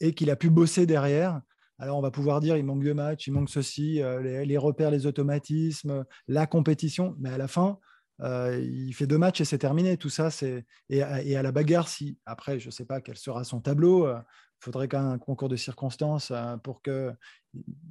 et 0.00 0.14
qu'il 0.14 0.30
a 0.30 0.36
pu 0.36 0.48
bosser 0.48 0.86
derrière. 0.86 1.40
Alors 1.78 1.98
on 1.98 2.02
va 2.02 2.10
pouvoir 2.10 2.40
dire 2.40 2.56
il 2.56 2.64
manque 2.64 2.84
de 2.84 2.92
matchs, 2.92 3.26
il 3.26 3.32
manque 3.32 3.50
ceci, 3.50 4.02
euh, 4.02 4.22
les, 4.22 4.46
les, 4.46 4.58
repères, 4.58 4.90
les 4.90 5.06
automatismes, 5.06 6.04
la 6.28 6.46
compétition, 6.46 7.16
mais 7.18 7.30
à 7.30 7.38
la 7.38 7.48
fin, 7.48 7.78
euh, 8.22 8.60
il 8.60 8.92
fait 8.92 9.06
deux 9.06 9.18
matchs 9.18 9.40
et 9.40 9.44
c'est 9.44 9.58
terminé. 9.58 9.96
Tout 9.96 10.10
ça, 10.10 10.30
c'est 10.30 10.64
et, 10.88 11.02
à 11.02 11.42
la 11.42 11.52
bagarre, 11.52 11.88
si 11.88 12.18
après, 12.26 12.58
je 12.58 12.66
ne 12.66 12.70
sais 12.70 12.84
pas 12.84 13.00
quel 13.00 13.16
sera 13.16 13.44
son 13.44 13.60
tableau, 13.60 14.06
il 14.06 14.10
euh, 14.10 14.18
faudrait 14.60 14.88
quand 14.88 15.02
même 15.02 15.12
un 15.12 15.18
concours 15.18 15.48
de 15.48 15.56
circonstances 15.56 16.30
euh, 16.30 16.56
pour 16.58 16.82
que 16.82 17.12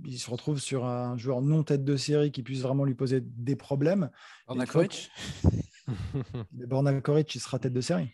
il 0.05 0.19
se 0.19 0.29
retrouve 0.29 0.59
sur 0.59 0.85
un 0.85 1.17
joueur 1.17 1.41
non 1.41 1.63
tête 1.63 1.83
de 1.83 1.97
série 1.97 2.31
qui 2.31 2.43
puisse 2.43 2.61
vraiment 2.61 2.85
lui 2.85 2.95
poser 2.95 3.21
des 3.21 3.55
problèmes. 3.55 4.09
Borna 4.47 4.65
Koric 4.65 5.11
Borna 6.51 7.01
Koric, 7.01 7.33
il 7.35 7.41
sera 7.41 7.59
tête 7.59 7.73
de 7.73 7.81
série. 7.81 8.11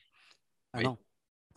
Ah 0.74 0.82
non. 0.82 0.98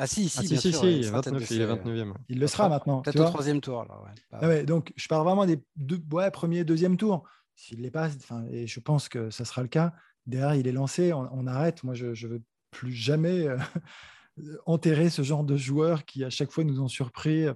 Ah 0.01 0.07
si, 0.07 0.29
si, 0.29 0.39
ah, 0.39 0.43
bien 0.43 0.61
sûr, 0.61 0.85
il, 0.85 1.11
29, 1.11 1.51
il 1.51 1.61
est 1.61 1.67
29e. 1.67 2.15
Il 2.29 2.39
le 2.39 2.47
sera 2.47 2.69
maintenant. 2.69 3.03
Peut-être 3.03 3.21
au 3.21 3.25
troisième 3.25 3.61
tour. 3.61 3.85
Ah 4.31 4.63
donc, 4.63 4.93
je 4.95 5.09
parle 5.09 5.25
vraiment 5.25 5.45
des 5.45 5.61
deux, 5.75 6.01
ouais, 6.13 6.31
premier, 6.31 6.65
deuxième 6.65 6.97
tour. 6.97 7.29
S'il 7.57 7.83
l'est 7.83 7.91
pas, 7.91 8.09
et 8.53 8.69
je 8.69 8.79
pense 8.79 9.09
que 9.09 9.31
ça 9.31 9.45
sera 9.45 9.63
le 9.63 9.69
cas, 9.69 9.93
derrière, 10.29 10.55
il 10.55 10.69
est 10.69 10.73
lancé, 10.73 11.13
on, 11.13 11.47
arrête. 11.47 11.83
Moi, 11.83 11.95
je 11.95 12.07
ne 12.07 12.29
veux 12.29 12.43
plus 12.71 12.93
jamais 12.93 13.49
euh, 13.49 13.57
enterrer 14.67 15.11
ce 15.11 15.23
genre 15.23 15.43
de 15.43 15.57
joueurs 15.57 16.05
qui, 16.05 16.23
à 16.23 16.31
chaque 16.31 16.53
fois, 16.53 16.65
nous 16.65 16.81
ont 16.81 16.89
surpris. 16.89 17.47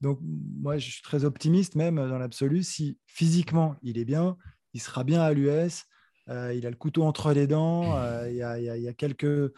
Donc, 0.00 0.18
moi, 0.22 0.76
je 0.76 0.90
suis 0.90 1.02
très 1.02 1.24
optimiste, 1.24 1.76
même 1.76 1.96
dans 1.96 2.18
l'absolu. 2.18 2.62
Si 2.62 2.98
physiquement, 3.06 3.76
il 3.82 3.98
est 3.98 4.04
bien, 4.04 4.36
il 4.74 4.80
sera 4.80 5.04
bien 5.04 5.22
à 5.22 5.32
l'US. 5.32 5.84
Euh, 6.28 6.52
il 6.52 6.66
a 6.66 6.70
le 6.70 6.76
couteau 6.76 7.04
entre 7.04 7.32
les 7.32 7.46
dents. 7.46 7.96
Euh, 7.96 8.28
il, 8.28 8.36
y 8.36 8.88
a, 8.88 8.92
quelques, 8.92 9.52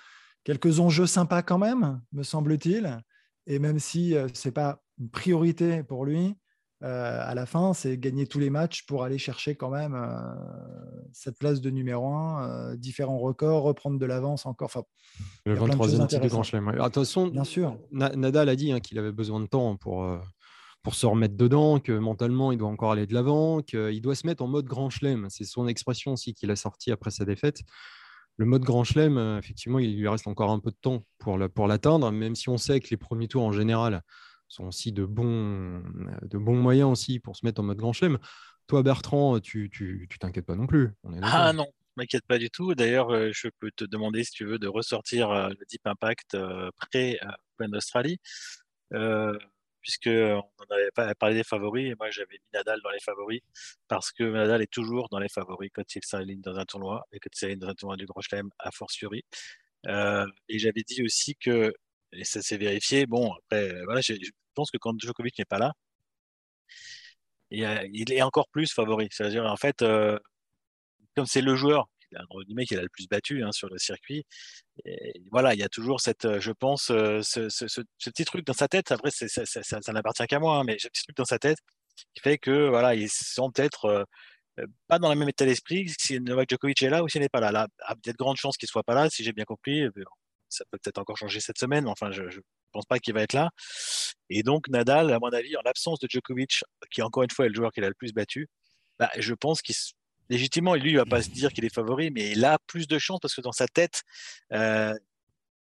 quelques 0.45 0.81
enjeux 0.81 1.07
sympas 1.07 1.43
quand 1.43 1.59
même, 1.59 2.01
me 2.13 2.23
semble-t-il. 2.23 3.03
Et 3.47 3.59
même 3.59 3.79
si 3.79 4.15
ce 4.35 4.49
n'est 4.49 4.53
pas 4.53 4.83
une 4.99 5.09
priorité 5.09 5.83
pour 5.83 6.05
lui, 6.05 6.37
euh, 6.85 7.21
à 7.21 7.35
la 7.35 7.45
fin, 7.45 7.75
c'est 7.75 7.99
gagner 7.99 8.27
tous 8.27 8.39
les 8.39 8.51
matchs 8.51 8.87
pour 8.87 9.03
aller 9.03 9.19
chercher 9.19 9.57
quand 9.57 9.71
même 9.71 9.95
euh, 9.95 10.17
cette 11.13 11.37
place 11.37 11.61
de 11.61 11.71
numéro 11.71 12.07
1, 12.07 12.43
euh, 12.43 12.77
différents 12.77 13.19
records, 13.19 13.63
reprendre 13.65 13.99
de 13.99 14.07
l'avance 14.07 14.47
encore. 14.47 14.67
Enfin, 14.67 14.85
le 15.45 15.57
23e 15.57 16.07
titre 16.07 16.23
du 16.23 16.29
Grand 16.29 16.45
Chelem. 16.45 16.69
Attention, 16.81 17.27
Bien 17.29 17.43
sûr. 17.43 17.77
Nadal 17.91 18.49
a 18.49 18.55
dit 18.55 18.71
hein, 18.71 18.79
qu'il 18.79 18.99
avait 18.99 19.11
besoin 19.11 19.41
de 19.41 19.47
temps 19.47 19.77
pour, 19.77 20.09
pour 20.85 20.95
se 20.95 21.05
remettre 21.05 21.37
dedans, 21.37 21.81
que 21.81 21.93
mentalement, 21.93 22.53
il 22.53 22.59
doit 22.59 22.69
encore 22.69 22.93
aller 22.93 23.07
de 23.07 23.15
l'avant, 23.15 23.61
qu'il 23.61 24.01
doit 24.01 24.15
se 24.15 24.27
mettre 24.27 24.45
en 24.45 24.49
mode 24.49 24.67
Grand 24.67 24.89
Chelem. 24.89 25.27
C'est 25.31 25.45
son 25.45 25.67
expression 25.67 26.13
aussi 26.13 26.33
qu'il 26.33 26.51
a 26.53 26.57
sorti 26.57 26.93
après 26.93 27.11
sa 27.11 27.25
défaite. 27.25 27.63
Le 28.37 28.47
mode 28.47 28.63
Grand 28.63 28.85
Chelem, 28.85 29.19
effectivement, 29.37 29.81
il 29.81 29.99
lui 29.99 30.07
reste 30.07 30.29
encore 30.29 30.53
un 30.53 30.61
peu 30.61 30.71
de 30.71 30.79
temps 30.81 31.03
pour 31.19 31.67
l'atteindre, 31.67 32.13
même 32.13 32.37
si 32.37 32.49
on 32.49 32.57
sait 32.57 32.79
que 32.79 32.89
les 32.91 32.97
premiers 32.97 33.27
tours 33.27 33.43
en 33.43 33.51
général 33.51 34.05
sont 34.49 34.65
aussi 34.65 34.93
de 34.93 35.05
bons, 35.05 35.83
de 36.23 36.39
bons 36.39 36.57
moyens 36.57 36.91
aussi 36.91 37.21
pour 37.21 37.37
se 37.37 37.47
mettre 37.47 37.61
en 37.61 37.65
mode 37.65 37.79
grand 37.79 37.93
chelem. 37.93 38.19
Toi, 38.67 38.83
Bertrand, 38.83 39.41
tu 39.41 39.71
t'inquiètes 40.21 40.47
pas 40.47 40.57
non 40.57 40.67
plus. 40.67 40.91
ah 41.23 41.53
non, 41.53 41.67
m'inquiète 41.99 42.27
pas 42.27 42.39
du 42.39 42.51
tout. 42.51 42.75
D'ailleurs, 42.75 43.11
euh, 43.11 43.31
je 43.33 43.49
peux 43.61 43.71
te 43.73 43.85
demander 43.85 44.25
si 44.25 44.31
tu 44.33 44.45
veux 44.47 44.59
de 44.59 44.69
ressortir 44.69 45.31
euh, 45.31 45.51
le 45.51 45.67
Deep 45.69 45.87
Impact 45.87 46.35
euh, 46.35 46.71
pré 46.77 47.19
Open 47.55 47.71
d'Australie, 47.71 48.19
puisque 49.81 50.09
on 50.09 50.65
avait 50.71 50.91
pas 50.95 51.15
parlé 51.15 51.35
des 51.37 51.45
favoris 51.45 51.91
et 51.91 51.95
moi 51.99 52.11
j'avais 52.11 52.33
mis 52.33 52.49
Nadal 52.53 52.81
dans 52.83 52.91
les 52.91 53.01
favoris 53.01 53.41
parce 53.89 54.13
que 54.13 54.25
Nadal 54.25 54.63
est 54.63 54.73
toujours 54.73 55.09
dans 55.11 55.19
les 55.19 55.29
favoris 55.29 55.71
quand 55.75 55.95
il 55.95 56.05
s'aligne 56.05 56.41
dans 56.41 56.57
un 56.57 56.65
tournoi 56.65 57.07
et 57.13 57.19
quand 57.21 57.31
il 57.33 57.39
s'aligne 57.39 57.59
dans 57.59 57.69
un 57.69 57.75
tournoi 57.75 57.97
du 57.97 58.07
Grand 58.07 58.21
Chelem 58.21 58.51
à 58.59 58.71
fortiori. 58.71 59.25
et 59.87 60.59
j'avais 60.59 60.83
dit 60.83 61.03
aussi 61.05 61.37
que 61.37 61.75
et 62.13 62.25
ça 62.25 62.43
s'est 62.43 62.57
vérifié. 62.57 63.07
Bon, 63.07 63.33
après, 63.33 63.73
voilà, 63.85 64.01
je, 64.01 64.15
pense 64.55 64.71
que 64.71 64.79
quand 64.79 64.99
Djokovic 64.99 65.39
n'est 65.39 65.45
pas 65.45 65.59
là, 65.59 65.73
il 67.51 68.13
est 68.13 68.23
encore 68.23 68.49
plus 68.49 68.73
favori. 68.73 69.09
C'est-à-dire, 69.11 69.45
en 69.45 69.57
fait, 69.57 69.79
comme 71.15 71.27
c'est 71.27 71.41
le 71.41 71.57
joueur 71.57 71.89
qui 72.09 72.17
a 72.77 72.81
le 72.83 72.89
plus 72.89 73.07
battu 73.09 73.43
hein, 73.45 73.53
sur 73.53 73.69
le 73.69 73.79
circuit. 73.79 74.25
Voilà, 75.31 75.55
il 75.55 75.61
y 75.61 75.63
a 75.63 75.69
toujours 75.69 76.01
cette, 76.01 76.39
je 76.41 76.53
pense, 76.53 76.85
ce, 76.87 78.11
petit 78.11 78.25
truc 78.25 78.47
dans 78.47 78.53
sa 78.53 78.69
tête. 78.69 78.93
Après, 78.93 79.11
ça, 79.11 79.93
n'appartient 79.93 80.27
qu'à 80.27 80.39
moi, 80.39 80.59
hein, 80.59 80.65
mais 80.65 80.79
ce 80.79 80.89
petit 80.89 81.03
truc 81.05 81.17
dans 81.17 81.25
sa 81.25 81.39
tête 81.39 81.59
qui 82.15 82.23
fait 82.23 82.39
que 82.39 82.69
voilà, 82.69 82.95
ils 82.95 83.11
sont 83.11 83.51
peut-être 83.51 84.07
pas 84.89 84.99
dans 84.99 85.11
le 85.11 85.17
même 85.17 85.29
état 85.29 85.45
d'esprit 85.45 85.93
si 85.99 86.21
Novak 86.21 86.49
Djokovic 86.51 86.83
est 86.83 86.91
là 86.91 87.03
ou 87.03 87.09
s'il 87.09 87.21
n'est 87.21 87.29
pas 87.29 87.41
là. 87.41 87.53
Là, 87.53 87.69
a 87.81 87.95
peut-être 87.95 88.17
grande 88.17 88.37
chance 88.37 88.57
qu'il 88.57 88.69
soit 88.69 88.83
pas 88.83 88.95
là, 88.95 89.09
si 89.11 89.25
j'ai 89.25 89.33
bien 89.33 89.45
compris. 89.45 89.87
Ça 90.49 90.65
peut 90.71 90.79
peut-être 90.83 90.99
encore 90.99 91.17
changer 91.17 91.41
cette 91.41 91.59
semaine, 91.59 91.85
mais 91.85 91.91
enfin, 91.91 92.11
je, 92.11 92.23
ne 92.23 92.41
pense 92.73 92.87
pas 92.87 92.99
qu'il 92.99 93.15
va 93.15 93.23
être 93.23 93.33
là. 93.33 93.51
Et 94.31 94.43
donc, 94.43 94.69
Nadal, 94.69 95.13
à 95.13 95.19
mon 95.19 95.29
avis, 95.29 95.57
en 95.57 95.63
l'absence 95.65 95.99
de 96.01 96.09
Djokovic, 96.09 96.63
qui 96.91 97.03
encore 97.03 97.23
une 97.23 97.31
fois 97.31 97.47
est 97.47 97.49
le 97.49 97.55
joueur 97.55 97.73
qu'il 97.73 97.85
a 97.85 97.89
le 97.89 97.95
plus 97.95 98.13
battu, 98.13 98.49
bah, 98.99 99.11
je 99.19 99.35
pense 99.35 99.63
qu'il 99.63 99.75
légitimement, 100.31 100.75
lui, 100.75 100.91
il 100.91 100.97
va 100.97 101.07
pas 101.07 101.23
se 101.23 101.31
dire 101.31 101.53
qu'il 101.53 101.65
est 101.65 101.75
favori, 101.75 102.11
mais 102.11 102.31
il 102.33 102.45
a 102.45 102.59
plus 102.67 102.87
de 102.87 102.99
chance 102.99 103.19
parce 103.21 103.35
que 103.35 103.41
dans 103.41 103.53
sa 103.53 103.67
tête, 103.67 104.03
euh, 104.53 104.95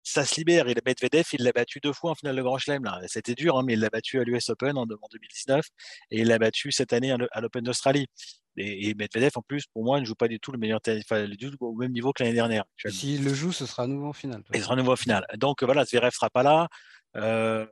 ça 0.03 0.25
se 0.25 0.37
libère. 0.37 0.69
Et 0.69 0.75
Medvedev, 0.87 1.27
il 1.33 1.43
l'a 1.43 1.53
battu 1.53 1.81
deux 1.81 1.93
fois 1.93 2.13
en 2.13 2.15
finale 2.15 2.37
de 2.37 2.43
Grand 2.43 2.59
Chelem. 2.59 2.89
C'était 3.09 3.35
dur, 3.35 3.59
hein, 3.59 3.63
mais 3.65 3.75
il 3.75 3.81
l'a 3.81 3.91
battu 3.91 4.21
à 4.21 4.25
l'US 4.25 4.49
Open 4.49 4.79
en, 4.79 4.87
2019 4.87 5.67
et 6.11 6.21
il 6.21 6.29
l'a 6.29 6.39
battu 6.39 6.73
cette 6.73 6.93
année 6.93 7.13
à 7.13 7.41
l'Open 7.41 7.65
d'Australie. 7.65 8.07
Et, 8.57 8.95
Medvedev, 8.95 9.33
en 9.35 9.43
plus, 9.43 9.67
pour 9.67 9.85
moi, 9.85 10.01
ne 10.01 10.05
joue 10.05 10.15
pas 10.15 10.29
du 10.29 10.41
tout 10.41 10.53
le 10.53 10.59
meilleur 10.59 10.81
enfin, 10.87 11.27
au 11.61 11.75
même 11.75 11.93
niveau 11.93 12.13
que 12.13 12.23
l'année 12.23 12.35
dernière. 12.35 12.65
S'il 12.89 13.23
le 13.25 13.35
joue, 13.35 13.53
ce 13.53 13.67
sera 13.67 13.83
à 13.85 13.87
nouveau 13.87 14.09
en 14.09 14.13
finale. 14.13 14.43
Il 14.55 14.63
sera 14.63 14.75
à 14.75 14.77
nouveau 14.77 14.93
en 14.93 14.97
finale. 14.97 15.27
Donc 15.37 15.63
voilà, 15.63 15.85
Zverev 15.85 16.13
sera 16.13 16.31
pas 16.31 16.43
là. 16.43 16.69
Euh, 17.17 17.67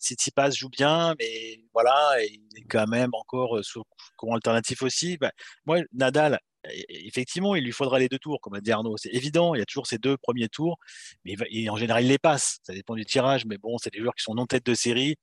Tsitsipas 0.00 0.50
joue 0.50 0.68
bien, 0.68 1.14
mais 1.18 1.60
voilà, 1.72 2.16
il 2.22 2.40
est 2.56 2.66
quand 2.68 2.86
même 2.86 3.10
encore 3.12 3.58
euh, 3.58 3.62
sur 3.62 3.84
courant 4.16 4.34
alternatif 4.34 4.82
aussi. 4.82 5.16
Bah, 5.16 5.30
moi, 5.64 5.78
Nadal, 5.92 6.40
e, 6.66 6.70
effectivement, 6.88 7.54
il 7.54 7.64
lui 7.64 7.72
faudra 7.72 7.98
les 7.98 8.08
deux 8.08 8.18
tours, 8.18 8.40
comme 8.40 8.54
a 8.54 8.60
dit 8.60 8.72
Arnaud. 8.72 8.96
C'est 8.96 9.14
évident, 9.14 9.54
il 9.54 9.58
y 9.58 9.62
a 9.62 9.64
toujours 9.64 9.86
ces 9.86 9.98
deux 9.98 10.16
premiers 10.16 10.48
tours, 10.48 10.78
mais 11.24 11.36
en 11.68 11.76
général, 11.76 12.04
il 12.04 12.08
les 12.08 12.18
passe. 12.18 12.58
Ça 12.64 12.72
dépend 12.72 12.94
du 12.94 13.04
tirage, 13.04 13.46
mais 13.46 13.58
bon, 13.58 13.78
c'est 13.78 13.92
des 13.92 14.00
joueurs 14.00 14.14
qui 14.14 14.24
sont 14.24 14.34
non 14.34 14.46
tête 14.46 14.66
de 14.66 14.74
série. 14.74 15.16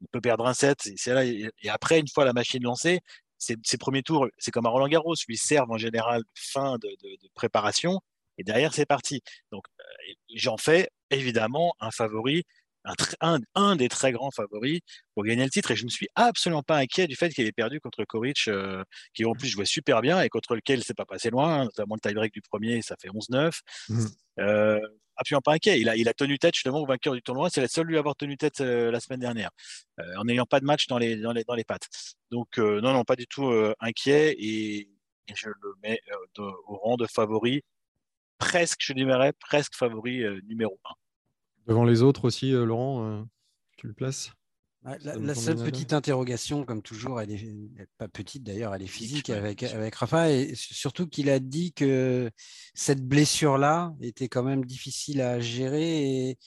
Il 0.00 0.08
peut 0.08 0.20
perdre 0.20 0.46
un 0.46 0.54
set. 0.54 0.88
là, 1.06 1.24
et 1.24 1.50
après, 1.68 1.98
une 1.98 2.08
fois 2.08 2.24
la 2.24 2.32
machine 2.32 2.62
lancée, 2.62 3.00
ces, 3.42 3.78
premiers 3.78 4.02
tours, 4.02 4.28
c'est 4.38 4.50
comme 4.50 4.66
à 4.66 4.68
Roland 4.68 4.88
Garros, 4.88 5.14
lui 5.28 5.36
servent 5.36 5.70
en 5.70 5.78
général 5.78 6.22
fin 6.34 6.78
de, 6.78 6.88
préparation, 7.34 8.00
et 8.38 8.44
derrière, 8.44 8.72
c'est 8.72 8.86
parti. 8.86 9.20
Donc, 9.50 9.64
euh, 9.80 9.84
j'en 10.34 10.56
fais 10.56 10.88
évidemment 11.10 11.74
un 11.80 11.90
favori 11.90 12.44
un, 13.54 13.76
des 13.76 13.88
très 13.88 14.12
grands 14.12 14.30
favoris 14.30 14.80
pour 15.14 15.24
gagner 15.24 15.44
le 15.44 15.50
titre. 15.50 15.70
Et 15.70 15.76
je 15.76 15.84
ne 15.84 15.90
suis 15.90 16.08
absolument 16.14 16.62
pas 16.62 16.78
inquiet 16.78 17.06
du 17.06 17.16
fait 17.16 17.30
qu'il 17.30 17.46
ait 17.46 17.52
perdu 17.52 17.80
contre 17.80 18.04
Koric, 18.04 18.48
euh, 18.48 18.82
qui 19.14 19.24
en 19.24 19.34
plus 19.34 19.48
jouait 19.48 19.66
super 19.66 20.00
bien 20.00 20.20
et 20.20 20.28
contre 20.28 20.56
lequel 20.56 20.82
c'est 20.82 20.96
pas 20.96 21.04
passé 21.04 21.30
loin, 21.30 21.64
notamment 21.64 21.94
le 21.94 22.00
tie-break 22.00 22.32
du 22.32 22.42
premier, 22.42 22.82
ça 22.82 22.96
fait 23.00 23.08
11-9. 23.08 23.60
Mmh. 23.88 24.06
Euh, 24.40 24.80
pas 25.42 25.52
inquiet. 25.52 25.80
Il 25.80 25.88
a, 25.88 25.96
il 25.96 26.08
a 26.08 26.14
tenu 26.14 26.38
tête 26.38 26.54
justement 26.54 26.80
au 26.80 26.86
vainqueur 26.86 27.14
du 27.14 27.22
tournoi. 27.22 27.50
C'est 27.50 27.60
la 27.60 27.68
seule 27.68 27.86
lui 27.86 27.98
avoir 27.98 28.16
tenu 28.16 28.36
tête 28.36 28.60
euh, 28.60 28.90
la 28.90 29.00
semaine 29.00 29.20
dernière, 29.20 29.50
en 30.18 30.24
n'ayant 30.24 30.46
pas 30.46 30.60
de 30.60 30.64
match 30.64 30.86
dans 30.86 30.98
les, 30.98 31.16
dans 31.16 31.32
les, 31.32 31.44
dans 31.44 31.54
les 31.54 31.64
pattes. 31.64 31.88
Donc, 32.30 32.58
non, 32.58 32.92
non, 32.92 33.04
pas 33.04 33.16
du 33.16 33.26
tout 33.26 33.52
inquiet. 33.80 34.34
Et, 34.38 34.88
je 35.34 35.48
le 35.48 35.74
mets 35.82 36.00
au 36.36 36.76
rang 36.76 36.96
de 36.96 37.06
favori, 37.06 37.62
presque, 38.36 38.80
je 38.82 38.92
dirais, 38.92 39.32
presque 39.32 39.74
favori 39.74 40.22
numéro 40.46 40.78
1. 40.84 40.94
Devant 41.66 41.84
les 41.84 42.02
autres 42.02 42.24
aussi, 42.24 42.52
euh, 42.52 42.64
Laurent, 42.64 43.06
euh, 43.06 43.22
tu 43.76 43.86
le 43.86 43.92
places? 43.92 44.32
La, 44.84 45.34
seule 45.34 45.56
petite 45.56 45.92
interrogation, 45.92 46.64
comme 46.64 46.82
toujours, 46.82 47.20
elle 47.20 47.30
est 47.30 47.88
pas 47.98 48.08
petite 48.08 48.42
d'ailleurs, 48.42 48.74
elle 48.74 48.82
est 48.82 48.88
physique 48.88 49.30
avec, 49.30 49.62
avec 49.62 49.94
Rafa, 49.94 50.30
et 50.30 50.54
surtout 50.54 51.06
qu'il 51.06 51.30
a 51.30 51.38
dit 51.38 51.72
que 51.72 52.30
cette 52.74 53.06
blessure-là 53.06 53.94
était 54.00 54.28
quand 54.28 54.42
même 54.42 54.64
difficile 54.64 55.20
à 55.20 55.38
gérer. 55.40 56.30
Et... 56.30 56.38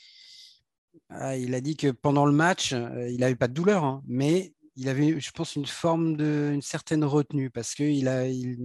Ah, 1.10 1.38
il 1.38 1.56
a 1.56 1.62
dit 1.62 1.78
que 1.78 1.92
pendant 1.92 2.26
le 2.26 2.34
match, 2.34 2.74
euh, 2.74 3.10
il 3.10 3.20
n'avait 3.20 3.36
pas 3.36 3.48
de 3.48 3.54
douleur, 3.54 3.84
hein, 3.84 4.04
mais 4.08 4.54
il 4.76 4.90
avait, 4.90 5.20
je 5.20 5.32
pense, 5.32 5.56
une 5.56 5.66
forme 5.66 6.18
de, 6.18 6.52
une 6.54 6.62
certaine 6.62 7.06
retenue 7.06 7.50
parce 7.50 7.74
qu'il 7.74 8.08
a, 8.08 8.28
il, 8.28 8.58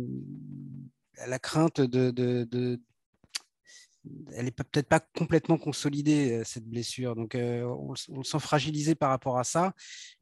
la 1.26 1.38
crainte 1.38 1.80
de, 1.80 2.10
de, 2.10 2.80
elle 4.34 4.44
n'est 4.46 4.50
peut-être 4.50 4.88
pas 4.88 5.00
complètement 5.00 5.58
consolidée, 5.58 6.32
euh, 6.32 6.44
cette 6.44 6.66
blessure. 6.66 7.16
Donc, 7.16 7.34
euh, 7.34 7.64
on, 7.64 7.94
le 8.16 8.24
sent 8.24 8.38
fragilisé 8.38 8.94
par 8.94 9.10
rapport 9.10 9.38
à 9.38 9.44
ça. 9.44 9.74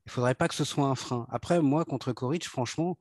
Il 0.06 0.08
ne 0.08 0.12
faudrait 0.12 0.34
pas 0.34 0.48
que 0.48 0.54
ce 0.54 0.64
soit 0.64 0.86
un 0.86 0.94
frein. 0.94 1.26
Après, 1.30 1.60
moi, 1.60 1.84
contre 1.84 2.12
Koric, 2.12 2.46
franchement, 2.46 2.98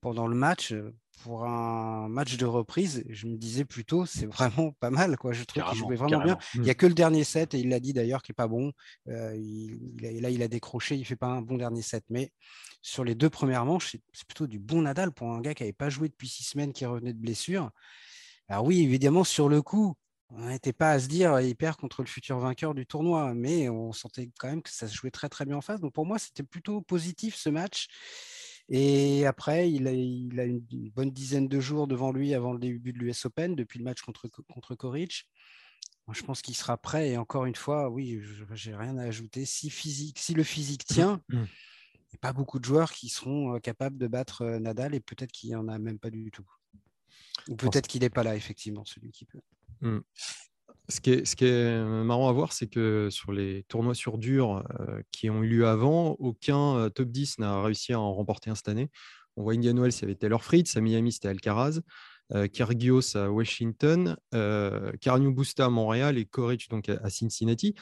pendant 0.00 0.26
le 0.26 0.36
match, 0.36 0.72
euh, 0.72 0.94
pour 1.22 1.44
un 1.44 2.08
match 2.08 2.36
de 2.36 2.44
reprise, 2.44 3.04
je 3.08 3.26
me 3.26 3.36
disais 3.36 3.64
plutôt, 3.64 4.04
c'est 4.04 4.26
vraiment 4.26 4.72
pas 4.72 4.90
mal. 4.90 5.16
Quoi. 5.16 5.32
Je 5.32 5.44
trouve 5.44 5.64
qu'il 5.64 5.78
jouait 5.78 5.96
vraiment 5.96 6.22
bien. 6.22 6.38
Il 6.54 6.62
n'y 6.62 6.70
a 6.70 6.74
que 6.74 6.86
le 6.86 6.94
dernier 6.94 7.24
set, 7.24 7.54
et 7.54 7.60
il 7.60 7.68
l'a 7.68 7.80
dit 7.80 7.92
d'ailleurs, 7.92 8.22
qui 8.22 8.32
n'est 8.32 8.34
pas 8.34 8.48
bon. 8.48 8.72
il, 9.06 9.78
là, 10.00 10.30
il 10.30 10.42
a 10.42 10.48
décroché, 10.48 10.96
il 10.96 11.00
ne 11.00 11.04
fait 11.04 11.16
pas 11.16 11.28
un 11.28 11.40
bon 11.40 11.56
dernier 11.56 11.82
set. 11.82 12.04
Mais 12.10 12.32
sur 12.82 13.04
les 13.04 13.14
deux 13.14 13.30
premières 13.30 13.64
manches, 13.64 13.96
c'est 14.12 14.26
plutôt 14.26 14.46
du 14.46 14.58
bon 14.58 14.82
Nadal 14.82 15.12
pour 15.12 15.30
un 15.30 15.40
gars 15.40 15.54
qui 15.54 15.62
n'avait 15.62 15.72
pas 15.72 15.88
joué 15.88 16.08
depuis 16.08 16.28
six 16.28 16.44
semaines, 16.44 16.72
qui 16.72 16.84
revenait 16.84 17.14
de 17.14 17.18
blessure. 17.18 17.70
Alors 18.48 18.64
oui, 18.64 18.82
évidemment, 18.82 19.24
sur 19.24 19.48
le 19.48 19.62
coup, 19.62 19.94
on 20.30 20.48
n'était 20.48 20.72
pas 20.72 20.92
à 20.92 21.00
se 21.00 21.06
dire 21.06 21.38
il 21.40 21.54
perd 21.54 21.76
contre 21.76 22.02
le 22.02 22.08
futur 22.08 22.38
vainqueur 22.38 22.74
du 22.74 22.86
tournoi, 22.86 23.34
mais 23.34 23.68
on 23.68 23.92
sentait 23.92 24.30
quand 24.38 24.48
même 24.48 24.62
que 24.62 24.70
ça 24.70 24.88
se 24.88 24.94
jouait 24.94 25.10
très 25.10 25.28
très 25.28 25.44
bien 25.44 25.56
en 25.56 25.60
face. 25.60 25.80
Donc 25.80 25.92
pour 25.92 26.06
moi, 26.06 26.18
c'était 26.18 26.42
plutôt 26.42 26.80
positif 26.80 27.36
ce 27.36 27.48
match. 27.48 27.86
Et 28.68 29.26
après, 29.26 29.70
il 29.70 29.86
a, 29.88 29.92
une 29.92 30.90
bonne 30.94 31.10
dizaine 31.10 31.48
de 31.48 31.60
jours 31.60 31.86
devant 31.86 32.12
lui 32.12 32.32
avant 32.32 32.52
le 32.54 32.58
début 32.58 32.92
de 32.94 32.98
l'US 32.98 33.26
Open, 33.26 33.54
depuis 33.54 33.78
le 33.78 33.84
match 33.84 34.00
contre, 34.00 34.26
contre 34.28 34.76
je 36.12 36.22
pense 36.22 36.42
qu'il 36.42 36.54
sera 36.54 36.76
prêt. 36.78 37.10
Et 37.10 37.16
encore 37.18 37.44
une 37.44 37.54
fois, 37.54 37.90
oui, 37.90 38.20
je 38.22 38.70
n'ai 38.70 38.76
rien 38.76 38.96
à 38.96 39.04
ajouter. 39.04 39.44
Si, 39.44 39.68
physique, 39.68 40.18
si 40.18 40.32
le 40.32 40.42
physique 40.42 40.84
mmh, 40.90 40.94
tient, 40.94 41.22
mmh. 41.28 41.36
il 41.36 41.38
n'y 41.38 42.14
a 42.14 42.18
pas 42.20 42.32
beaucoup 42.32 42.58
de 42.58 42.64
joueurs 42.64 42.92
qui 42.92 43.10
seront 43.10 43.58
capables 43.60 43.98
de 43.98 44.06
battre 44.06 44.44
Nadal 44.44 44.94
et 44.94 45.00
peut-être 45.00 45.32
qu'il 45.32 45.50
n'y 45.50 45.56
en 45.56 45.68
a 45.68 45.78
même 45.78 45.98
pas 45.98 46.10
du 46.10 46.30
tout. 46.30 46.48
Ou 47.48 47.56
peut-être 47.56 47.86
qu'il 47.86 48.00
n'est 48.00 48.10
pas 48.10 48.22
là, 48.22 48.34
effectivement, 48.34 48.84
celui 48.86 49.10
qui 49.12 49.26
peut. 49.26 49.40
Mmh. 49.80 49.98
Ce 50.90 51.00
qui, 51.00 51.10
est, 51.12 51.42
est, 51.42 51.84
marrant 51.84 52.28
à 52.28 52.32
voir, 52.32 52.52
c'est 52.52 52.66
que 52.66 53.08
sur 53.10 53.32
les 53.32 53.62
tournois 53.68 53.94
sur 53.94 54.18
dur 54.18 54.62
euh, 54.80 55.00
qui 55.12 55.30
ont 55.30 55.42
eu 55.42 55.48
lieu 55.48 55.66
avant, 55.66 56.10
aucun 56.18 56.76
euh, 56.76 56.88
top 56.90 57.08
10 57.08 57.38
n'a 57.38 57.62
réussi 57.62 57.94
à 57.94 58.00
en 58.00 58.12
remporter 58.12 58.50
un 58.50 58.54
cette 58.54 58.68
année. 58.68 58.90
On 59.36 59.42
voit 59.42 59.54
Indian 59.54 59.74
Wells, 59.76 59.94
il 60.02 60.16
Taylor 60.16 60.44
Fritz, 60.44 60.76
à 60.76 60.82
Miami, 60.82 61.12
c'était 61.12 61.28
Alcaraz, 61.28 61.80
euh, 62.34 62.46
à 63.14 63.30
Washington, 63.30 64.16
euh, 64.34 64.92
Busta 65.30 65.64
à 65.64 65.70
Montréal 65.70 66.18
et 66.18 66.26
Koric 66.26 66.68
donc 66.68 66.90
à, 66.90 67.08
Cincinnati. 67.08 67.74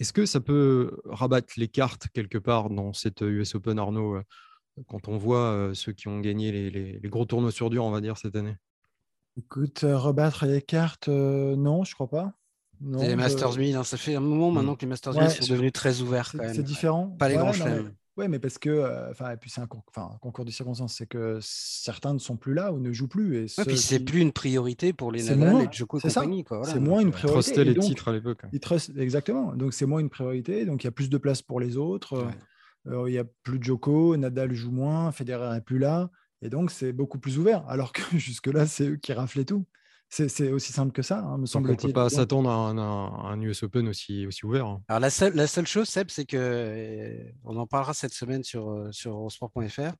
Est-ce 0.00 0.14
que 0.14 0.24
ça 0.24 0.40
peut 0.40 1.02
rabattre 1.04 1.52
les 1.58 1.68
cartes 1.68 2.08
quelque 2.14 2.38
part 2.38 2.70
dans 2.70 2.94
cette 2.94 3.20
US 3.20 3.54
Open, 3.54 3.78
Arnaud, 3.78 4.18
quand 4.86 5.06
on 5.06 5.18
voit 5.18 5.70
ceux 5.74 5.92
qui 5.92 6.08
ont 6.08 6.18
gagné 6.20 6.50
les, 6.50 6.70
les 6.98 7.08
gros 7.10 7.26
tournois 7.26 7.52
sur 7.52 7.68
dur, 7.68 7.84
on 7.84 7.90
va 7.90 8.00
dire, 8.00 8.16
cette 8.16 8.36
année? 8.36 8.56
Écoute, 9.38 9.84
euh, 9.84 9.96
rebattre 9.96 10.44
les 10.44 10.60
cartes, 10.60 11.08
euh, 11.08 11.56
non, 11.56 11.84
je 11.84 11.94
crois 11.94 12.08
pas. 12.08 12.34
Les 12.80 13.14
Masters 13.14 13.56
1000, 13.56 13.76
hein, 13.76 13.84
ça 13.84 13.96
fait 13.96 14.16
un 14.16 14.20
moment 14.20 14.50
mmh. 14.50 14.54
maintenant 14.54 14.74
que 14.74 14.80
les 14.82 14.88
Masters 14.88 15.14
1000 15.14 15.30
sont 15.30 15.52
devenus 15.52 15.72
très 15.72 16.00
ouverts. 16.00 16.32
C'est 16.52 16.62
différent. 16.62 17.14
Pas 17.18 17.28
les 17.28 17.36
grands 17.36 17.52
chelems. 17.52 17.92
Oui, 18.18 18.28
mais 18.28 18.38
parce 18.38 18.58
que, 18.58 18.68
euh, 18.68 19.10
enfin, 19.10 19.30
et 19.30 19.36
puis 19.38 19.48
c'est 19.48 19.62
un, 19.62 19.66
concours 19.66 20.44
de 20.44 20.50
circonstances, 20.50 20.96
c'est 20.96 21.06
que 21.06 21.38
certains 21.40 22.12
ne 22.12 22.18
sont 22.18 22.36
plus 22.36 22.52
là 22.52 22.70
ou 22.70 22.78
ne 22.78 22.92
jouent 22.92 23.08
plus. 23.08 23.36
Et, 23.38 23.64
puis 23.64 23.78
c'est 23.78 24.00
plus 24.00 24.20
une 24.20 24.32
priorité 24.32 24.92
pour 24.92 25.10
les 25.10 25.34
Nadal 25.34 25.62
et 25.62 25.68
Djoko 25.72 25.98
et 25.98 26.02
compagnie. 26.02 26.44
c'est 26.64 26.78
moins 26.78 27.00
une 27.00 27.10
priorité. 27.10 27.64
les 27.64 27.74
titres 27.74 28.08
à 28.08 28.12
l'époque. 28.12 28.42
Exactement. 28.98 29.54
Donc 29.54 29.72
c'est 29.72 29.86
moins 29.86 30.00
une 30.00 30.10
priorité. 30.10 30.66
Donc 30.66 30.84
il 30.84 30.86
y 30.86 30.88
a 30.88 30.92
plus 30.92 31.08
de 31.08 31.16
place 31.16 31.40
pour 31.40 31.58
les 31.58 31.78
autres. 31.78 32.26
il 32.84 33.12
y 33.12 33.18
a 33.18 33.24
plus 33.24 33.58
de 33.58 33.64
Djoko, 33.64 34.14
Nadal 34.18 34.52
joue 34.52 34.72
moins, 34.72 35.10
Federer 35.10 35.54
n'est 35.54 35.62
plus 35.62 35.78
là. 35.78 36.10
Et 36.42 36.50
donc, 36.50 36.70
c'est 36.70 36.92
beaucoup 36.92 37.18
plus 37.18 37.38
ouvert. 37.38 37.66
Alors 37.68 37.92
que 37.92 38.02
jusque-là, 38.18 38.66
c'est 38.66 38.88
eux 38.88 38.96
qui 38.96 39.12
raflaient 39.12 39.44
tout. 39.44 39.64
C'est 40.14 40.52
aussi 40.52 40.74
simple 40.74 40.92
que 40.92 41.00
ça, 41.00 41.20
hein, 41.20 41.38
me 41.38 41.46
semble-t-il. 41.46 41.86
On 41.86 41.88
ne 41.88 41.92
peut 41.94 42.00
pas 42.00 42.10
s'attendre 42.10 42.50
à, 42.50 42.68
un, 42.68 43.40
US 43.40 43.62
Open 43.62 43.88
aussi, 43.88 44.26
aussi 44.26 44.44
ouvert. 44.44 44.66
Hein. 44.66 44.82
Alors 44.86 45.00
la 45.00 45.08
seule, 45.08 45.34
la 45.34 45.46
seule 45.46 45.66
chose, 45.66 45.88
Seb, 45.88 46.10
c'est 46.10 46.26
que, 46.26 46.36
euh, 46.36 47.32
on 47.44 47.56
en 47.56 47.66
parlera 47.66 47.94
cette 47.94 48.12
semaine 48.12 48.44
sur, 48.44 48.68
euh, 48.68 48.92
sur 48.92 49.32
sport.fr, 49.32 49.94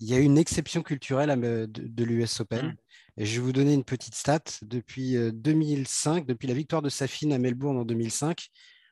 il 0.00 0.08
y 0.08 0.14
a 0.14 0.20
une 0.20 0.38
exception 0.38 0.82
culturelle 0.82 1.38
de, 1.38 2.04
l'US 2.04 2.40
Open. 2.40 2.66
Mmh. 2.66 2.74
Et 3.18 3.26
je 3.26 3.34
vais 3.34 3.44
vous 3.44 3.52
donner 3.52 3.74
une 3.74 3.84
petite 3.84 4.14
stat. 4.14 4.40
Depuis 4.62 5.16
2005, 5.34 6.24
depuis 6.24 6.48
la 6.48 6.54
victoire 6.54 6.80
de 6.80 6.88
Safin 6.88 7.32
à 7.32 7.38
Melbourne 7.38 7.76
en 7.76 7.84
2005, 7.84 8.48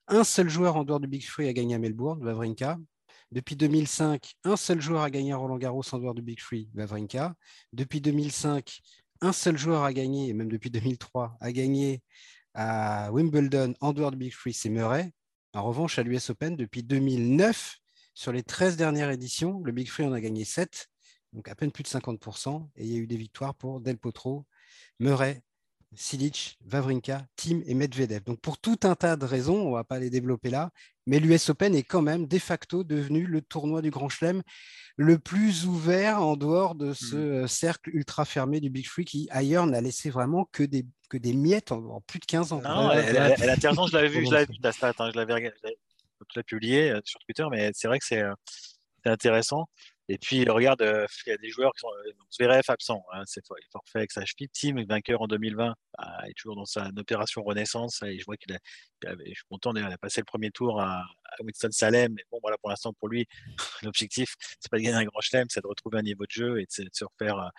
un 0.09 0.25
seul 0.25 0.51
joueur 0.51 0.77
en 0.77 0.85
dehors 0.85 1.01
du 1.01 1.09
Big 1.09 1.25
Free 1.25 1.49
a 1.49 1.55
gagné 1.55 1.75
à 1.75 1.79
Melbourne, 1.79 2.23
Vavrinka. 2.23 2.77
Depuis 3.33 3.57
2005, 3.57 4.35
un 4.45 4.57
seul 4.57 4.81
joueur 4.81 5.03
a 5.03 5.11
gagné 5.11 5.35
Roland 5.35 5.59
Garros 5.59 5.83
en 5.93 5.99
dehors 5.99 6.15
du 6.15 6.23
Big 6.23 6.41
Free, 6.41 6.71
Vavrinka. 6.75 7.35
Depuis 7.73 8.01
2005, 8.01 8.81
un 9.21 9.33
seul 9.33 9.59
joueur 9.59 9.83
a 9.83 9.93
gagné, 9.93 10.29
et 10.29 10.33
même 10.33 10.51
depuis 10.51 10.71
2003, 10.71 11.37
a 11.41 11.53
gagné 11.53 12.03
à 12.55 13.11
Wimbledon 13.13 13.75
en 13.81 13.93
dehors 13.93 14.13
du 14.13 14.17
Big 14.17 14.33
Free, 14.33 14.53
c'est 14.53 14.69
Murray. 14.69 15.13
En 15.55 15.65
revanche, 15.65 15.99
à 15.99 16.03
l'US 16.03 16.31
Open, 16.31 16.57
depuis 16.57 16.83
2009, 16.83 17.79
sur 18.15 18.33
les 18.33 18.43
13 18.43 18.77
dernières 18.77 19.11
éditions, 19.11 19.61
le 19.65 19.73
Big 19.73 19.89
Free 19.89 20.05
en 20.05 20.13
a 20.13 20.21
gagné 20.21 20.45
7, 20.45 20.89
donc 21.33 21.49
à 21.49 21.55
peine 21.55 21.73
plus 21.73 21.83
de 21.83 21.89
50%, 21.89 22.69
et 22.77 22.85
il 22.85 22.93
y 22.93 22.97
a 22.97 22.99
eu 22.99 23.07
des 23.07 23.17
victoires 23.17 23.55
pour 23.55 23.81
Del 23.81 23.99
Potro, 23.99 24.47
Murray, 25.01 25.43
Silic, 25.95 26.59
Vavrinka, 26.65 27.27
Tim 27.37 27.61
et 27.67 27.75
Medvedev. 27.75 28.23
Donc 28.25 28.41
pour 28.41 28.59
tout 28.59 28.79
un 28.83 28.95
tas 28.95 29.17
de 29.17 29.25
raisons, 29.25 29.67
on 29.67 29.71
ne 29.71 29.75
va 29.75 29.85
pas 29.85 29.99
les 29.99 30.11
développer 30.11 30.51
là, 30.51 30.71
mais 31.07 31.19
l'US 31.21 31.49
Open 31.51 31.75
est 31.75 31.83
quand 31.83 32.03
même 32.03 32.27
de 32.27 32.39
facto 32.39 32.85
devenu 32.85 33.27
le 33.27 33.41
tournoi 33.41 33.83
du 33.83 33.91
Grand 33.91 34.09
Chelem 34.09 34.43
le 34.97 35.19
plus 35.19 35.67
ouvert 35.67 36.23
en 36.23 36.37
dehors 36.37 36.75
de 36.75 36.93
ce 36.93 37.17
mmh. 37.17 37.19
euh, 37.19 37.47
cercle 37.47 37.91
ultra 37.95 38.25
fermé 38.25 38.61
du 38.61 38.71
Big 38.71 38.87
Free 38.87 39.05
qui 39.05 39.29
ailleurs 39.31 39.67
n'a 39.67 39.81
laissé 39.81 40.11
vraiment 40.11 40.49
que 40.53 40.63
des, 40.63 40.87
que 41.09 41.19
des 41.19 41.35
miettes 41.35 41.71
en, 41.71 42.01
plus 42.07 42.19
de 42.19 42.25
15 42.25 42.53
ans. 42.53 42.63
Non, 42.63 42.91
elle, 42.93 43.35
elle, 43.39 43.51
intéressante, 43.51 43.91
je 43.91 43.97
l'avais 43.97 44.09
vu, 44.09 44.27
je 44.27 44.33
l'avais 44.33 44.47
vu 44.47 44.59
ta 44.59 44.73
stat, 44.73 44.95
hein, 44.99 45.11
je 45.13 45.17
l'avais 45.17 45.53
publié 46.47 46.91
euh, 46.91 47.01
sur 47.05 47.21
Twitter, 47.21 47.45
mais 47.51 47.71
c'est 47.75 47.89
vrai 47.89 47.99
que 47.99 48.07
c'est 48.07 48.23
euh, 48.23 48.33
intéressant. 49.05 49.69
Et 50.09 50.19
puis, 50.19 50.49
regarde, 50.49 50.83
euh, 50.83 51.07
il 51.27 51.31
y 51.31 51.33
a 51.33 51.37
des 51.37 51.51
joueurs 51.51 51.73
qui 51.73 51.81
sont. 51.81 51.89
Euh, 52.07 52.13
Zverev 52.33 52.63
absent, 52.69 53.05
hein, 53.13 53.23
c'est 53.27 53.45
forfait 53.47 53.99
avec 53.99 54.13
sa. 54.13 54.23
Team, 54.53 54.85
vainqueur 54.89 55.23
en 55.23 55.27
2020, 55.27 55.75
bah, 55.99 56.19
il 56.25 56.31
est 56.31 56.35
toujours 56.35 56.57
dans 56.57 56.65
sa 56.65 56.91
opération 56.97 57.43
renaissance. 57.43 58.03
Et 58.03 58.19
je 58.19 58.25
vois 58.25 58.37
qu'il 58.37 58.55
a, 58.55 58.59
je 59.03 59.35
suis 59.35 59.45
content, 59.51 59.75
il 59.75 59.83
a 59.83 59.99
passé 59.99 60.21
le 60.21 60.25
premier 60.25 60.51
tour 60.51 60.81
à, 60.81 61.03
Winston-Salem. 61.41 62.13
Mais 62.15 62.23
bon, 62.31 62.39
voilà, 62.43 62.57
pour 62.59 62.71
l'instant, 62.71 62.93
pour 62.93 63.09
lui, 63.09 63.27
l'objectif, 63.83 64.35
c'est 64.61 64.71
pas 64.71 64.79
de 64.79 64.83
gagner 64.83 64.99
un 64.99 65.05
grand 65.05 65.21
chelem, 65.21 65.47
c'est 65.51 65.63
de 65.63 65.67
retrouver 65.67 65.99
un 65.99 66.03
niveau 66.03 66.25
de 66.25 66.31
jeu 66.31 66.61
et 66.61 66.65
de, 66.65 66.89
se 66.93 67.05
refaire 67.05 67.51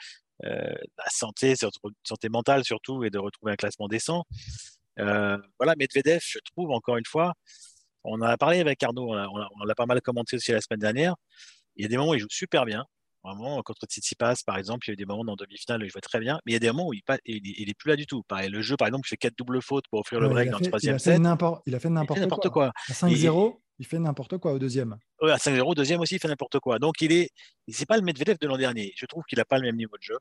euh, 0.46 0.76
la 0.98 1.10
santé, 1.10 1.56
santé 1.56 2.30
mentale 2.30 2.64
surtout, 2.64 3.04
et 3.04 3.10
de 3.10 3.18
retrouver 3.18 3.52
un 3.52 3.56
classement 3.56 3.88
décent. 3.88 4.24
Euh, 5.00 5.38
voilà, 5.60 5.76
Medvedev, 5.78 6.22
je 6.24 6.40
trouve, 6.52 6.72
encore 6.72 6.98
une 6.98 7.06
fois, 7.06 7.34
on 8.04 8.16
en 8.16 8.22
a 8.22 8.38
parlé 8.38 8.60
avec 8.60 8.82
Arnaud, 8.84 9.14
on 9.14 9.64
l'a 9.66 9.76
pas 9.76 9.86
mal 9.86 10.02
commenté 10.02 10.38
aussi 10.38 10.52
la 10.52 10.62
semaine 10.62 10.80
dernière. 10.80 11.16
Il 11.78 11.84
y 11.84 11.86
a 11.86 11.88
des 11.88 11.98
moments 11.98 12.12
où 12.12 12.16
il 12.16 12.20
joue 12.20 12.28
super 12.30 12.66
bien. 12.66 12.86
Vraiment, 13.24 13.62
contre 13.62 13.86
Tsitsipas, 13.86 14.36
par 14.46 14.58
exemple, 14.58 14.88
il 14.88 14.90
y 14.90 14.92
a 14.92 14.94
eu 14.94 14.98
des 14.98 15.06
moments 15.06 15.26
dans 15.26 15.36
demi-finale 15.36 15.82
où 15.82 15.86
il 15.86 15.90
jouait 15.90 16.02
très 16.02 16.20
bien, 16.20 16.40
mais 16.46 16.52
il 16.52 16.54
y 16.54 16.56
a 16.56 16.60
des 16.60 16.68
moments 16.68 16.88
où 16.88 16.94
il, 16.94 17.02
n'est 17.26 17.74
plus 17.74 17.90
là 17.90 17.96
du 17.96 18.06
tout. 18.06 18.24
Pareil, 18.24 18.50
le 18.50 18.62
jeu, 18.62 18.78
par 18.78 18.88
exemple, 18.88 19.06
il 19.08 19.10
fait 19.10 19.18
quatre 19.18 19.38
doubles 19.38 19.62
fautes 19.62 19.86
pour 19.90 20.00
offrir 20.00 20.20
le 20.20 20.30
break 20.30 20.50
dans 20.50 20.60
le 20.60 20.66
troisième 20.66 20.98
set. 20.98 21.20
Il 21.66 21.76
a 21.76 21.80
fait 21.80 21.90
n'importe 21.90 22.50
quoi. 22.50 22.72
À 22.90 22.94
5-0, 22.94 23.60
il 23.80 23.86
fait 23.86 24.00
n'importe 24.00 24.38
quoi 24.38 24.54
au 24.54 24.60
deuxième. 24.60 24.98
à 25.22 25.36
5-0, 25.36 25.62
au 25.62 25.76
deuxième 25.76 26.00
aussi, 26.00 26.16
il 26.16 26.20
fait 26.20 26.28
n'importe 26.28 26.60
quoi. 26.60 26.80
Donc, 26.80 27.02
il 27.02 27.12
est, 27.12 27.30
c'est 27.68 27.86
pas 27.86 27.98
le 27.98 28.04
Medvedev 28.04 28.38
de 28.40 28.48
l'an 28.48 28.58
dernier. 28.58 28.94
Je 28.96 29.06
trouve 29.06 29.24
qu'il 29.28 29.38
n'a 29.38 29.46
pas 29.46 29.58
le 29.58 29.64
même 29.64 29.76
niveau 29.76 29.98
de 29.98 30.04
jeu. 30.04 30.18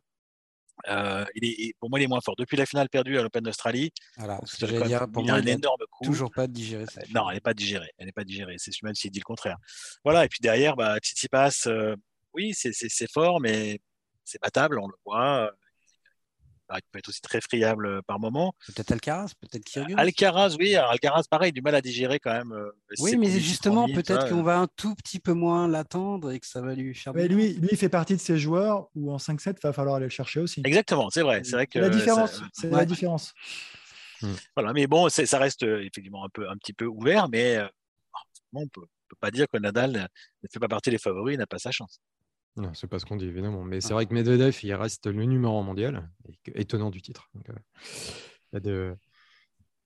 Euh, 0.88 1.24
il 1.34 1.44
est, 1.44 1.74
pour 1.78 1.90
moi, 1.90 1.98
il 1.98 2.04
est 2.04 2.08
moins 2.08 2.20
fort. 2.20 2.36
Depuis 2.36 2.56
la 2.56 2.66
finale 2.66 2.88
perdue 2.88 3.18
à 3.18 3.22
l'Open 3.22 3.42
d'Australie, 3.42 3.92
voilà, 4.16 4.40
il 4.84 5.30
a 5.30 5.34
un 5.34 5.46
énorme 5.46 5.84
coup. 5.90 6.04
Toujours 6.04 6.30
pas 6.30 6.46
digéré. 6.46 6.84
non, 7.14 7.28
elle 7.30 7.36
n'est 7.36 7.40
pas 7.40 7.54
digérée. 7.54 7.90
Elle 7.98 8.06
n'est 8.06 8.12
pas 8.12 8.24
digérée. 8.24 8.56
C'est 8.58 8.70
même 8.82 8.94
s'il 8.94 9.10
dit 9.10 9.18
le 9.18 9.24
contraire. 9.24 9.56
Voilà. 10.04 10.24
Et 10.24 10.28
puis 10.28 10.40
derrière, 10.40 10.76
bah, 10.76 10.98
Tsitsipas, 10.98 11.66
euh, 11.66 11.96
oui, 12.34 12.52
c'est 12.54 13.10
fort, 13.10 13.40
mais 13.40 13.80
c'est 14.24 14.40
battable. 14.40 14.78
On 14.78 14.88
le 14.88 14.94
voit. 15.04 15.50
Bah, 16.68 16.76
il 16.78 16.82
peut 16.90 16.98
être 16.98 17.08
aussi 17.08 17.20
très 17.20 17.40
friable 17.40 17.86
euh, 17.86 18.02
par 18.02 18.18
moment. 18.18 18.52
Peut-être 18.66 18.90
Alcaraz, 18.90 19.32
peut-être 19.40 19.64
Kyrgios. 19.64 19.96
Alcaraz, 19.96 20.56
oui. 20.58 20.74
Alcaraz, 20.74 21.22
pareil, 21.30 21.52
du 21.52 21.62
mal 21.62 21.76
à 21.76 21.80
digérer 21.80 22.18
quand 22.18 22.32
même. 22.32 22.52
Euh, 22.52 22.72
oui, 22.98 23.16
mais 23.16 23.30
justement, 23.38 23.86
peut-être 23.86 24.28
qu'on 24.28 24.42
va 24.42 24.58
un 24.58 24.66
tout 24.76 24.94
petit 24.96 25.20
peu 25.20 25.32
moins 25.32 25.68
l'attendre 25.68 26.32
et 26.32 26.40
que 26.40 26.46
ça 26.46 26.60
va 26.60 26.74
lui 26.74 26.94
faire. 26.94 27.14
Mais 27.14 27.28
lui, 27.28 27.54
lui, 27.54 27.68
il 27.70 27.78
fait 27.78 27.88
partie 27.88 28.16
de 28.16 28.20
ces 28.20 28.36
joueurs 28.36 28.88
où 28.96 29.12
en 29.12 29.18
5-7, 29.18 29.56
il 29.58 29.62
va 29.62 29.72
falloir 29.72 29.96
aller 29.96 30.06
le 30.06 30.10
chercher 30.10 30.40
aussi. 30.40 30.62
Exactement, 30.64 31.08
c'est 31.10 31.22
vrai. 31.22 31.42
C'est 31.44 31.52
vrai 31.52 31.66
que 31.68 31.78
la 31.78 31.88
différence. 31.88 32.42
C'est 32.52 32.70
la 32.70 32.84
différence. 32.84 33.32
Hmm. 34.22 34.34
Voilà, 34.56 34.72
mais 34.72 34.86
bon, 34.86 35.08
ça 35.08 35.38
reste 35.38 35.62
euh, 35.62 35.82
effectivement 35.82 36.24
un 36.24 36.30
peu, 36.30 36.48
un 36.48 36.56
petit 36.56 36.72
peu 36.72 36.86
ouvert, 36.86 37.28
mais 37.28 37.60
on 38.54 38.62
ne 38.62 38.66
peut, 38.66 38.80
peut, 39.08 39.16
pas 39.20 39.30
dire 39.30 39.46
que 39.46 39.58
Nadal 39.58 40.08
ne 40.42 40.48
fait 40.50 40.58
pas 40.58 40.68
partie 40.68 40.90
des 40.90 40.98
favoris, 40.98 41.34
il 41.34 41.38
n'a 41.38 41.46
pas 41.46 41.58
sa 41.58 41.70
chance. 41.70 42.00
Non, 42.56 42.72
c'est 42.74 42.86
pas 42.86 42.98
ce 42.98 43.04
qu'on 43.04 43.16
dit, 43.16 43.26
évidemment. 43.26 43.64
Mais 43.64 43.80
c'est 43.80 43.92
vrai 43.92 44.06
que 44.06 44.14
Medvedev, 44.14 44.56
il 44.62 44.74
reste 44.74 45.06
le 45.06 45.24
numéro 45.24 45.62
mondial, 45.62 46.08
étonnant 46.54 46.90
du 46.90 47.02
titre. 47.02 47.30
Euh, 47.48 47.52
il 48.52 48.54
y 48.54 48.56
a 48.56 48.60
de 48.60 48.96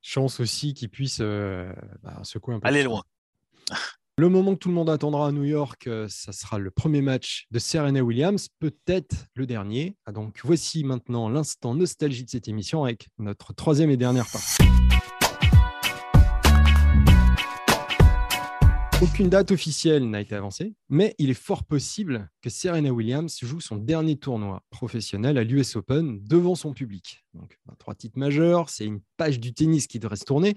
chances 0.03 0.41
aussi 0.41 0.75
qu'il 0.75 0.89
puisse 0.89 1.19
euh, 1.21 1.73
bah, 2.03 2.21
secouer 2.23 2.55
un 2.55 2.61
peu. 2.61 2.69
Aller 2.69 2.83
loin. 2.83 3.03
Le 4.19 4.29
moment 4.29 4.53
que 4.53 4.59
tout 4.59 4.69
le 4.69 4.75
monde 4.75 4.91
attendra 4.91 5.29
à 5.29 5.33
New 5.33 5.45
York, 5.45 5.87
euh, 5.87 6.07
ça 6.11 6.33
sera 6.33 6.59
le 6.59 6.71
premier 6.71 7.01
match 7.01 7.47
de 7.53 7.59
Serena 7.59 8.03
Williams, 8.03 8.49
peut-être 8.59 9.17
le 9.35 9.47
dernier. 9.47 9.97
Ah, 10.05 10.13
donc 10.13 10.41
voici 10.45 10.85
maintenant 10.85 11.31
l'instant 11.31 11.75
nostalgie 11.75 12.25
de 12.25 12.29
cette 12.29 12.47
émission 12.47 12.85
avec 12.85 13.09
notre 13.17 13.55
troisième 13.55 13.91
et 13.91 13.97
dernière 13.97 14.27
partie. 14.31 14.63
Aucune 19.03 19.31
date 19.31 19.51
officielle 19.51 20.11
n'a 20.11 20.21
été 20.21 20.35
avancée, 20.35 20.75
mais 20.91 21.15
il 21.19 21.31
est 21.31 21.35
fort 21.35 21.65
possible 21.65 22.31
que 22.43 22.51
Serena 22.51 22.93
Williams 22.93 23.39
joue 23.41 23.59
son 23.59 23.77
dernier 23.77 24.17
tournoi 24.17 24.63
professionnel 24.69 25.39
à 25.39 25.45
l'US 25.45 25.75
Open 25.77 26.23
devant 26.23 26.55
son 26.55 26.75
public. 26.75 27.25
Donc, 27.33 27.59
trois 27.79 27.95
titres 27.95 28.19
majeurs, 28.19 28.69
c'est 28.69 28.85
une 28.85 29.01
page 29.17 29.41
du 29.41 29.55
tennis 29.55 29.87
qui 29.87 30.01
devrait 30.01 30.17
se 30.17 30.27
tourner, 30.27 30.55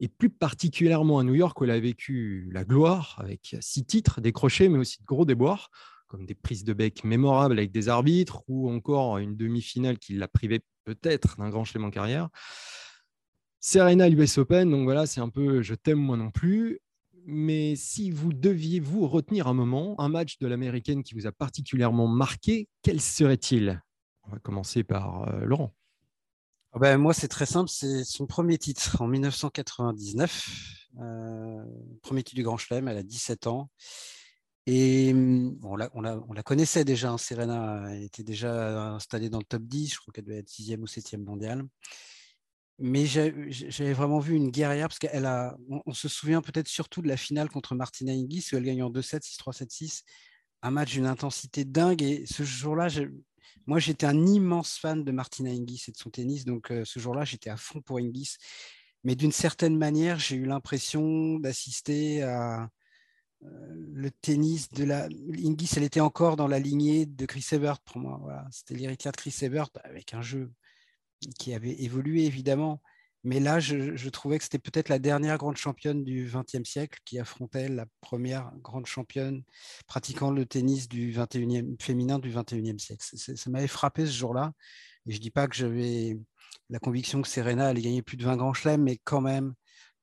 et 0.00 0.08
plus 0.08 0.28
particulièrement 0.28 1.18
à 1.18 1.24
New 1.24 1.34
York 1.34 1.58
où 1.58 1.64
elle 1.64 1.70
a 1.70 1.80
vécu 1.80 2.50
la 2.52 2.62
gloire 2.62 3.16
avec 3.20 3.56
six 3.60 3.86
titres 3.86 4.20
décrochés, 4.20 4.68
mais 4.68 4.78
aussi 4.78 5.00
de 5.00 5.06
gros 5.06 5.24
déboires, 5.24 5.70
comme 6.08 6.26
des 6.26 6.34
prises 6.34 6.64
de 6.64 6.74
bec 6.74 7.04
mémorables 7.04 7.58
avec 7.58 7.72
des 7.72 7.88
arbitres 7.88 8.42
ou 8.48 8.70
encore 8.70 9.16
une 9.16 9.34
demi-finale 9.34 9.98
qui 9.98 10.12
l'a 10.12 10.28
privé 10.28 10.60
peut-être 10.84 11.38
d'un 11.38 11.48
grand 11.48 11.64
chelem 11.64 11.86
en 11.86 11.90
carrière. 11.90 12.28
Serena 13.60 14.10
l'US 14.10 14.36
Open, 14.36 14.70
donc 14.70 14.84
voilà, 14.84 15.06
c'est 15.06 15.22
un 15.22 15.30
peu 15.30 15.62
je 15.62 15.74
t'aime 15.74 15.98
moi 15.98 16.18
non 16.18 16.30
plus. 16.30 16.80
Mais 17.30 17.76
si 17.76 18.10
vous 18.10 18.32
deviez 18.32 18.80
vous 18.80 19.06
retenir 19.06 19.48
un 19.48 19.52
moment, 19.52 19.94
un 20.00 20.08
match 20.08 20.38
de 20.38 20.46
l'américaine 20.46 21.02
qui 21.02 21.12
vous 21.12 21.26
a 21.26 21.32
particulièrement 21.32 22.08
marqué, 22.08 22.70
quel 22.80 23.02
serait-il? 23.02 23.82
On 24.22 24.30
va 24.30 24.38
commencer 24.38 24.82
par 24.82 25.28
euh, 25.28 25.44
Laurent. 25.44 25.74
Ah 26.72 26.78
ben, 26.78 26.96
moi, 26.96 27.12
c'est 27.12 27.28
très 27.28 27.44
simple, 27.44 27.68
c'est 27.68 28.02
son 28.04 28.26
premier 28.26 28.56
titre 28.56 29.02
en 29.02 29.08
1999, 29.08 30.48
euh, 31.00 31.64
premier 32.00 32.22
titre 32.22 32.36
du 32.36 32.44
Grand 32.44 32.56
Chelem, 32.56 32.88
elle 32.88 32.96
a 32.96 33.02
17 33.02 33.46
ans. 33.46 33.68
Et 34.64 35.12
hum, 35.12 35.58
on 35.64 35.76
la, 35.76 35.90
on 35.92 36.00
la, 36.00 36.42
connaissait 36.42 36.86
déjà, 36.86 37.10
hein, 37.10 37.18
Serena 37.18 37.94
était 37.94 38.24
déjà 38.24 38.94
installée 38.94 39.28
dans 39.28 39.38
le 39.38 39.44
top 39.44 39.64
10, 39.64 39.92
je 39.92 39.98
crois 39.98 40.12
qu'elle 40.14 40.24
devait 40.24 40.38
être 40.38 40.48
6e 40.48 40.80
ou 40.80 40.86
7e 40.86 41.22
mondiale 41.22 41.62
mais 42.78 43.06
j'avais 43.06 43.92
vraiment 43.92 44.20
vu 44.20 44.36
une 44.36 44.50
guerrière 44.50 44.86
parce 44.88 45.00
qu'elle 45.00 45.26
a. 45.26 45.56
On, 45.68 45.92
se 45.92 46.08
souvient 46.08 46.40
peut-être 46.40 46.68
surtout 46.68 47.02
de 47.02 47.08
la 47.08 47.16
finale 47.16 47.48
contre 47.48 47.74
Martina 47.74 48.12
Hingis 48.12 48.50
où 48.52 48.56
elle 48.56 48.64
gagne 48.64 48.84
en 48.84 48.90
2-7, 48.90 49.20
6-3, 49.22 49.64
7-6. 49.64 50.02
Un 50.62 50.70
match 50.70 50.92
d'une 50.92 51.06
intensité 51.06 51.64
dingue. 51.64 52.02
Et 52.02 52.24
ce 52.26 52.44
jour-là, 52.44 52.88
moi, 53.66 53.80
j'étais 53.80 54.06
un 54.06 54.26
immense 54.26 54.78
fan 54.78 55.02
de 55.02 55.10
Martina 55.10 55.50
Hingis 55.50 55.86
et 55.88 55.92
de 55.92 55.96
son 55.96 56.10
tennis. 56.10 56.44
Donc, 56.44 56.70
euh, 56.70 56.84
ce 56.84 57.00
jour-là, 57.00 57.24
j'étais 57.24 57.50
à 57.50 57.56
fond 57.56 57.80
pour 57.80 57.98
Hingis. 57.98 58.36
Mais 59.02 59.16
d'une 59.16 59.32
certaine 59.32 59.76
manière, 59.76 60.20
j'ai 60.20 60.36
eu 60.36 60.44
l'impression 60.44 61.38
d'assister 61.40 62.22
à 62.22 62.68
euh, 63.42 63.46
le 63.92 64.10
tennis 64.10 64.70
de 64.70 64.84
la. 64.84 65.06
Hingis, 65.06 65.70
elle 65.76 65.82
était 65.82 66.00
encore 66.00 66.36
dans 66.36 66.46
la 66.46 66.60
lignée 66.60 67.06
de 67.06 67.26
Chris 67.26 67.44
Ebert 67.50 67.80
pour 67.80 67.98
moi. 67.98 68.20
Voilà. 68.22 68.46
C'était 68.52 68.74
l'héritière 68.74 69.10
de 69.12 69.16
Chris 69.16 69.36
Ebert 69.42 69.70
avec 69.82 70.14
un 70.14 70.22
jeu 70.22 70.52
qui 71.38 71.54
avait 71.54 71.80
évolué 71.82 72.24
évidemment. 72.24 72.80
Mais 73.24 73.40
là, 73.40 73.58
je, 73.58 74.08
trouvais 74.08 74.38
que 74.38 74.44
c'était 74.44 74.60
peut-être 74.60 74.88
la 74.88 75.00
dernière 75.00 75.38
grande 75.38 75.56
championne 75.56 76.04
du 76.04 76.30
XXe 76.32 76.68
siècle 76.68 77.00
qui 77.04 77.18
affrontait 77.18 77.68
la 77.68 77.84
première 78.00 78.52
grande 78.62 78.86
championne 78.86 79.42
pratiquant 79.86 80.30
le 80.30 80.46
tennis 80.46 80.88
du 80.88 81.12
21e, 81.12 81.82
féminin 81.82 82.18
du 82.20 82.30
XXIe 82.30 82.78
siècle. 82.78 83.04
Ça, 83.16 83.50
m'avait 83.50 83.66
frappé 83.66 84.06
ce 84.06 84.12
jour-là. 84.12 84.52
Et 85.06 85.12
je 85.12 85.16
ne 85.16 85.22
dis 85.22 85.30
pas 85.30 85.48
que 85.48 85.56
j'avais 85.56 86.16
la 86.70 86.78
conviction 86.78 87.20
que 87.20 87.28
Serena 87.28 87.66
allait 87.68 87.82
gagner 87.82 88.02
plus 88.02 88.16
de 88.16 88.24
20 88.24 88.36
grands 88.36 88.54
chelems, 88.54 88.82
mais 88.82 88.98
quand 89.02 89.20
même, 89.20 89.54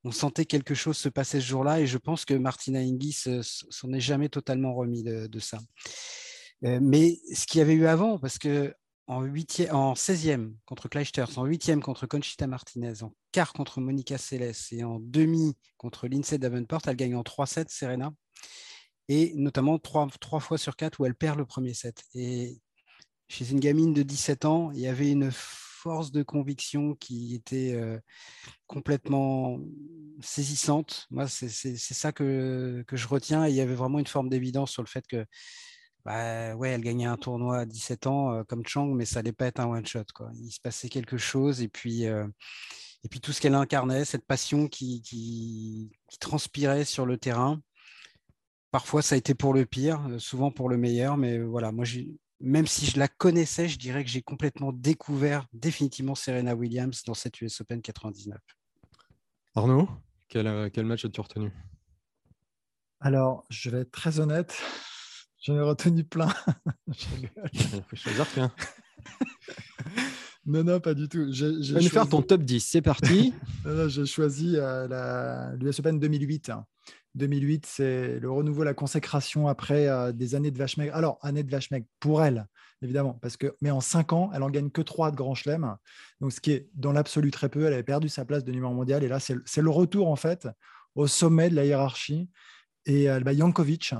on 0.03 0.11
sentait 0.11 0.45
quelque 0.45 0.75
chose 0.75 0.97
se 0.97 1.09
passer 1.09 1.39
ce 1.39 1.45
jour-là. 1.45 1.79
Et 1.79 1.87
je 1.87 1.97
pense 1.97 2.25
que 2.25 2.33
Martina 2.33 2.79
Hingis 2.79 3.23
euh, 3.27 3.41
s'en 3.43 3.93
est 3.93 4.01
jamais 4.01 4.29
totalement 4.29 4.75
remis 4.75 5.03
de, 5.03 5.27
de 5.27 5.39
ça. 5.39 5.57
Euh, 6.63 6.79
mais 6.81 7.17
ce 7.33 7.45
qu'il 7.45 7.59
y 7.59 7.61
avait 7.61 7.73
eu 7.73 7.87
avant, 7.87 8.19
parce 8.19 8.37
que 8.37 8.73
en, 9.07 9.23
en 9.23 9.93
16e 9.93 10.53
contre 10.65 10.89
Clijsters, 10.89 11.37
en 11.37 11.45
8e 11.45 11.79
contre 11.79 12.07
Conchita 12.07 12.47
Martinez, 12.47 13.03
en 13.03 13.13
quart 13.31 13.53
contre 13.53 13.81
Monica 13.81 14.17
Seles 14.17 14.55
et 14.71 14.83
en 14.83 14.99
demi 14.99 15.55
contre 15.77 16.07
Lindsay 16.07 16.37
Davenport, 16.37 16.81
elle 16.87 16.95
gagne 16.95 17.15
en 17.15 17.21
3-7, 17.21 17.65
Serena. 17.69 18.13
Et 19.07 19.33
notamment 19.35 19.77
3, 19.77 20.09
fois 20.39 20.57
sur 20.57 20.75
4 20.75 20.99
où 20.99 21.05
elle 21.05 21.15
perd 21.15 21.37
le 21.37 21.45
premier 21.45 21.73
set. 21.73 22.03
Et 22.15 22.59
chez 23.27 23.51
une 23.51 23.59
gamine 23.59 23.93
de 23.93 24.01
17 24.01 24.45
ans, 24.45 24.71
il 24.71 24.79
y 24.79 24.87
avait 24.87 25.11
une 25.11 25.31
force 25.31 26.11
de 26.11 26.23
conviction 26.23 26.95
qui 26.95 27.35
était 27.35 27.73
euh, 27.75 27.99
complètement 28.65 29.59
saisissante. 30.21 31.05
Moi, 31.11 31.27
c'est 31.27 31.49
ça 31.77 32.11
que, 32.11 32.83
que, 32.87 32.95
je 32.95 33.07
retiens. 33.07 33.45
Et 33.45 33.51
il 33.51 33.55
y 33.55 33.61
avait 33.61 33.75
vraiment 33.75 33.99
une 33.99 34.07
forme 34.07 34.29
d'évidence 34.29 34.71
sur 34.71 34.81
le 34.81 34.87
fait 34.87 35.05
que 35.05 35.23
bah, 36.05 36.55
ouais, 36.55 36.69
elle 36.69 36.81
gagnait 36.81 37.05
un 37.05 37.17
tournoi 37.17 37.59
à 37.59 37.65
17 37.65 38.05
ans 38.05 38.31
euh, 38.31 38.43
comme 38.43 38.65
Chang, 38.65 38.85
mais 38.93 39.05
ça 39.05 39.19
n'allait 39.19 39.33
pas 39.33 39.47
être 39.47 39.59
un 39.59 39.65
one-shot. 39.65 40.03
Il 40.35 40.51
se 40.51 40.59
passait 40.61 40.87
quelque 40.87 41.17
chose 41.17 41.61
et 41.63 41.67
puis, 41.67 42.05
euh, 42.05 42.27
et 43.03 43.09
puis 43.09 43.19
tout 43.19 43.31
ce 43.31 43.41
qu'elle 43.41 43.55
incarnait, 43.55 44.05
cette 44.05 44.25
passion 44.25 44.67
qui, 44.67 45.01
qui, 45.01 45.89
transpirait 46.19 46.85
sur 46.85 47.07
le 47.07 47.17
terrain. 47.17 47.59
Parfois, 48.69 49.01
ça 49.01 49.15
a 49.15 49.17
été 49.17 49.33
pour 49.33 49.53
le 49.53 49.65
pire, 49.65 49.99
euh, 50.07 50.19
souvent 50.19 50.51
pour 50.51 50.69
le 50.69 50.77
meilleur, 50.77 51.17
mais 51.17 51.39
voilà, 51.39 51.71
moi, 51.71 51.85
même 52.39 52.67
si 52.67 52.85
je 52.85 52.99
la 52.99 53.07
connaissais, 53.07 53.67
je 53.67 53.79
dirais 53.79 54.03
que 54.03 54.09
j'ai 54.09 54.21
complètement 54.21 54.71
découvert 54.71 55.47
définitivement 55.53 56.13
Serena 56.13 56.53
Williams 56.53 57.03
dans 57.03 57.15
cette 57.15 57.41
US 57.41 57.61
Open 57.61 57.81
99. 57.81 58.37
Arnaud, 59.55 59.89
quel, 60.27 60.69
quel 60.71 60.85
match 60.85 61.03
as-tu 61.05 61.21
retenu? 61.21 61.51
Alors, 62.99 63.43
je 63.49 63.69
vais 63.71 63.79
être 63.81 63.91
très 63.91 64.19
honnête, 64.19 64.55
J'en 65.45 65.57
ai 65.57 65.61
retenu 65.61 66.03
plein. 66.03 66.33
Il 67.53 67.59
faut 67.89 67.95
choisir 67.95 68.31
qu'un. 68.33 68.51
Non, 70.47 70.63
non, 70.63 70.79
pas 70.79 70.93
du 70.93 71.09
tout. 71.09 71.33
Je 71.33 71.73
vais 71.73 71.81
nous 71.81 71.89
faire 71.89 72.07
ton 72.07 72.21
top 72.21 72.43
10. 72.43 72.59
C'est 72.59 72.83
parti. 72.83 73.33
J'ai 73.87 74.05
choisi 74.05 74.53
euh, 74.57 75.55
l'US 75.55 75.79
Open 75.79 75.99
2008. 75.99 76.51
2008, 77.15 77.65
c'est 77.65 78.19
le 78.19 78.29
renouveau, 78.29 78.63
la 78.63 78.75
consécration 78.75 79.47
après 79.47 79.87
euh, 79.87 80.11
des 80.11 80.35
années 80.35 80.51
de 80.51 80.57
vache 80.59 80.77
maigre. 80.77 80.95
Alors, 80.95 81.17
année 81.23 81.41
de 81.41 81.49
vache 81.49 81.71
maigre 81.71 81.87
pour 81.99 82.21
elle, 82.23 82.45
évidemment, 82.83 83.17
parce 83.23 83.37
que, 83.37 83.55
mais 83.61 83.71
en 83.71 83.81
cinq 83.81 84.13
ans, 84.13 84.29
elle 84.35 84.43
en 84.43 84.51
gagne 84.51 84.69
que 84.69 84.83
trois 84.83 85.09
de 85.09 85.15
Grand 85.15 85.33
Chelem. 85.33 85.75
Donc, 86.21 86.31
ce 86.31 86.39
qui 86.39 86.51
est 86.51 86.69
dans 86.75 86.91
l'absolu 86.91 87.31
très 87.31 87.49
peu. 87.49 87.65
Elle 87.65 87.73
avait 87.73 87.81
perdu 87.81 88.07
sa 88.07 88.23
place 88.23 88.43
de 88.43 88.51
numéro 88.51 88.71
mondial. 88.71 89.03
Et 89.03 89.07
là, 89.07 89.19
c'est 89.19 89.61
le 89.61 89.69
retour, 89.71 90.09
en 90.09 90.15
fait, 90.15 90.47
au 90.93 91.07
sommet 91.07 91.49
de 91.49 91.55
la 91.55 91.65
hiérarchie. 91.65 92.29
Et 92.85 93.09
euh, 93.09 93.19
bah, 93.19 93.35
Jankovic, 93.35 93.95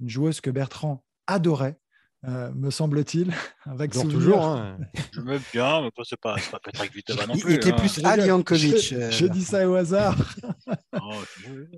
une 0.00 0.08
joueuse 0.08 0.40
que 0.40 0.50
Bertrand 0.50 1.04
adorait, 1.26 1.78
euh, 2.26 2.50
me 2.52 2.70
semble-t-il. 2.70 3.32
Avec 3.64 3.92
toujours. 3.92 4.44
Hein. 4.44 4.78
Je 5.12 5.20
me 5.20 5.38
bien, 5.52 5.82
mais 5.82 5.90
c'est 6.04 6.18
pas, 6.18 6.34
pas 6.50 6.58
Patrick 6.58 6.92
Vitova 6.92 7.26
non 7.26 7.34
plus. 7.36 7.52
Il 7.52 7.56
était 7.56 7.72
hein. 7.72 7.76
plus 7.76 8.04
Ali 8.04 8.26
Jankovic. 8.26 8.92
Euh, 8.92 9.10
je, 9.10 9.26
dis 9.26 9.44
ça 9.44 9.68
au 9.68 9.74
hasard. 9.74 10.16
Oh, 11.00 11.14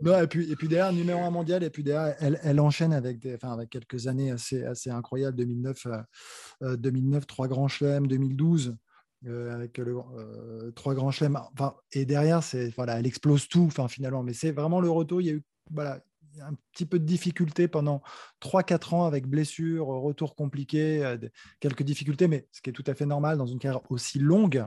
non, 0.03 0.21
et, 0.21 0.27
puis, 0.27 0.51
et 0.51 0.57
puis 0.57 0.67
derrière, 0.67 0.93
numéro 0.93 1.21
un 1.23 1.31
mondial, 1.31 1.63
et 1.63 1.71
puis 1.71 1.85
derrière, 1.85 2.17
elle, 2.21 2.41
elle 2.43 2.59
enchaîne 2.59 2.93
avec, 2.93 3.19
des, 3.21 3.35
enfin, 3.35 3.53
avec 3.53 3.69
quelques 3.69 4.07
années 4.07 4.31
assez, 4.31 4.65
assez 4.65 4.91
incroyables. 4.91 5.37
2009, 5.37 5.87
2009 6.63 7.27
3 7.27 7.49
grands 7.49 7.69
chelems, 7.69 8.07
2012. 8.09 8.77
avec 9.27 9.79
le, 9.79 10.73
trois 10.75 10.95
grands 10.95 11.11
chelems. 11.11 11.39
Enfin, 11.53 11.75
et 11.93 12.07
derrière, 12.07 12.43
c'est 12.43 12.71
voilà, 12.75 12.99
elle 12.99 13.07
explose 13.07 13.47
tout. 13.47 13.67
Enfin, 13.67 13.87
finalement, 13.89 14.23
mais 14.23 14.33
c'est 14.33 14.53
vraiment 14.53 14.81
le 14.81 14.91
retour. 14.91 15.21
Il 15.21 15.27
y 15.27 15.31
a 15.31 15.35
eu 15.35 15.43
voilà, 15.71 16.01
un 16.41 16.55
petit 16.73 16.87
peu 16.87 16.99
de 16.99 17.05
difficulté 17.05 17.69
pendant 17.69 18.03
3-4 18.41 18.95
ans 18.95 19.05
avec 19.05 19.27
blessures, 19.27 19.87
retour 19.87 20.35
compliqué, 20.35 21.05
euh, 21.05 21.19
quelques 21.61 21.83
difficultés, 21.83 22.29
mais 22.29 22.47
ce 22.53 22.61
qui 22.61 22.71
est 22.71 22.73
tout 22.73 22.85
à 22.87 22.95
fait 22.95 23.07
normal 23.07 23.39
dans 23.39 23.47
une 23.47 23.59
carrière 23.59 23.83
aussi 23.91 24.19
longue. 24.19 24.65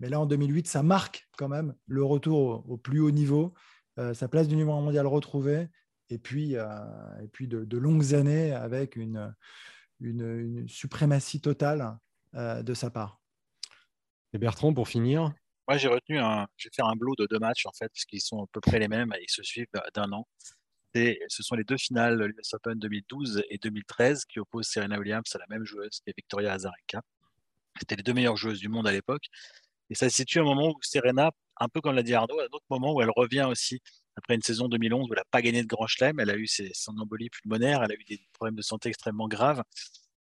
Mais 0.00 0.08
là, 0.08 0.20
en 0.20 0.26
2008, 0.26 0.66
ça 0.66 0.82
marque 0.82 1.28
quand 1.38 1.48
même 1.48 1.74
le 1.86 2.04
retour 2.04 2.68
au, 2.68 2.76
plus 2.76 3.00
haut 3.00 3.10
niveau, 3.10 3.54
euh, 3.98 4.14
sa 4.14 4.28
place 4.28 4.48
du 4.48 4.56
numéro 4.56 4.80
mondial 4.80 5.06
retrouvée, 5.06 5.68
et 6.10 6.18
puis, 6.18 6.56
euh, 6.56 6.66
et 7.22 7.28
puis 7.28 7.48
de, 7.48 7.78
longues 7.78 8.14
années 8.14 8.52
avec 8.52 8.96
une, 8.96 9.34
une, 10.00 10.68
suprématie 10.68 11.40
totale 11.40 11.98
de 12.34 12.74
sa 12.74 12.90
part. 12.90 13.18
Et 14.34 14.38
Bertrand, 14.38 14.74
pour 14.74 14.88
finir? 14.88 15.32
Moi, 15.66 15.78
j'ai 15.78 15.88
retenu 15.88 16.18
un. 16.18 16.46
Je 16.56 16.68
vais 16.68 16.74
faire 16.74 16.86
un 16.86 16.94
bloc 16.94 17.16
de 17.16 17.26
deux 17.26 17.38
matchs, 17.38 17.64
en 17.64 17.72
fait, 17.72 17.88
parce 17.88 18.04
qu'ils 18.04 18.20
sont 18.20 18.44
à 18.44 18.46
peu 18.52 18.60
près 18.60 18.78
les 18.78 18.88
mêmes, 18.88 19.12
ils 19.20 19.30
se 19.30 19.42
suivent 19.42 19.66
d'un 19.94 20.12
an 20.12 20.28
ce 21.28 21.42
sont 21.42 21.54
les 21.54 21.64
deux 21.64 21.76
finales, 21.76 22.22
l'US 22.22 22.54
Open 22.54 22.78
2012 22.78 23.44
et 23.48 23.58
2013, 23.58 24.24
qui 24.24 24.40
opposent 24.40 24.66
Serena 24.66 24.98
Williams 24.98 25.34
à 25.34 25.38
la 25.38 25.46
même 25.48 25.64
joueuse, 25.64 26.00
qui 26.00 26.10
est 26.10 26.14
Victoria 26.16 26.52
Azarenka. 26.52 27.02
C'était 27.78 27.96
les 27.96 28.02
deux 28.02 28.14
meilleures 28.14 28.36
joueuses 28.36 28.60
du 28.60 28.68
monde 28.68 28.86
à 28.86 28.92
l'époque. 28.92 29.26
Et 29.90 29.94
ça 29.94 30.08
se 30.08 30.16
situe 30.16 30.38
à 30.38 30.42
un 30.42 30.44
moment 30.44 30.70
où 30.70 30.78
Serena, 30.82 31.30
un 31.58 31.68
peu 31.68 31.80
comme 31.80 31.94
l'a 31.94 32.02
dit 32.02 32.14
Arnaud, 32.14 32.38
à 32.40 32.44
un 32.44 32.52
autre 32.52 32.64
moment 32.70 32.94
où 32.94 33.02
elle 33.02 33.10
revient 33.14 33.46
aussi 33.48 33.80
après 34.16 34.34
une 34.34 34.42
saison 34.42 34.68
2011 34.68 35.08
où 35.08 35.12
elle 35.12 35.18
n'a 35.18 35.24
pas 35.30 35.42
gagné 35.42 35.62
de 35.62 35.66
Grand 35.66 35.86
Chelem. 35.86 36.18
Elle 36.18 36.30
a 36.30 36.36
eu 36.36 36.46
son 36.46 36.96
embolie 36.98 37.30
pulmonaire, 37.30 37.82
elle 37.82 37.92
a 37.92 37.94
eu 37.94 38.04
des 38.04 38.20
problèmes 38.32 38.56
de 38.56 38.62
santé 38.62 38.88
extrêmement 38.88 39.28
graves. 39.28 39.62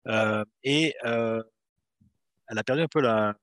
Euh, 0.06 0.44
et 0.62 0.94
euh, 1.04 1.42
elle 2.48 2.58
a 2.58 2.64
perdu 2.64 2.82
un 2.82 2.88
peu 2.88 3.00
la, 3.00 3.34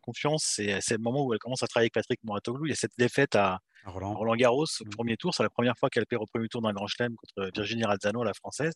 confiance. 0.00 0.44
C'est 0.56 0.90
le 0.90 0.98
moment 0.98 1.24
où 1.26 1.34
elle 1.34 1.38
commence 1.38 1.62
à 1.62 1.66
travailler 1.66 1.86
avec 1.86 1.94
Patrick 1.94 2.20
Mouratoglou. 2.24 2.64
Il 2.64 2.70
y 2.70 2.72
a 2.72 2.76
cette 2.76 2.96
défaite 2.96 3.36
à, 3.36 3.60
Roland. 3.84 4.36
Garros 4.36 4.64
au 4.64 4.84
mmh. 4.84 4.90
premier 4.90 5.16
tour. 5.16 5.34
C'est 5.34 5.42
la 5.42 5.50
première 5.50 5.76
fois 5.76 5.90
qu'elle 5.90 6.06
perd 6.06 6.22
au 6.22 6.26
premier 6.26 6.48
tour 6.48 6.62
d'un 6.62 6.72
grand 6.72 6.86
chelem 6.86 7.14
contre 7.16 7.50
Virginie 7.54 7.84
Razzano, 7.84 8.22
la 8.24 8.34
française. 8.34 8.72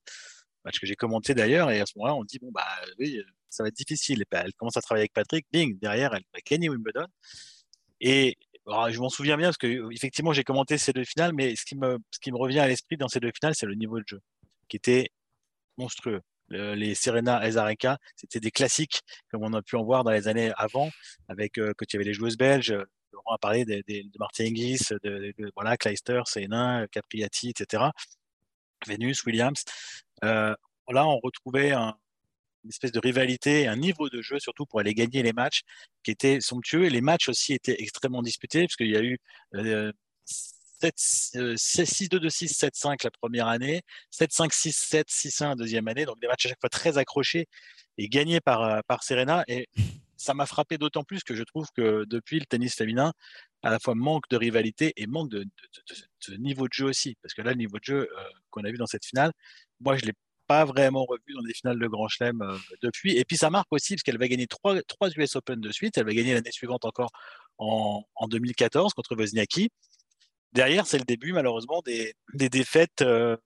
Match 0.64 0.80
que 0.80 0.86
j'ai 0.86 0.96
commenté 0.96 1.34
d'ailleurs. 1.34 1.70
Et 1.70 1.80
à 1.80 1.86
ce 1.86 1.92
moment-là, 1.96 2.14
on 2.14 2.24
dit 2.24 2.38
bon, 2.40 2.50
bah 2.52 2.66
oui, 2.98 3.20
ça 3.48 3.62
va 3.62 3.68
être 3.68 3.76
difficile. 3.76 4.24
elle 4.30 4.54
commence 4.54 4.76
à 4.76 4.82
travailler 4.82 5.02
avec 5.02 5.12
Patrick. 5.12 5.46
Bing, 5.52 5.78
derrière, 5.78 6.14
elle 6.14 6.24
va 6.34 6.40
gagner 6.44 6.68
Wimbledon. 6.68 7.06
Et 8.00 8.36
je 8.66 8.98
m'en 8.98 9.08
souviens 9.08 9.36
bien 9.36 9.48
parce 9.48 9.58
que 9.58 9.92
effectivement, 9.92 10.32
j'ai 10.32 10.44
commenté 10.44 10.78
ces 10.78 10.92
deux 10.92 11.04
finales. 11.04 11.32
Mais 11.32 11.54
ce 11.56 11.64
qui 11.64 11.76
me, 11.76 11.98
ce 12.10 12.18
qui 12.18 12.32
me 12.32 12.38
revient 12.38 12.60
à 12.60 12.68
l'esprit 12.68 12.96
dans 12.96 13.08
ces 13.08 13.20
deux 13.20 13.32
finales, 13.34 13.54
c'est 13.54 13.66
le 13.66 13.74
niveau 13.74 13.98
de 13.98 14.04
jeu 14.06 14.20
qui 14.68 14.76
était 14.76 15.10
monstrueux. 15.78 16.22
les 16.48 16.94
Serena 16.94 17.38
Azarenka, 17.38 17.98
c'était 18.16 18.40
des 18.40 18.50
classiques 18.50 19.02
comme 19.30 19.42
on 19.44 19.52
a 19.52 19.62
pu 19.62 19.76
en 19.76 19.84
voir 19.84 20.04
dans 20.04 20.10
les 20.10 20.28
années 20.28 20.52
avant, 20.56 20.90
avec 21.28 21.58
euh, 21.58 21.72
quand 21.76 21.84
il 21.92 21.94
y 21.94 21.98
avait 21.98 22.04
les 22.04 22.14
joueuses 22.14 22.36
belges, 22.36 22.74
on 23.24 23.34
a 23.34 23.38
parlé 23.38 23.64
de, 23.64 23.82
Martin 24.18 24.44
Hingis, 24.44 24.88
de, 25.02 25.32
de, 25.38 25.50
voilà, 25.54 25.76
Kleister, 25.76 26.22
Sénin, 26.26 26.86
Capriati, 26.88 27.50
etc. 27.50 27.84
Venus, 28.86 29.24
Williams. 29.24 29.64
Euh, 30.24 30.54
là, 30.88 31.06
on 31.06 31.18
retrouvait 31.18 31.72
une 31.72 31.94
espèce 32.68 32.92
de 32.92 33.00
rivalité, 33.00 33.68
un 33.68 33.76
niveau 33.76 34.08
de 34.08 34.20
jeu 34.22 34.38
surtout 34.38 34.66
pour 34.66 34.80
aller 34.80 34.94
gagner 34.94 35.22
les 35.22 35.32
matchs 35.32 35.62
qui 36.02 36.10
était 36.10 36.40
somptueux. 36.40 36.84
Et 36.84 36.90
les 36.90 37.00
matchs 37.00 37.28
aussi 37.28 37.54
étaient 37.54 37.76
extrêmement 37.80 38.22
disputés 38.22 38.62
parce 38.66 38.76
qu'il 38.76 38.90
y 38.90 38.96
a 38.96 39.02
eu 39.02 39.18
6-2-2-6, 40.82 42.58
7-5 42.58 43.04
la 43.04 43.10
première 43.10 43.48
année, 43.48 43.82
7-5, 44.12 44.52
6-7, 44.52 45.04
6-1 45.08 45.48
la 45.48 45.54
deuxième 45.54 45.88
année. 45.88 46.04
Donc 46.04 46.20
des 46.20 46.26
matchs 46.26 46.46
à 46.46 46.48
chaque 46.50 46.60
fois 46.60 46.70
très 46.70 46.98
accrochés 46.98 47.48
et 47.98 48.08
gagnés 48.08 48.40
par, 48.40 48.62
euh, 48.62 48.80
par 48.86 49.02
Serena. 49.02 49.44
Et 49.48 49.68
ça 50.16 50.34
m'a 50.34 50.46
frappé 50.46 50.78
d'autant 50.78 51.04
plus 51.04 51.22
que 51.22 51.34
je 51.34 51.42
trouve 51.42 51.66
que 51.74 52.04
depuis 52.06 52.38
le 52.38 52.46
tennis 52.46 52.74
féminin, 52.74 53.12
à 53.62 53.70
la 53.70 53.78
fois 53.78 53.94
manque 53.94 54.28
de 54.30 54.36
rivalité 54.36 54.92
et 54.96 55.06
manque 55.06 55.30
de, 55.30 55.44
niveau 56.38 56.68
de 56.68 56.72
jeu 56.72 56.86
aussi. 56.86 57.16
Parce 57.22 57.34
que 57.34 57.42
là, 57.42 57.50
le 57.52 57.58
niveau 57.58 57.78
de 57.78 57.84
jeu 57.84 58.08
euh, 58.10 58.22
qu'on 58.50 58.64
a 58.64 58.70
vu 58.70 58.78
dans 58.78 58.86
cette 58.86 59.04
finale, 59.04 59.32
moi, 59.80 59.96
je 59.96 60.02
ne 60.02 60.08
l'ai 60.08 60.14
pas 60.46 60.64
vraiment 60.64 61.04
revu 61.04 61.34
dans 61.34 61.42
des 61.42 61.52
finales 61.52 61.78
de 61.78 61.86
Grand 61.86 62.08
Chelem 62.08 62.40
euh, 62.42 62.56
depuis. 62.82 63.16
Et 63.16 63.24
puis, 63.24 63.36
ça 63.36 63.50
marque 63.50 63.72
aussi 63.72 63.94
parce 63.94 64.02
qu'elle 64.02 64.18
va 64.18 64.28
gagner 64.28 64.46
trois, 64.46 64.76
US 65.16 65.36
Open 65.36 65.60
de 65.60 65.72
suite. 65.72 65.98
Elle 65.98 66.06
va 66.06 66.12
gagner 66.12 66.34
l'année 66.34 66.52
suivante 66.52 66.84
encore 66.84 67.10
en, 67.58 68.04
en 68.14 68.28
2014 68.28 68.94
contre 68.94 69.16
Wozniacki. 69.16 69.70
Derrière, 70.52 70.86
c'est 70.86 70.98
le 70.98 71.04
début, 71.04 71.32
malheureusement, 71.32 71.82
des, 71.84 72.14
des 72.34 72.48
défaites 72.48 73.02
euh, 73.02 73.36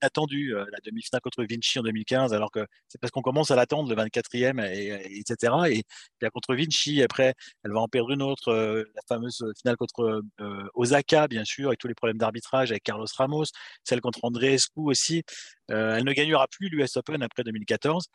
attendu 0.00 0.54
euh, 0.54 0.64
la 0.72 0.78
demi-finale 0.84 1.20
contre 1.20 1.44
Vinci 1.44 1.78
en 1.78 1.82
2015, 1.82 2.32
alors 2.34 2.50
que 2.50 2.66
c'est 2.88 3.00
parce 3.00 3.10
qu'on 3.10 3.22
commence 3.22 3.50
à 3.50 3.56
l'attendre, 3.56 3.88
le 3.88 3.96
24e, 3.96 4.64
et, 4.64 5.18
etc. 5.18 5.52
Et 5.70 5.82
puis 6.18 6.30
contre 6.30 6.54
Vinci, 6.54 7.02
après, 7.02 7.34
elle 7.64 7.72
va 7.72 7.80
en 7.80 7.88
perdre 7.88 8.10
une 8.10 8.22
autre, 8.22 8.48
euh, 8.48 8.84
la 8.94 9.02
fameuse 9.08 9.44
finale 9.60 9.76
contre 9.76 10.22
euh, 10.40 10.68
Osaka, 10.74 11.28
bien 11.28 11.44
sûr, 11.44 11.68
avec 11.68 11.78
tous 11.78 11.88
les 11.88 11.94
problèmes 11.94 12.18
d'arbitrage 12.18 12.70
avec 12.70 12.82
Carlos 12.82 13.06
Ramos, 13.16 13.44
celle 13.84 14.00
contre 14.00 14.24
André 14.24 14.54
Escou 14.54 14.90
aussi. 14.90 15.22
elle 15.68 16.04
ne 16.04 16.12
gagnera 16.12 16.46
plus 16.48 16.68
l'US 16.68 16.96
Open 16.96 17.22
après 17.22 17.44
2014. 17.44 18.06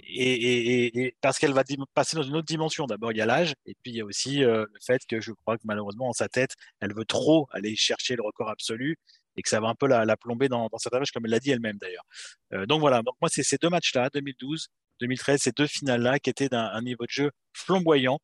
Et, 0.00 1.14
parce 1.20 1.38
qu'elle 1.38 1.52
va 1.52 1.64
passer 1.92 2.16
dans 2.16 2.22
une 2.22 2.36
autre 2.36 2.46
dimension. 2.46 2.86
D'abord, 2.86 3.10
il 3.12 3.18
y 3.18 3.20
a 3.20 3.26
l'âge, 3.26 3.54
et 3.66 3.74
puis 3.82 3.90
il 3.92 3.96
y 3.96 4.00
a 4.00 4.04
aussi 4.04 4.38
le 4.38 4.66
fait 4.80 5.02
que 5.08 5.20
je 5.20 5.32
crois 5.32 5.56
que 5.56 5.62
malheureusement, 5.64 6.08
en 6.08 6.12
sa 6.12 6.28
tête, 6.28 6.52
elle 6.80 6.94
veut 6.94 7.04
trop 7.04 7.48
aller 7.50 7.74
chercher 7.74 8.14
le 8.14 8.22
record 8.22 8.48
absolu 8.48 8.96
et 9.38 9.42
que 9.42 9.48
ça 9.48 9.60
va 9.60 9.68
un 9.68 9.74
peu 9.74 9.86
la, 9.86 10.16
plomber 10.16 10.48
dans, 10.48 10.66
dans 10.66 10.78
certains 10.78 10.98
matchs, 10.98 11.12
comme 11.12 11.24
elle 11.24 11.30
l'a 11.30 11.38
dit 11.38 11.50
elle-même 11.50 11.78
d'ailleurs. 11.78 12.04
Euh, 12.52 12.66
donc 12.66 12.80
voilà, 12.80 13.02
donc 13.02 13.14
moi, 13.20 13.30
c'est 13.32 13.44
ces 13.44 13.56
deux 13.56 13.70
matchs-là, 13.70 14.10
2012, 14.12 14.68
2013, 15.00 15.40
ces 15.40 15.52
deux 15.52 15.66
finales-là 15.66 16.18
qui 16.18 16.28
étaient 16.28 16.48
d'un 16.48 16.82
niveau 16.82 17.04
de 17.04 17.10
jeu 17.10 17.30
flamboyant, 17.52 18.18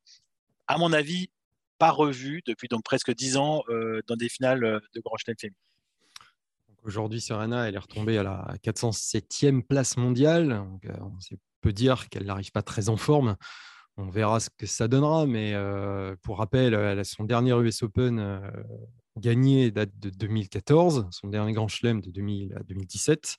à 0.67 0.77
mon 0.77 0.93
avis, 0.93 1.29
pas 1.79 1.91
revu 1.91 2.43
depuis 2.47 2.69
donc 2.69 2.83
presque 2.85 3.15
dix 3.15 3.37
ans 3.37 3.63
euh, 3.69 4.01
dans 4.07 4.17
des 4.17 4.29
finales 4.29 4.65
euh, 4.65 4.81
de 4.95 5.01
Grand 5.01 5.17
Chelem 5.17 5.37
féminin. 5.39 5.57
Aujourd'hui, 6.83 7.21
Serena, 7.21 7.67
elle 7.67 7.77
est 7.77 7.79
retombée 7.79 8.19
à 8.19 8.23
la 8.23 8.55
407e 8.63 9.63
place 9.63 9.97
mondiale. 9.97 10.53
On 11.01 11.19
peut 11.63 11.73
dire 11.73 12.11
qu'elle 12.11 12.27
n'arrive 12.27 12.51
pas 12.51 12.63
très 12.63 12.91
en 12.91 12.99
forme. 12.99 13.37
On 13.97 14.09
verra 14.09 14.41
ce 14.41 14.51
que 14.57 14.67
ça 14.67 14.89
donnera, 14.89 15.25
mais 15.27 15.55
pour 16.23 16.39
rappel, 16.39 16.75
elle 16.75 16.99
a 16.99 17.05
son 17.05 17.25
dernier 17.25 17.53
US 17.53 17.83
Open 17.85 18.43
gagné 19.17 19.71
date 19.71 19.97
de 20.01 20.11
2014, 20.11 21.07
son 21.11 21.29
dernier 21.29 21.53
grand 21.53 21.69
chelem 21.69 22.01
de 22.01 22.11
2000 22.11 22.55
à 22.55 22.63
2017. 22.65 23.37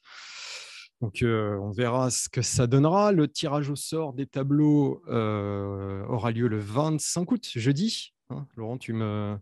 Donc, 1.02 1.24
on 1.24 1.72
verra 1.72 2.10
ce 2.10 2.30
que 2.30 2.42
ça 2.42 2.68
donnera. 2.68 3.12
Le 3.12 3.28
tirage 3.28 3.70
au 3.70 3.76
sort 3.76 4.14
des 4.14 4.26
tableaux 4.26 5.04
aura 5.08 6.32
lieu 6.32 6.48
le 6.48 6.60
25 6.60 7.32
août, 7.32 7.52
jeudi. 7.54 8.14
Hein. 8.30 8.48
Laurent, 8.56 8.78
tu 8.78 8.94
me, 8.94 9.38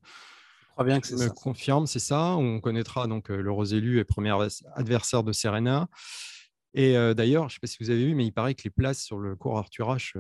crois 0.72 0.84
bien 0.84 1.00
que 1.00 1.06
c'est 1.06 1.34
confirmes, 1.36 1.86
c'est 1.86 2.00
ça? 2.00 2.36
On 2.36 2.60
connaîtra 2.60 3.06
donc 3.06 3.30
le 3.30 3.52
Rosélu 3.52 4.00
et 4.00 4.04
premier 4.04 4.36
adversaire 4.76 5.24
de 5.24 5.32
Serena. 5.32 5.88
Et 6.74 6.94
d'ailleurs, 7.14 7.50
je 7.50 7.54
ne 7.54 7.58
sais 7.58 7.60
pas 7.62 7.68
si 7.68 7.78
vous 7.80 7.92
avez 7.92 8.04
vu, 8.04 8.16
mais 8.16 8.26
il 8.26 8.32
paraît 8.32 8.56
que 8.56 8.64
les 8.64 8.72
places 8.72 9.04
sur 9.04 9.20
le 9.20 9.36
cours 9.36 9.60
Arthur 9.60 9.96
H 9.96 10.14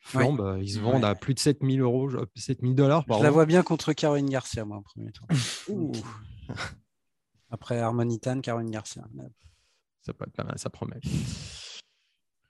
flambent. 0.00 0.58
Ils 0.60 0.72
se 0.72 0.80
vendent 0.80 1.04
à 1.04 1.14
plus 1.14 1.34
de 1.34 1.38
7000 1.38 1.80
euros, 1.80 2.10
7000 2.34 2.74
dollars. 2.74 3.04
Je 3.08 3.22
la 3.22 3.30
vois 3.30 3.46
bien 3.46 3.62
contre 3.62 3.92
Caroline 3.92 4.30
Garcia, 4.30 4.64
moi, 4.64 4.78
en 4.78 4.82
premier 4.82 5.12
tour. 5.12 5.26
Après 7.50 7.78
Harmonitan, 7.78 8.40
Caroline 8.40 8.70
Garcia. 8.70 9.04
Ça 10.02 10.12
peut 10.12 10.24
être 10.26 10.34
pas 10.34 10.44
mal, 10.44 10.58
ça 10.58 10.70
promet. 10.70 11.00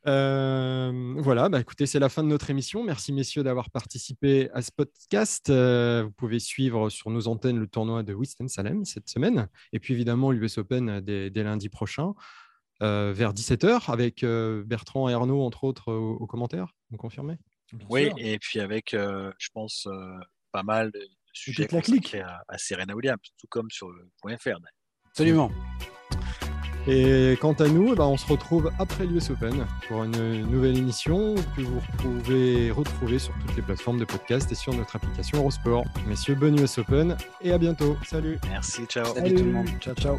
Euh, 0.07 1.15
voilà, 1.19 1.49
bah 1.49 1.61
écoutez, 1.61 1.87
c'est 1.87 1.99
la 1.99 2.09
fin 2.09 2.23
de 2.23 2.29
notre 2.29 2.51
émission. 2.51 2.83
Merci 2.85 3.13
messieurs 3.13 3.43
d'avoir 3.43 3.71
participé 3.71 4.49
à 4.55 4.63
ce 4.63 4.71
podcast. 4.71 5.51
Euh, 5.51 6.05
vous 6.05 6.13
pouvez 6.13 6.39
suivre 6.39 6.89
sur 6.89 7.11
nos 7.11 7.29
antennes 7.29 7.59
le 7.59 7.67
tournoi 7.67 8.03
de 8.03 8.15
Winston-Salem 8.15 8.85
cette 8.85 9.09
semaine, 9.09 9.49
et 9.73 9.81
puis 9.81 9.95
évidemment 9.95 10.31
l'US 10.31 10.59
Open 10.59 11.01
dès, 11.01 11.31
lundi 11.43 11.69
prochain, 11.69 12.09
euh, 12.09 12.13
vers 12.81 13.33
17h, 13.33 13.91
avec 13.91 14.25
Bertrand 14.67 15.09
et 15.09 15.15
Arnaud, 15.15 15.43
entre 15.43 15.65
autres, 15.65 15.93
aux, 15.93 16.27
commentaires. 16.27 16.75
Vous 16.91 16.97
confirmez? 16.97 17.37
Oui, 17.91 18.11
et 18.17 18.39
puis 18.39 18.61
avec, 18.61 18.91
je 18.93 19.49
pense, 19.53 19.89
pas 20.53 20.63
mal 20.63 20.91
de 20.91 21.01
sujets 21.33 21.67
consacrés 21.67 22.21
à, 22.21 22.43
à, 22.49 22.59
Serena 22.59 22.95
Williams, 22.95 23.19
tout 23.39 23.47
comme 23.49 23.71
sur 23.71 23.91
le 23.91 24.09
point 24.21 24.37
.fr. 24.37 24.59
Absolument. 25.11 25.51
Et 26.91 27.37
quant 27.41 27.53
à 27.53 27.69
nous, 27.69 27.93
eh 27.93 27.97
ben, 27.97 28.05
on 28.05 28.17
se 28.17 28.27
retrouve 28.27 28.71
après 28.79 29.05
l'US 29.05 29.29
Open 29.29 29.67
pour 29.87 30.05
une 30.05 30.47
nouvelle 30.47 30.79
émission 30.79 31.35
que 31.55 31.61
vous 31.61 31.83
pouvez 31.99 32.71
retrouver 32.71 33.19
sur 33.19 33.35
toutes 33.41 33.57
les 33.57 33.63
plateformes 33.63 33.99
de 33.99 34.07
podcast 34.07 34.51
et 34.53 34.55
sur 34.55 34.73
notre 34.73 34.97
application 34.97 35.39
Eurosport. 35.39 35.85
Messieurs, 36.07 36.35
bonne 36.35 36.59
US 36.59 36.79
Open 36.79 37.15
et 37.43 37.53
à 37.53 37.59
bientôt. 37.59 37.99
Salut. 38.07 38.39
Merci, 38.49 38.87
ciao. 38.87 39.15
Salut, 39.15 39.35
tout 39.35 39.45
le 39.45 39.53
monde. 39.53 39.69
Ciao, 39.81 39.95
ciao. 39.97 40.19